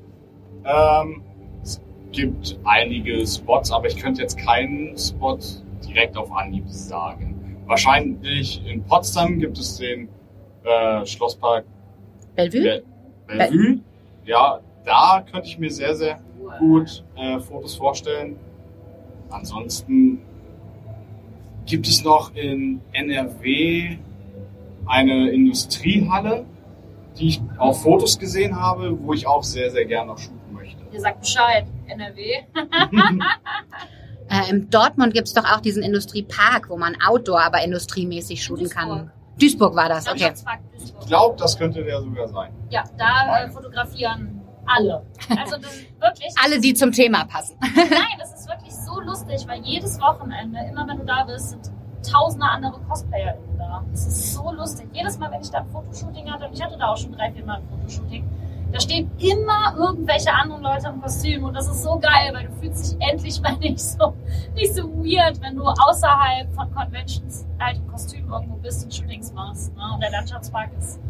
Ähm, 0.64 1.22
es 1.62 1.80
gibt 2.12 2.58
einige 2.64 3.26
Spots, 3.26 3.70
aber 3.72 3.86
ich 3.86 3.96
könnte 3.96 4.22
jetzt 4.22 4.36
keinen 4.38 4.96
Spot 4.98 5.38
direkt 5.86 6.16
auf 6.16 6.30
Anhieb 6.32 6.64
sagen. 6.68 7.62
Wahrscheinlich 7.66 8.64
in 8.66 8.84
Potsdam 8.84 9.38
gibt 9.38 9.58
es 9.58 9.76
den 9.78 10.08
äh, 10.64 11.06
Schlosspark 11.06 11.64
Bellevue? 12.36 12.82
Be 13.30 13.36
Bellevue. 13.36 13.80
Ja, 14.24 14.60
da 14.84 15.24
könnte 15.30 15.48
ich 15.48 15.58
mir 15.58 15.70
sehr, 15.70 15.94
sehr 15.94 16.20
gut 16.58 17.04
äh, 17.16 17.38
Fotos 17.40 17.76
vorstellen. 17.76 18.36
Ansonsten 19.30 20.20
gibt 21.66 21.86
es 21.86 22.02
noch 22.02 22.34
in 22.34 22.80
NRW 22.92 23.98
eine 24.86 25.30
Industriehalle, 25.30 26.44
die 27.18 27.28
ich 27.28 27.42
auf 27.58 27.82
Fotos 27.82 28.18
gesehen 28.18 28.60
habe, 28.60 28.98
wo 29.02 29.12
ich 29.12 29.26
auch 29.26 29.44
sehr, 29.44 29.70
sehr 29.70 29.84
gerne 29.84 30.12
noch 30.12 30.18
shooten 30.18 30.52
möchte. 30.52 30.82
Ihr 30.92 31.00
sagt 31.00 31.20
Bescheid, 31.20 31.66
NRW. 31.86 32.22
Äh, 34.32 34.48
Im 34.48 34.70
Dortmund 34.70 35.12
gibt's 35.12 35.34
doch 35.34 35.44
auch 35.44 35.60
diesen 35.60 35.82
Industriepark, 35.82 36.70
wo 36.70 36.76
man 36.76 36.96
Outdoor, 37.04 37.42
aber 37.42 37.64
industriemäßig 37.64 38.44
shooten 38.44 38.68
kann. 38.68 39.10
Duisburg. 39.40 39.74
War 39.74 39.88
das, 39.88 40.08
okay. 40.08 40.32
Ich 40.78 41.06
glaube, 41.06 41.36
das 41.36 41.56
könnte 41.58 41.82
der 41.82 42.00
sogar 42.00 42.28
sein. 42.28 42.52
Ja, 42.70 42.84
da 42.96 43.44
äh, 43.44 43.50
fotografieren 43.50 44.40
alle. 44.66 45.04
Also 45.36 45.56
das 45.56 45.74
ist 45.74 46.00
wirklich. 46.00 46.34
Alle, 46.42 46.60
die 46.60 46.74
zum 46.74 46.92
Thema 46.92 47.24
passen. 47.24 47.56
Nein, 47.60 48.18
das 48.18 48.34
ist 48.34 48.48
wirklich 48.48 48.74
so 48.74 49.00
lustig, 49.00 49.46
weil 49.48 49.60
jedes 49.62 50.00
Wochenende, 50.00 50.58
immer 50.70 50.86
wenn 50.86 50.98
du 50.98 51.04
da 51.04 51.24
bist, 51.24 51.50
sind 51.50 51.70
tausende 52.08 52.46
andere 52.46 52.80
CosplayerInnen 52.88 53.58
da. 53.58 53.84
Es 53.92 54.06
ist 54.06 54.34
so 54.34 54.52
lustig. 54.52 54.88
Jedes 54.92 55.18
Mal, 55.18 55.30
wenn 55.30 55.40
ich 55.40 55.50
da 55.50 55.58
ein 55.58 55.66
Fotoshooting 55.66 56.30
hatte, 56.30 56.46
und 56.46 56.54
ich 56.54 56.62
hatte 56.62 56.78
da 56.78 56.88
auch 56.88 56.96
schon 56.96 57.12
drei, 57.12 57.30
vier 57.32 57.44
Mal 57.44 57.56
ein 57.58 57.68
Fotoshooting, 57.68 58.28
da 58.72 58.80
stehen 58.80 59.10
immer 59.18 59.74
irgendwelche 59.76 60.32
anderen 60.32 60.62
Leute 60.62 60.88
im 60.88 61.00
Kostüm 61.02 61.44
und 61.44 61.54
das 61.54 61.68
ist 61.68 61.82
so 61.82 61.98
geil, 61.98 62.30
weil 62.32 62.46
du 62.46 62.52
fühlst 62.54 62.92
dich 62.92 63.08
endlich 63.08 63.40
mal 63.40 63.56
nicht 63.58 63.80
so, 63.80 64.14
nicht 64.54 64.74
so 64.74 64.82
weird, 64.96 65.40
wenn 65.40 65.56
du 65.56 65.64
außerhalb 65.64 66.52
von 66.54 66.72
Conventions 66.72 67.46
halt 67.58 67.76
im 67.78 67.88
Kostüm 67.88 68.28
irgendwo 68.30 68.56
bist 68.56 68.84
und 68.84 68.94
Shootings 68.94 69.32
machst. 69.32 69.74
Ne? 69.76 69.82
Und 69.94 70.00
der 70.00 70.10
Landschaftspark 70.10 70.70
ist 70.78 71.00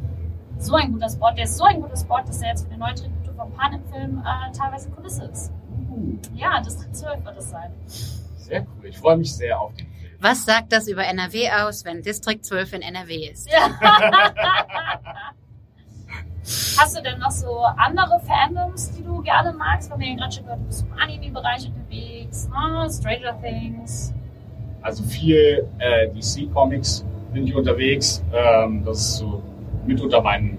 so 0.58 0.74
ein 0.74 0.92
guter 0.92 1.08
Spot. 1.08 1.30
Der 1.36 1.44
ist 1.44 1.56
so 1.56 1.64
ein 1.64 1.80
guter 1.80 1.96
Spot, 1.96 2.20
dass 2.26 2.40
er 2.42 2.48
jetzt 2.50 2.64
für 2.64 2.70
den 2.70 2.78
neuen 2.80 2.96
Tribute 2.96 3.34
vom 3.36 3.52
Pan 3.52 3.72
im 3.74 3.84
Film 3.92 4.22
äh, 4.24 4.52
teilweise 4.56 4.90
Kulisse 4.90 5.24
ist. 5.24 5.52
Uh, 5.90 6.16
Ja, 6.34 6.60
Distrikt 6.60 6.96
12 6.96 7.24
wird 7.24 7.36
es 7.38 7.50
sein. 7.50 7.72
sehr 7.86 8.60
cool. 8.62 8.86
Ich 8.86 8.98
freue 8.98 9.16
mich 9.16 9.34
sehr 9.34 9.58
auf 9.60 9.72
den 9.74 9.86
Film. 9.86 10.10
Was 10.20 10.44
sagt 10.44 10.72
das 10.72 10.86
über 10.88 11.04
NRW 11.06 11.50
aus, 11.50 11.84
wenn 11.86 12.02
Distrikt 12.02 12.44
12 12.44 12.74
in 12.74 12.82
NRW 12.82 13.30
ist? 13.30 13.50
Ja. 13.50 13.70
Hast 16.42 16.96
du 16.96 17.02
denn 17.02 17.18
noch 17.18 17.30
so 17.30 17.60
andere 17.76 18.20
Fandoms, 18.20 18.92
die 18.92 19.02
du 19.02 19.20
gerne 19.22 19.52
magst? 19.52 19.90
Wir 19.90 19.94
haben 19.94 20.02
ja 20.02 20.14
gerade 20.14 20.32
schon 20.32 20.44
gehört, 20.44 20.60
du 20.60 20.64
bist 20.64 20.86
im 20.86 20.92
Anime-Bereich 20.98 21.68
unterwegs, 21.68 22.48
ne? 22.48 22.88
Stranger 22.90 23.40
Things. 23.42 24.14
Also 24.82 25.04
viel 25.04 25.68
äh, 25.78 26.08
DC-Comics 26.08 27.04
bin 27.32 27.46
ich 27.46 27.54
unterwegs. 27.54 28.24
Ähm, 28.32 28.84
das 28.84 28.98
ist 29.00 29.16
so 29.18 29.42
mitunter 29.86 30.22
mein 30.22 30.58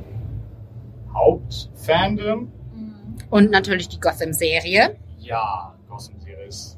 Hauptfandom. 1.13 2.51
Mhm. 2.75 3.15
Und 3.29 3.51
natürlich 3.51 3.89
die 3.89 3.99
Gotham-Serie. 3.99 4.97
Ja, 5.17 5.73
Gotham-Serie 5.89 6.45
ist 6.45 6.77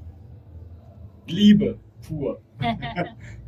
Liebe 1.27 1.77
pur. 2.07 2.39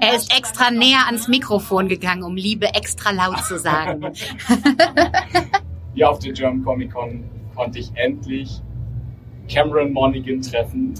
Er 0.00 0.14
ist 0.16 0.34
extra 0.36 0.70
näher 0.70 1.06
ans 1.06 1.28
Mikrofon 1.28 1.88
gegangen, 1.88 2.22
um 2.22 2.36
Liebe 2.36 2.74
extra 2.74 3.10
laut 3.10 3.38
zu 3.44 3.58
sagen. 3.58 4.12
Hier 5.94 6.08
auf 6.10 6.18
der 6.20 6.32
German 6.32 6.64
Comic 6.64 6.92
Con 6.92 7.28
konnte 7.54 7.78
ich 7.78 7.90
endlich 7.96 8.60
Cameron 9.48 9.92
Monaghan 9.92 10.40
treffen, 10.40 10.94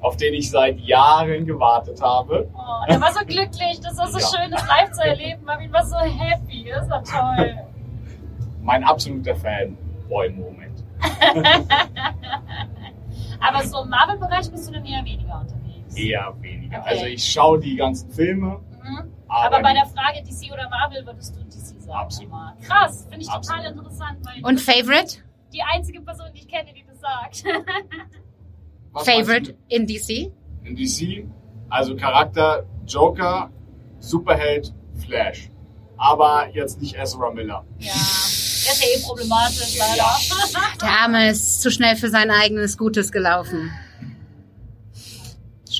auf 0.00 0.16
den 0.16 0.34
ich 0.34 0.50
seit 0.50 0.78
Jahren 0.80 1.46
gewartet 1.46 2.00
habe. 2.02 2.48
Oh, 2.54 2.84
er 2.86 3.00
war 3.00 3.12
so 3.12 3.24
glücklich, 3.24 3.80
das 3.82 3.96
war 3.96 4.08
so 4.08 4.18
Ja. 4.18 4.26
schön, 4.26 4.50
das 4.50 4.66
live 4.66 4.90
zu 4.92 5.02
erleben. 5.02 5.42
Marvin 5.44 5.72
war 5.72 5.84
so 5.84 5.96
happy, 5.98 6.70
das 6.72 6.88
war 6.90 7.02
toll. 7.02 7.54
Mein 8.62 8.84
absoluter 8.84 9.34
Fanboy-Moment. 9.34 10.84
Aber 13.40 13.64
so 13.64 13.82
im 13.82 13.88
Marvel-Bereich 13.88 14.50
bist 14.52 14.68
du 14.68 14.72
dann 14.72 14.84
eher 14.84 15.04
weniger 15.04 15.40
unterwegs. 15.40 15.51
Eher 15.96 16.34
weniger. 16.40 16.78
Okay. 16.80 16.88
Also 16.88 17.04
ich 17.06 17.24
schaue 17.24 17.60
die 17.60 17.76
ganzen 17.76 18.10
Filme, 18.10 18.60
Mhm. 18.82 19.12
aber, 19.28 19.56
Aber 19.56 19.62
bei 19.62 19.72
der 19.74 19.86
Frage 19.86 20.22
DC 20.24 20.52
oder 20.52 20.68
Marvel 20.68 21.04
würdest 21.06 21.36
du 21.36 21.42
DC 21.44 21.80
sagen. 21.80 21.90
Absolut. 21.92 22.28
immer. 22.30 22.56
Krass, 22.62 23.02
finde 23.08 23.20
ich 23.20 23.26
total 23.26 23.58
Absolut. 23.58 23.76
interessant, 23.78 24.18
weil 24.24 24.40
du 24.42 24.48
Und 24.48 24.60
Favorite? 24.60 25.18
die 25.52 25.62
einzige 25.62 26.00
Person, 26.00 26.26
die 26.34 26.40
ich 26.40 26.48
kenne, 26.48 26.70
die 26.74 26.84
das 26.86 26.98
sagt. 27.00 27.44
Favorite 29.04 29.56
in 29.68 29.86
DC? 29.86 30.30
In 30.64 30.76
DC, 30.76 31.26
also 31.70 31.96
Charakter 31.96 32.64
Joker, 32.86 33.50
Superheld, 34.00 34.72
Flash. 35.06 35.48
Aber 35.96 36.48
jetzt 36.52 36.80
nicht 36.80 36.96
Ezra 36.96 37.30
Miller. 37.30 37.64
ja, 37.78 37.92
der 37.92 37.92
ist 37.92 38.82
ja 38.82 38.88
eh 38.88 39.02
problematisch, 39.02 39.78
leider. 39.78 40.04
Der 40.80 40.88
Arme 41.02 41.30
ist 41.30 41.62
zu 41.62 41.70
schnell 41.70 41.96
für 41.96 42.08
sein 42.10 42.30
eigenes 42.30 42.76
Gutes 42.76 43.12
gelaufen. 43.12 43.70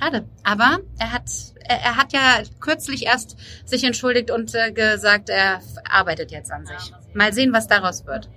Schade. 0.03 0.25
Aber 0.43 0.79
er 0.99 1.13
hat, 1.13 1.31
er, 1.65 1.81
er 1.81 1.97
hat 1.97 2.13
ja 2.13 2.43
kürzlich 2.61 3.07
erst 3.07 3.37
sich 3.65 3.85
entschuldigt 3.85 4.31
und 4.31 4.53
äh, 4.55 4.73
gesagt, 4.73 5.29
er 5.29 5.61
arbeitet 5.89 6.33
jetzt 6.33 6.51
an 6.51 6.67
sich. 6.67 6.91
mal 6.91 7.03
sehen. 7.03 7.17
Mal 7.17 7.33
sehen, 7.33 7.53
was 7.53 7.69
daraus 7.69 8.05
wird. 8.07 8.29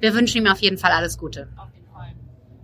Wir 0.00 0.14
wünschen 0.14 0.38
ihm 0.38 0.50
auf 0.50 0.58
jeden 0.58 0.78
Fall 0.78 0.90
alles 0.90 1.16
Gute. 1.16 1.48
Auf 1.56 1.72
jeden 1.74 1.86
Fall. 1.92 2.12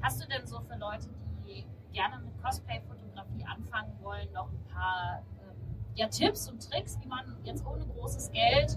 Hast 0.03 0.22
du 0.22 0.28
denn 0.28 0.47
so 0.47 0.61
für 0.61 0.76
Leute, 0.78 1.09
die 1.47 1.64
gerne 1.93 2.18
mit 2.24 2.43
Cosplay-Fotografie 2.43 3.45
anfangen 3.45 3.93
wollen, 4.03 4.32
noch 4.32 4.49
ein 4.51 4.74
paar 4.74 5.22
ähm, 5.43 5.57
ja, 5.95 6.09
Tipps 6.09 6.49
und 6.49 6.68
Tricks, 6.68 6.99
wie 7.01 7.09
man 7.09 7.36
jetzt 7.45 7.64
ohne 7.64 7.86
großes 7.86 8.32
Geld 8.32 8.76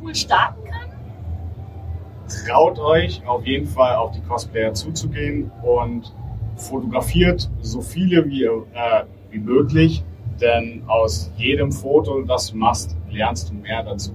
cool 0.00 0.14
starten 0.14 0.64
kann? 0.64 0.90
Traut 2.46 2.78
euch 2.78 3.26
auf 3.26 3.44
jeden 3.44 3.66
Fall 3.66 3.96
auf 3.96 4.12
die 4.12 4.22
Cosplayer 4.22 4.72
zuzugehen 4.72 5.50
und 5.62 6.12
fotografiert 6.62 7.50
so 7.60 7.80
viele 7.80 8.24
wie, 8.26 8.44
äh, 8.44 9.04
wie 9.30 9.38
möglich, 9.38 10.04
denn 10.40 10.82
aus 10.86 11.30
jedem 11.36 11.70
Foto, 11.72 12.22
das 12.22 12.50
du 12.50 12.56
machst, 12.56 12.96
lernst 13.10 13.50
du 13.50 13.54
mehr 13.54 13.82
dazu. 13.82 14.12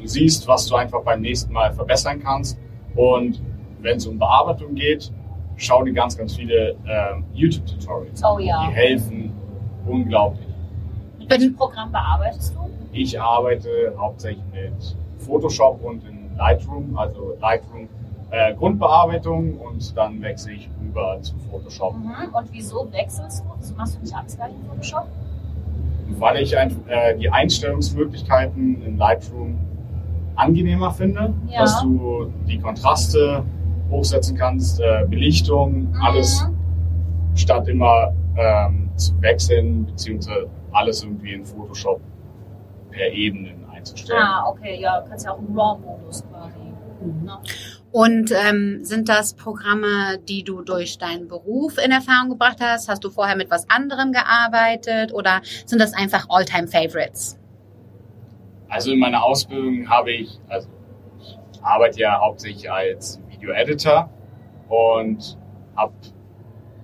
Du 0.00 0.06
siehst, 0.06 0.46
was 0.46 0.66
du 0.66 0.76
einfach 0.76 1.02
beim 1.02 1.20
nächsten 1.20 1.52
Mal 1.52 1.72
verbessern 1.72 2.20
kannst 2.22 2.58
Und 2.94 3.40
wenn 3.80 3.98
es 3.98 4.06
um 4.06 4.18
Bearbeitung 4.18 4.74
geht, 4.74 5.12
schau 5.56 5.84
dir 5.84 5.92
ganz, 5.92 6.16
ganz 6.16 6.34
viele 6.34 6.76
ähm, 6.86 7.24
YouTube-Tutorials 7.32 8.22
an. 8.22 8.32
Oh 8.34 8.38
ja. 8.40 8.66
Die 8.66 8.74
helfen 8.74 9.32
unglaublich. 9.86 10.46
Mit 11.18 11.30
welchem 11.30 11.54
Programm 11.54 11.92
bearbeitest 11.92 12.54
du? 12.54 12.70
Ich 12.92 13.20
arbeite 13.20 13.94
hauptsächlich 13.96 14.44
mit 14.52 14.96
Photoshop 15.18 15.82
und 15.84 16.02
in 16.08 16.36
Lightroom, 16.36 16.96
also 16.96 17.36
Lightroom 17.40 17.88
äh, 18.30 18.54
Grundbearbeitung 18.54 19.58
und 19.58 19.96
dann 19.96 20.20
wechsle 20.22 20.52
ich 20.52 20.68
rüber 20.82 21.18
zu 21.22 21.34
Photoshop, 21.50 21.94
Mhm. 21.96 22.34
Und 22.34 22.52
wieso 22.52 22.86
wechselst 22.92 23.40
du? 23.44 23.50
Wieso 23.58 23.74
machst 23.74 23.96
du 23.96 24.00
nicht 24.00 24.14
alles 24.14 24.36
gleich 24.36 24.50
in 24.50 24.68
Photoshop? 24.68 25.06
weil 26.20 26.38
ich 26.42 26.56
ein, 26.56 26.70
äh, 26.88 27.16
die 27.18 27.28
Einstellungsmöglichkeiten 27.30 28.82
in 28.82 28.96
Lightroom 28.96 29.58
angenehmer 30.36 30.90
finde, 30.90 31.34
Ja. 31.48 31.60
dass 31.60 31.82
du 31.82 32.32
die 32.48 32.58
Kontraste 32.58 33.44
hochsetzen 33.90 34.36
kannst, 34.36 34.80
äh, 34.80 35.04
Belichtung, 35.08 35.94
alles 36.02 36.42
Mhm. 36.44 37.36
statt 37.36 37.68
immer 37.68 38.12
ähm, 38.36 38.88
zu 38.96 39.20
wechseln, 39.20 39.84
beziehungsweise 39.86 40.48
alles 40.72 41.02
irgendwie 41.02 41.32
in 41.34 41.44
Photoshop 41.44 42.00
per 42.90 43.10
Ebenen 43.12 43.64
einzustellen. 43.70 44.22
Ah, 44.22 44.48
okay, 44.48 44.80
ja, 44.80 45.00
du 45.00 45.08
kannst 45.10 45.24
ja 45.26 45.32
auch 45.32 45.38
im 45.40 45.58
RAW-Modus 45.58 46.24
quasi. 46.30 46.58
Ne? 47.24 47.32
Und 47.90 48.32
ähm, 48.32 48.84
sind 48.84 49.08
das 49.08 49.34
Programme, 49.34 50.18
die 50.28 50.44
du 50.44 50.60
durch 50.60 50.98
deinen 50.98 51.26
Beruf 51.26 51.78
in 51.82 51.90
Erfahrung 51.90 52.28
gebracht 52.28 52.58
hast? 52.60 52.88
Hast 52.88 53.02
du 53.02 53.10
vorher 53.10 53.36
mit 53.36 53.50
was 53.50 53.68
anderem 53.70 54.12
gearbeitet 54.12 55.12
oder 55.14 55.40
sind 55.64 55.80
das 55.80 55.94
einfach 55.94 56.26
All-Time-Favorites? 56.28 57.38
Also 58.68 58.92
in 58.92 58.98
meiner 58.98 59.24
Ausbildung 59.24 59.88
habe 59.88 60.12
ich, 60.12 60.38
also 60.48 60.68
ich 61.20 61.62
arbeite 61.62 61.98
ja 62.00 62.20
hauptsächlich 62.20 62.70
als 62.70 63.18
Video-Editor 63.30 64.10
und 64.68 65.38
habe 65.74 65.94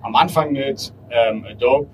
am 0.01 0.15
Anfang 0.15 0.53
mit 0.53 0.91
ähm, 1.11 1.45
Adobe, 1.47 1.87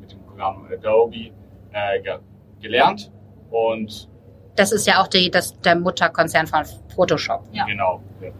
mit 0.00 0.12
dem 0.12 0.22
Programm 0.24 0.66
Adobe 0.70 1.30
äh, 1.72 2.02
ge 2.02 2.18
gelernt 2.60 3.10
und 3.50 4.08
Das 4.56 4.72
ist 4.72 4.86
ja 4.86 5.02
auch 5.02 5.08
die, 5.08 5.30
das, 5.30 5.58
der 5.60 5.76
Mutterkonzern 5.76 6.46
von 6.46 6.62
Photoshop. 6.94 7.42
Ja. 7.52 7.64
genau, 7.64 8.00
ja, 8.20 8.30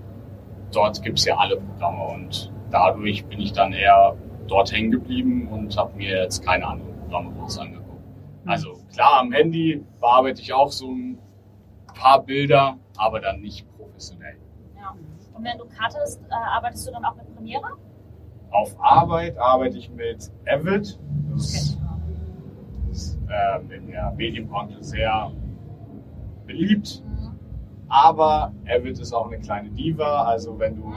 dort 0.72 1.02
gibt 1.02 1.18
es 1.18 1.24
ja 1.24 1.36
alle 1.36 1.56
Programme 1.56 2.04
und 2.14 2.52
dadurch 2.70 3.24
bin 3.26 3.40
ich 3.40 3.52
dann 3.52 3.72
eher 3.72 4.16
dort 4.46 4.72
hängen 4.72 4.90
geblieben 4.90 5.48
und 5.48 5.76
habe 5.76 5.96
mir 5.96 6.22
jetzt 6.22 6.44
keine 6.44 6.66
anderen 6.66 6.96
Programme 7.00 7.32
groß 7.32 7.58
angeguckt. 7.58 7.84
Also 8.46 8.74
klar, 8.92 9.20
am 9.20 9.32
Handy 9.32 9.82
bearbeite 10.00 10.40
ich 10.42 10.52
auch 10.52 10.70
so 10.70 10.90
ein 10.90 11.18
paar 11.94 12.22
Bilder, 12.22 12.76
aber 12.96 13.20
dann 13.20 13.40
nicht 13.40 13.66
professionell. 13.76 14.36
Ja. 14.76 14.94
Und 15.32 15.44
wenn 15.44 15.56
du 15.58 15.64
cuttest, 15.64 16.20
äh, 16.30 16.34
arbeitest 16.34 16.86
du 16.86 16.92
dann 16.92 17.04
auch 17.04 17.16
mit 17.16 17.34
Premiere? 17.34 17.68
Auf 18.50 18.76
Arbeit 18.78 19.36
arbeite 19.38 19.78
ich 19.78 19.90
mit 19.90 20.30
Avid. 20.46 20.98
Das 21.32 21.76
Okay. 22.12 22.92
ist 22.92 23.18
ähm, 23.28 23.70
in 23.72 23.86
der 23.88 24.12
Medienbranche 24.12 24.76
sehr 24.84 25.32
beliebt. 26.46 27.02
Aber 27.88 28.52
Avid 28.68 28.98
ist 28.98 29.12
auch 29.12 29.26
eine 29.28 29.38
kleine 29.38 29.70
Diva. 29.70 30.24
Also 30.24 30.58
wenn 30.58 30.76
du, 30.76 30.92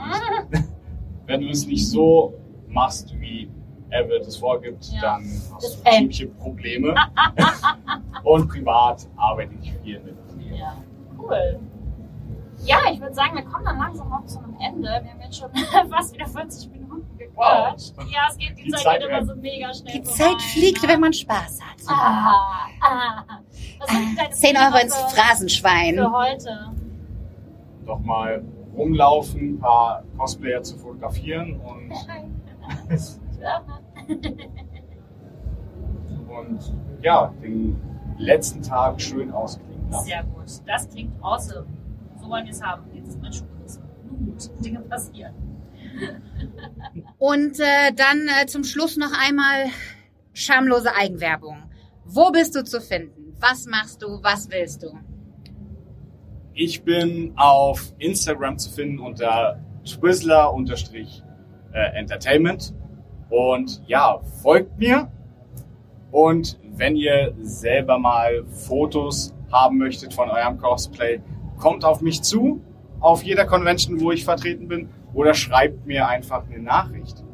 wenn 1.26 1.40
du 1.40 1.48
es 1.48 1.66
nicht 1.66 1.88
so 1.88 2.34
machst, 2.68 3.14
wie 3.20 3.50
Avid 3.92 4.22
es 4.26 4.36
vorgibt, 4.36 4.84
Ja. 4.92 5.00
dann 5.00 5.22
hast 5.54 5.84
du 5.84 5.90
ziemliche 5.90 6.26
Probleme. 6.28 6.94
Und 8.24 8.48
privat 8.48 9.06
arbeite 9.16 9.54
ich 9.62 9.72
viel 9.82 10.00
mit 10.00 10.26
Premiere. 10.28 10.56
Ja, 10.58 10.76
cool. 11.18 11.58
Ja, 12.64 12.78
ich 12.92 13.00
würde 13.00 13.14
sagen, 13.14 13.36
wir 13.36 13.44
kommen 13.44 13.64
dann 13.64 13.78
langsam 13.78 14.12
auch 14.12 14.24
zu 14.26 14.38
einem 14.40 14.56
Ende. 14.60 14.88
Wir 14.88 15.10
haben 15.12 15.20
jetzt 15.22 15.38
schon 15.38 15.48
fast 15.90 16.14
wieder 16.14 16.26
40 16.26 16.70
Minuten 16.72 16.77
gequatscht. 17.38 17.94
Ja, 18.10 18.26
es 18.28 18.36
geht, 18.36 18.58
die, 18.58 18.64
Die 18.64 18.70
Zeit, 18.70 18.82
Zeit 18.82 19.00
geht 19.00 19.08
immer 19.08 19.24
so 19.24 19.34
mega 19.36 19.72
schnell 19.74 19.92
Die 19.92 20.04
vorbei, 20.04 20.16
Zeit 20.16 20.42
fliegt, 20.42 20.82
ne? 20.82 20.88
wenn 20.88 21.00
man 21.00 21.12
Spaß 21.12 21.60
hat. 21.62 21.76
Ah, 21.86 22.66
ah. 22.80 23.24
Was 23.78 23.90
sind 23.90 24.18
deine 24.18 24.30
10 24.30 24.54
Pläne 24.54 24.66
Euro 24.66 24.78
ins 24.82 24.96
Phrasenschwein. 24.96 25.94
für 25.96 26.12
heute? 26.12 26.72
Doch 27.86 28.00
mal 28.00 28.44
rumlaufen, 28.76 29.54
ein 29.54 29.58
paar 29.58 30.04
Cosplayer 30.16 30.62
zu 30.62 30.76
fotografieren 30.78 31.60
und, 31.60 31.92
und 36.28 36.74
ja, 37.02 37.32
den 37.42 37.80
letzten 38.18 38.62
Tag 38.62 39.00
schön 39.00 39.32
ausklingen 39.32 39.90
lassen. 39.90 40.06
Sehr 40.06 40.22
gut. 40.24 40.44
Das 40.66 40.88
klingt 40.88 41.12
awesome. 41.22 41.66
So 42.20 42.28
wollen 42.28 42.44
wir 42.44 42.52
es 42.52 42.62
haben. 42.62 42.84
Jetzt 42.94 43.08
ist 43.08 43.22
mein 43.22 43.32
Schuh 43.32 43.44
gut, 44.18 44.64
Dinge 44.64 44.80
passieren. 44.80 45.34
Und 47.18 47.60
äh, 47.60 47.92
dann 47.94 48.26
äh, 48.28 48.46
zum 48.46 48.64
Schluss 48.64 48.96
noch 48.96 49.12
einmal 49.12 49.66
schamlose 50.32 50.94
Eigenwerbung. 50.94 51.64
Wo 52.04 52.30
bist 52.30 52.54
du 52.54 52.64
zu 52.64 52.80
finden? 52.80 53.34
Was 53.40 53.66
machst 53.66 54.00
du? 54.02 54.22
Was 54.22 54.50
willst 54.50 54.82
du? 54.82 54.96
Ich 56.54 56.82
bin 56.82 57.34
auf 57.36 57.92
Instagram 57.98 58.56
zu 58.58 58.70
finden 58.70 58.98
unter 58.98 59.60
Twizzler-Entertainment. 59.84 62.74
Und 63.30 63.82
ja, 63.86 64.18
folgt 64.42 64.78
mir. 64.78 65.12
Und 66.10 66.58
wenn 66.62 66.96
ihr 66.96 67.34
selber 67.42 67.98
mal 67.98 68.46
Fotos 68.46 69.34
haben 69.52 69.76
möchtet 69.78 70.14
von 70.14 70.30
eurem 70.30 70.56
Cosplay, 70.58 71.20
kommt 71.58 71.84
auf 71.84 72.00
mich 72.00 72.22
zu, 72.22 72.62
auf 73.00 73.22
jeder 73.22 73.44
Convention, 73.44 74.00
wo 74.00 74.10
ich 74.12 74.24
vertreten 74.24 74.68
bin, 74.68 74.88
oder 75.14 75.34
schreibt 75.34 75.86
mir 75.86 76.06
einfach 76.06 76.44
eine 76.46 76.60
Nachricht. 76.60 77.24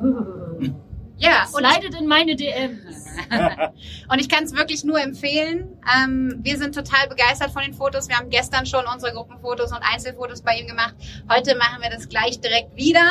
Ja, 1.20 1.44
und 1.52 1.66
Slidet 1.66 2.00
in 2.00 2.06
meine 2.06 2.34
DMs. 2.34 3.04
Und 4.08 4.18
ich 4.20 4.28
kann 4.30 4.44
es 4.44 4.56
wirklich 4.56 4.84
nur 4.84 4.98
empfehlen. 4.98 5.78
Ähm, 5.94 6.38
wir 6.40 6.56
sind 6.56 6.74
total 6.74 7.08
begeistert 7.08 7.50
von 7.50 7.60
den 7.60 7.74
Fotos. 7.74 8.08
Wir 8.08 8.16
haben 8.16 8.30
gestern 8.30 8.64
schon 8.64 8.86
unsere 8.90 9.12
Gruppenfotos 9.12 9.70
und 9.70 9.82
Einzelfotos 9.82 10.40
bei 10.40 10.54
ihm 10.54 10.66
gemacht. 10.66 10.94
Heute 11.30 11.56
machen 11.56 11.82
wir 11.82 11.90
das 11.90 12.08
gleich 12.08 12.40
direkt 12.40 12.74
wieder. 12.74 13.04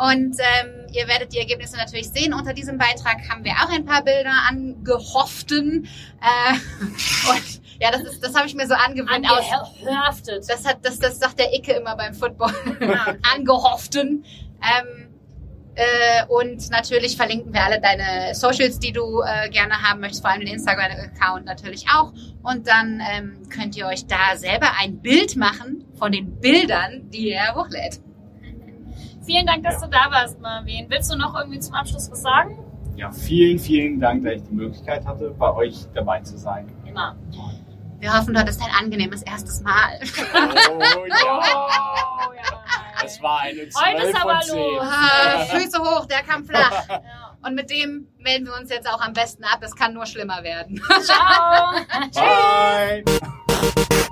Und 0.00 0.34
ähm, 0.38 0.86
ihr 0.94 1.06
werdet 1.08 1.34
die 1.34 1.38
Ergebnisse 1.38 1.76
natürlich 1.76 2.08
sehen. 2.08 2.32
Unter 2.32 2.54
diesem 2.54 2.78
Beitrag 2.78 3.28
haben 3.28 3.44
wir 3.44 3.52
auch 3.52 3.68
ein 3.68 3.84
paar 3.84 4.02
Bilder 4.02 4.32
angehofften. 4.48 5.86
Äh, 6.22 6.54
und 7.30 7.60
ja, 7.78 7.90
das 7.90 8.04
ist, 8.04 8.24
das 8.24 8.34
habe 8.34 8.46
ich 8.46 8.54
mir 8.54 8.66
so 8.66 8.72
angewöhnt 8.72 9.30
aus. 9.30 9.44
Angehaftet. 9.78 10.48
Das 10.48 10.64
hat, 10.66 10.78
das, 10.82 10.98
das 10.98 11.18
sagt 11.18 11.38
der 11.38 11.52
Icke 11.52 11.72
immer 11.72 11.96
beim 11.96 12.14
Football. 12.14 12.52
Ja. 12.80 13.14
Angehofften. 13.34 14.24
Ähm, 14.62 15.08
äh, 15.74 16.24
und 16.28 16.70
natürlich 16.70 17.18
verlinken 17.18 17.52
wir 17.52 17.62
alle 17.62 17.78
deine 17.78 18.34
Socials, 18.34 18.78
die 18.78 18.92
du 18.92 19.20
äh, 19.20 19.50
gerne 19.50 19.82
haben 19.82 20.00
möchtest, 20.00 20.22
vor 20.22 20.30
allem 20.30 20.40
den 20.40 20.54
Instagram-Account 20.54 21.44
natürlich 21.44 21.84
auch. 21.94 22.14
Und 22.42 22.66
dann 22.66 23.02
ähm, 23.06 23.48
könnt 23.50 23.76
ihr 23.76 23.86
euch 23.86 24.06
da 24.06 24.36
selber 24.36 24.72
ein 24.80 25.02
Bild 25.02 25.36
machen 25.36 25.84
von 25.98 26.10
den 26.10 26.40
Bildern, 26.40 27.10
die 27.10 27.32
er 27.32 27.54
hochlädt. 27.54 28.00
Vielen 29.30 29.46
Dank, 29.46 29.62
dass 29.62 29.80
du 29.80 29.86
da 29.86 30.10
warst, 30.10 30.40
Marvin. 30.40 30.86
Willst 30.88 31.12
du 31.12 31.16
noch 31.16 31.38
irgendwie 31.38 31.60
zum 31.60 31.72
Abschluss 31.72 32.10
was 32.10 32.20
sagen? 32.20 32.58
Ja, 32.96 33.12
vielen, 33.12 33.60
vielen 33.60 34.00
Dank, 34.00 34.24
dass 34.24 34.34
ich 34.34 34.42
die 34.42 34.54
Möglichkeit 34.54 35.06
hatte, 35.06 35.30
bei 35.38 35.54
euch 35.54 35.86
dabei 35.94 36.18
zu 36.18 36.36
sein. 36.36 36.66
Immer. 36.84 37.14
Wir 38.00 38.12
hoffen, 38.12 38.34
du 38.34 38.40
hattest 38.40 38.60
ein 38.60 38.72
angenehmes 38.76 39.22
erstes 39.22 39.62
Mal. 39.62 40.00
Oh 40.02 41.06
ja! 41.06 41.40
Oh, 41.40 42.32
ja. 42.32 43.04
Es 43.04 43.22
war 43.22 43.42
eine 43.42 43.60
Heute 43.60 43.68
ist 43.68 43.76
12 43.78 44.14
aber 44.20 44.32
von 44.32 44.42
10. 44.42 44.56
los. 44.56 44.82
Ah, 44.82 45.44
Füße 45.44 45.78
hoch, 45.78 46.06
der 46.06 46.22
kam 46.22 46.44
flach. 46.44 46.88
Ja. 46.88 47.36
Und 47.48 47.54
mit 47.54 47.70
dem 47.70 48.08
melden 48.18 48.46
wir 48.46 48.54
uns 48.60 48.68
jetzt 48.68 48.86
auch 48.92 49.00
am 49.00 49.12
besten 49.12 49.44
ab. 49.44 49.60
Es 49.62 49.76
kann 49.76 49.94
nur 49.94 50.06
schlimmer 50.06 50.42
werden. 50.42 50.82
Ciao. 51.02 51.72
Bye! 52.12 53.04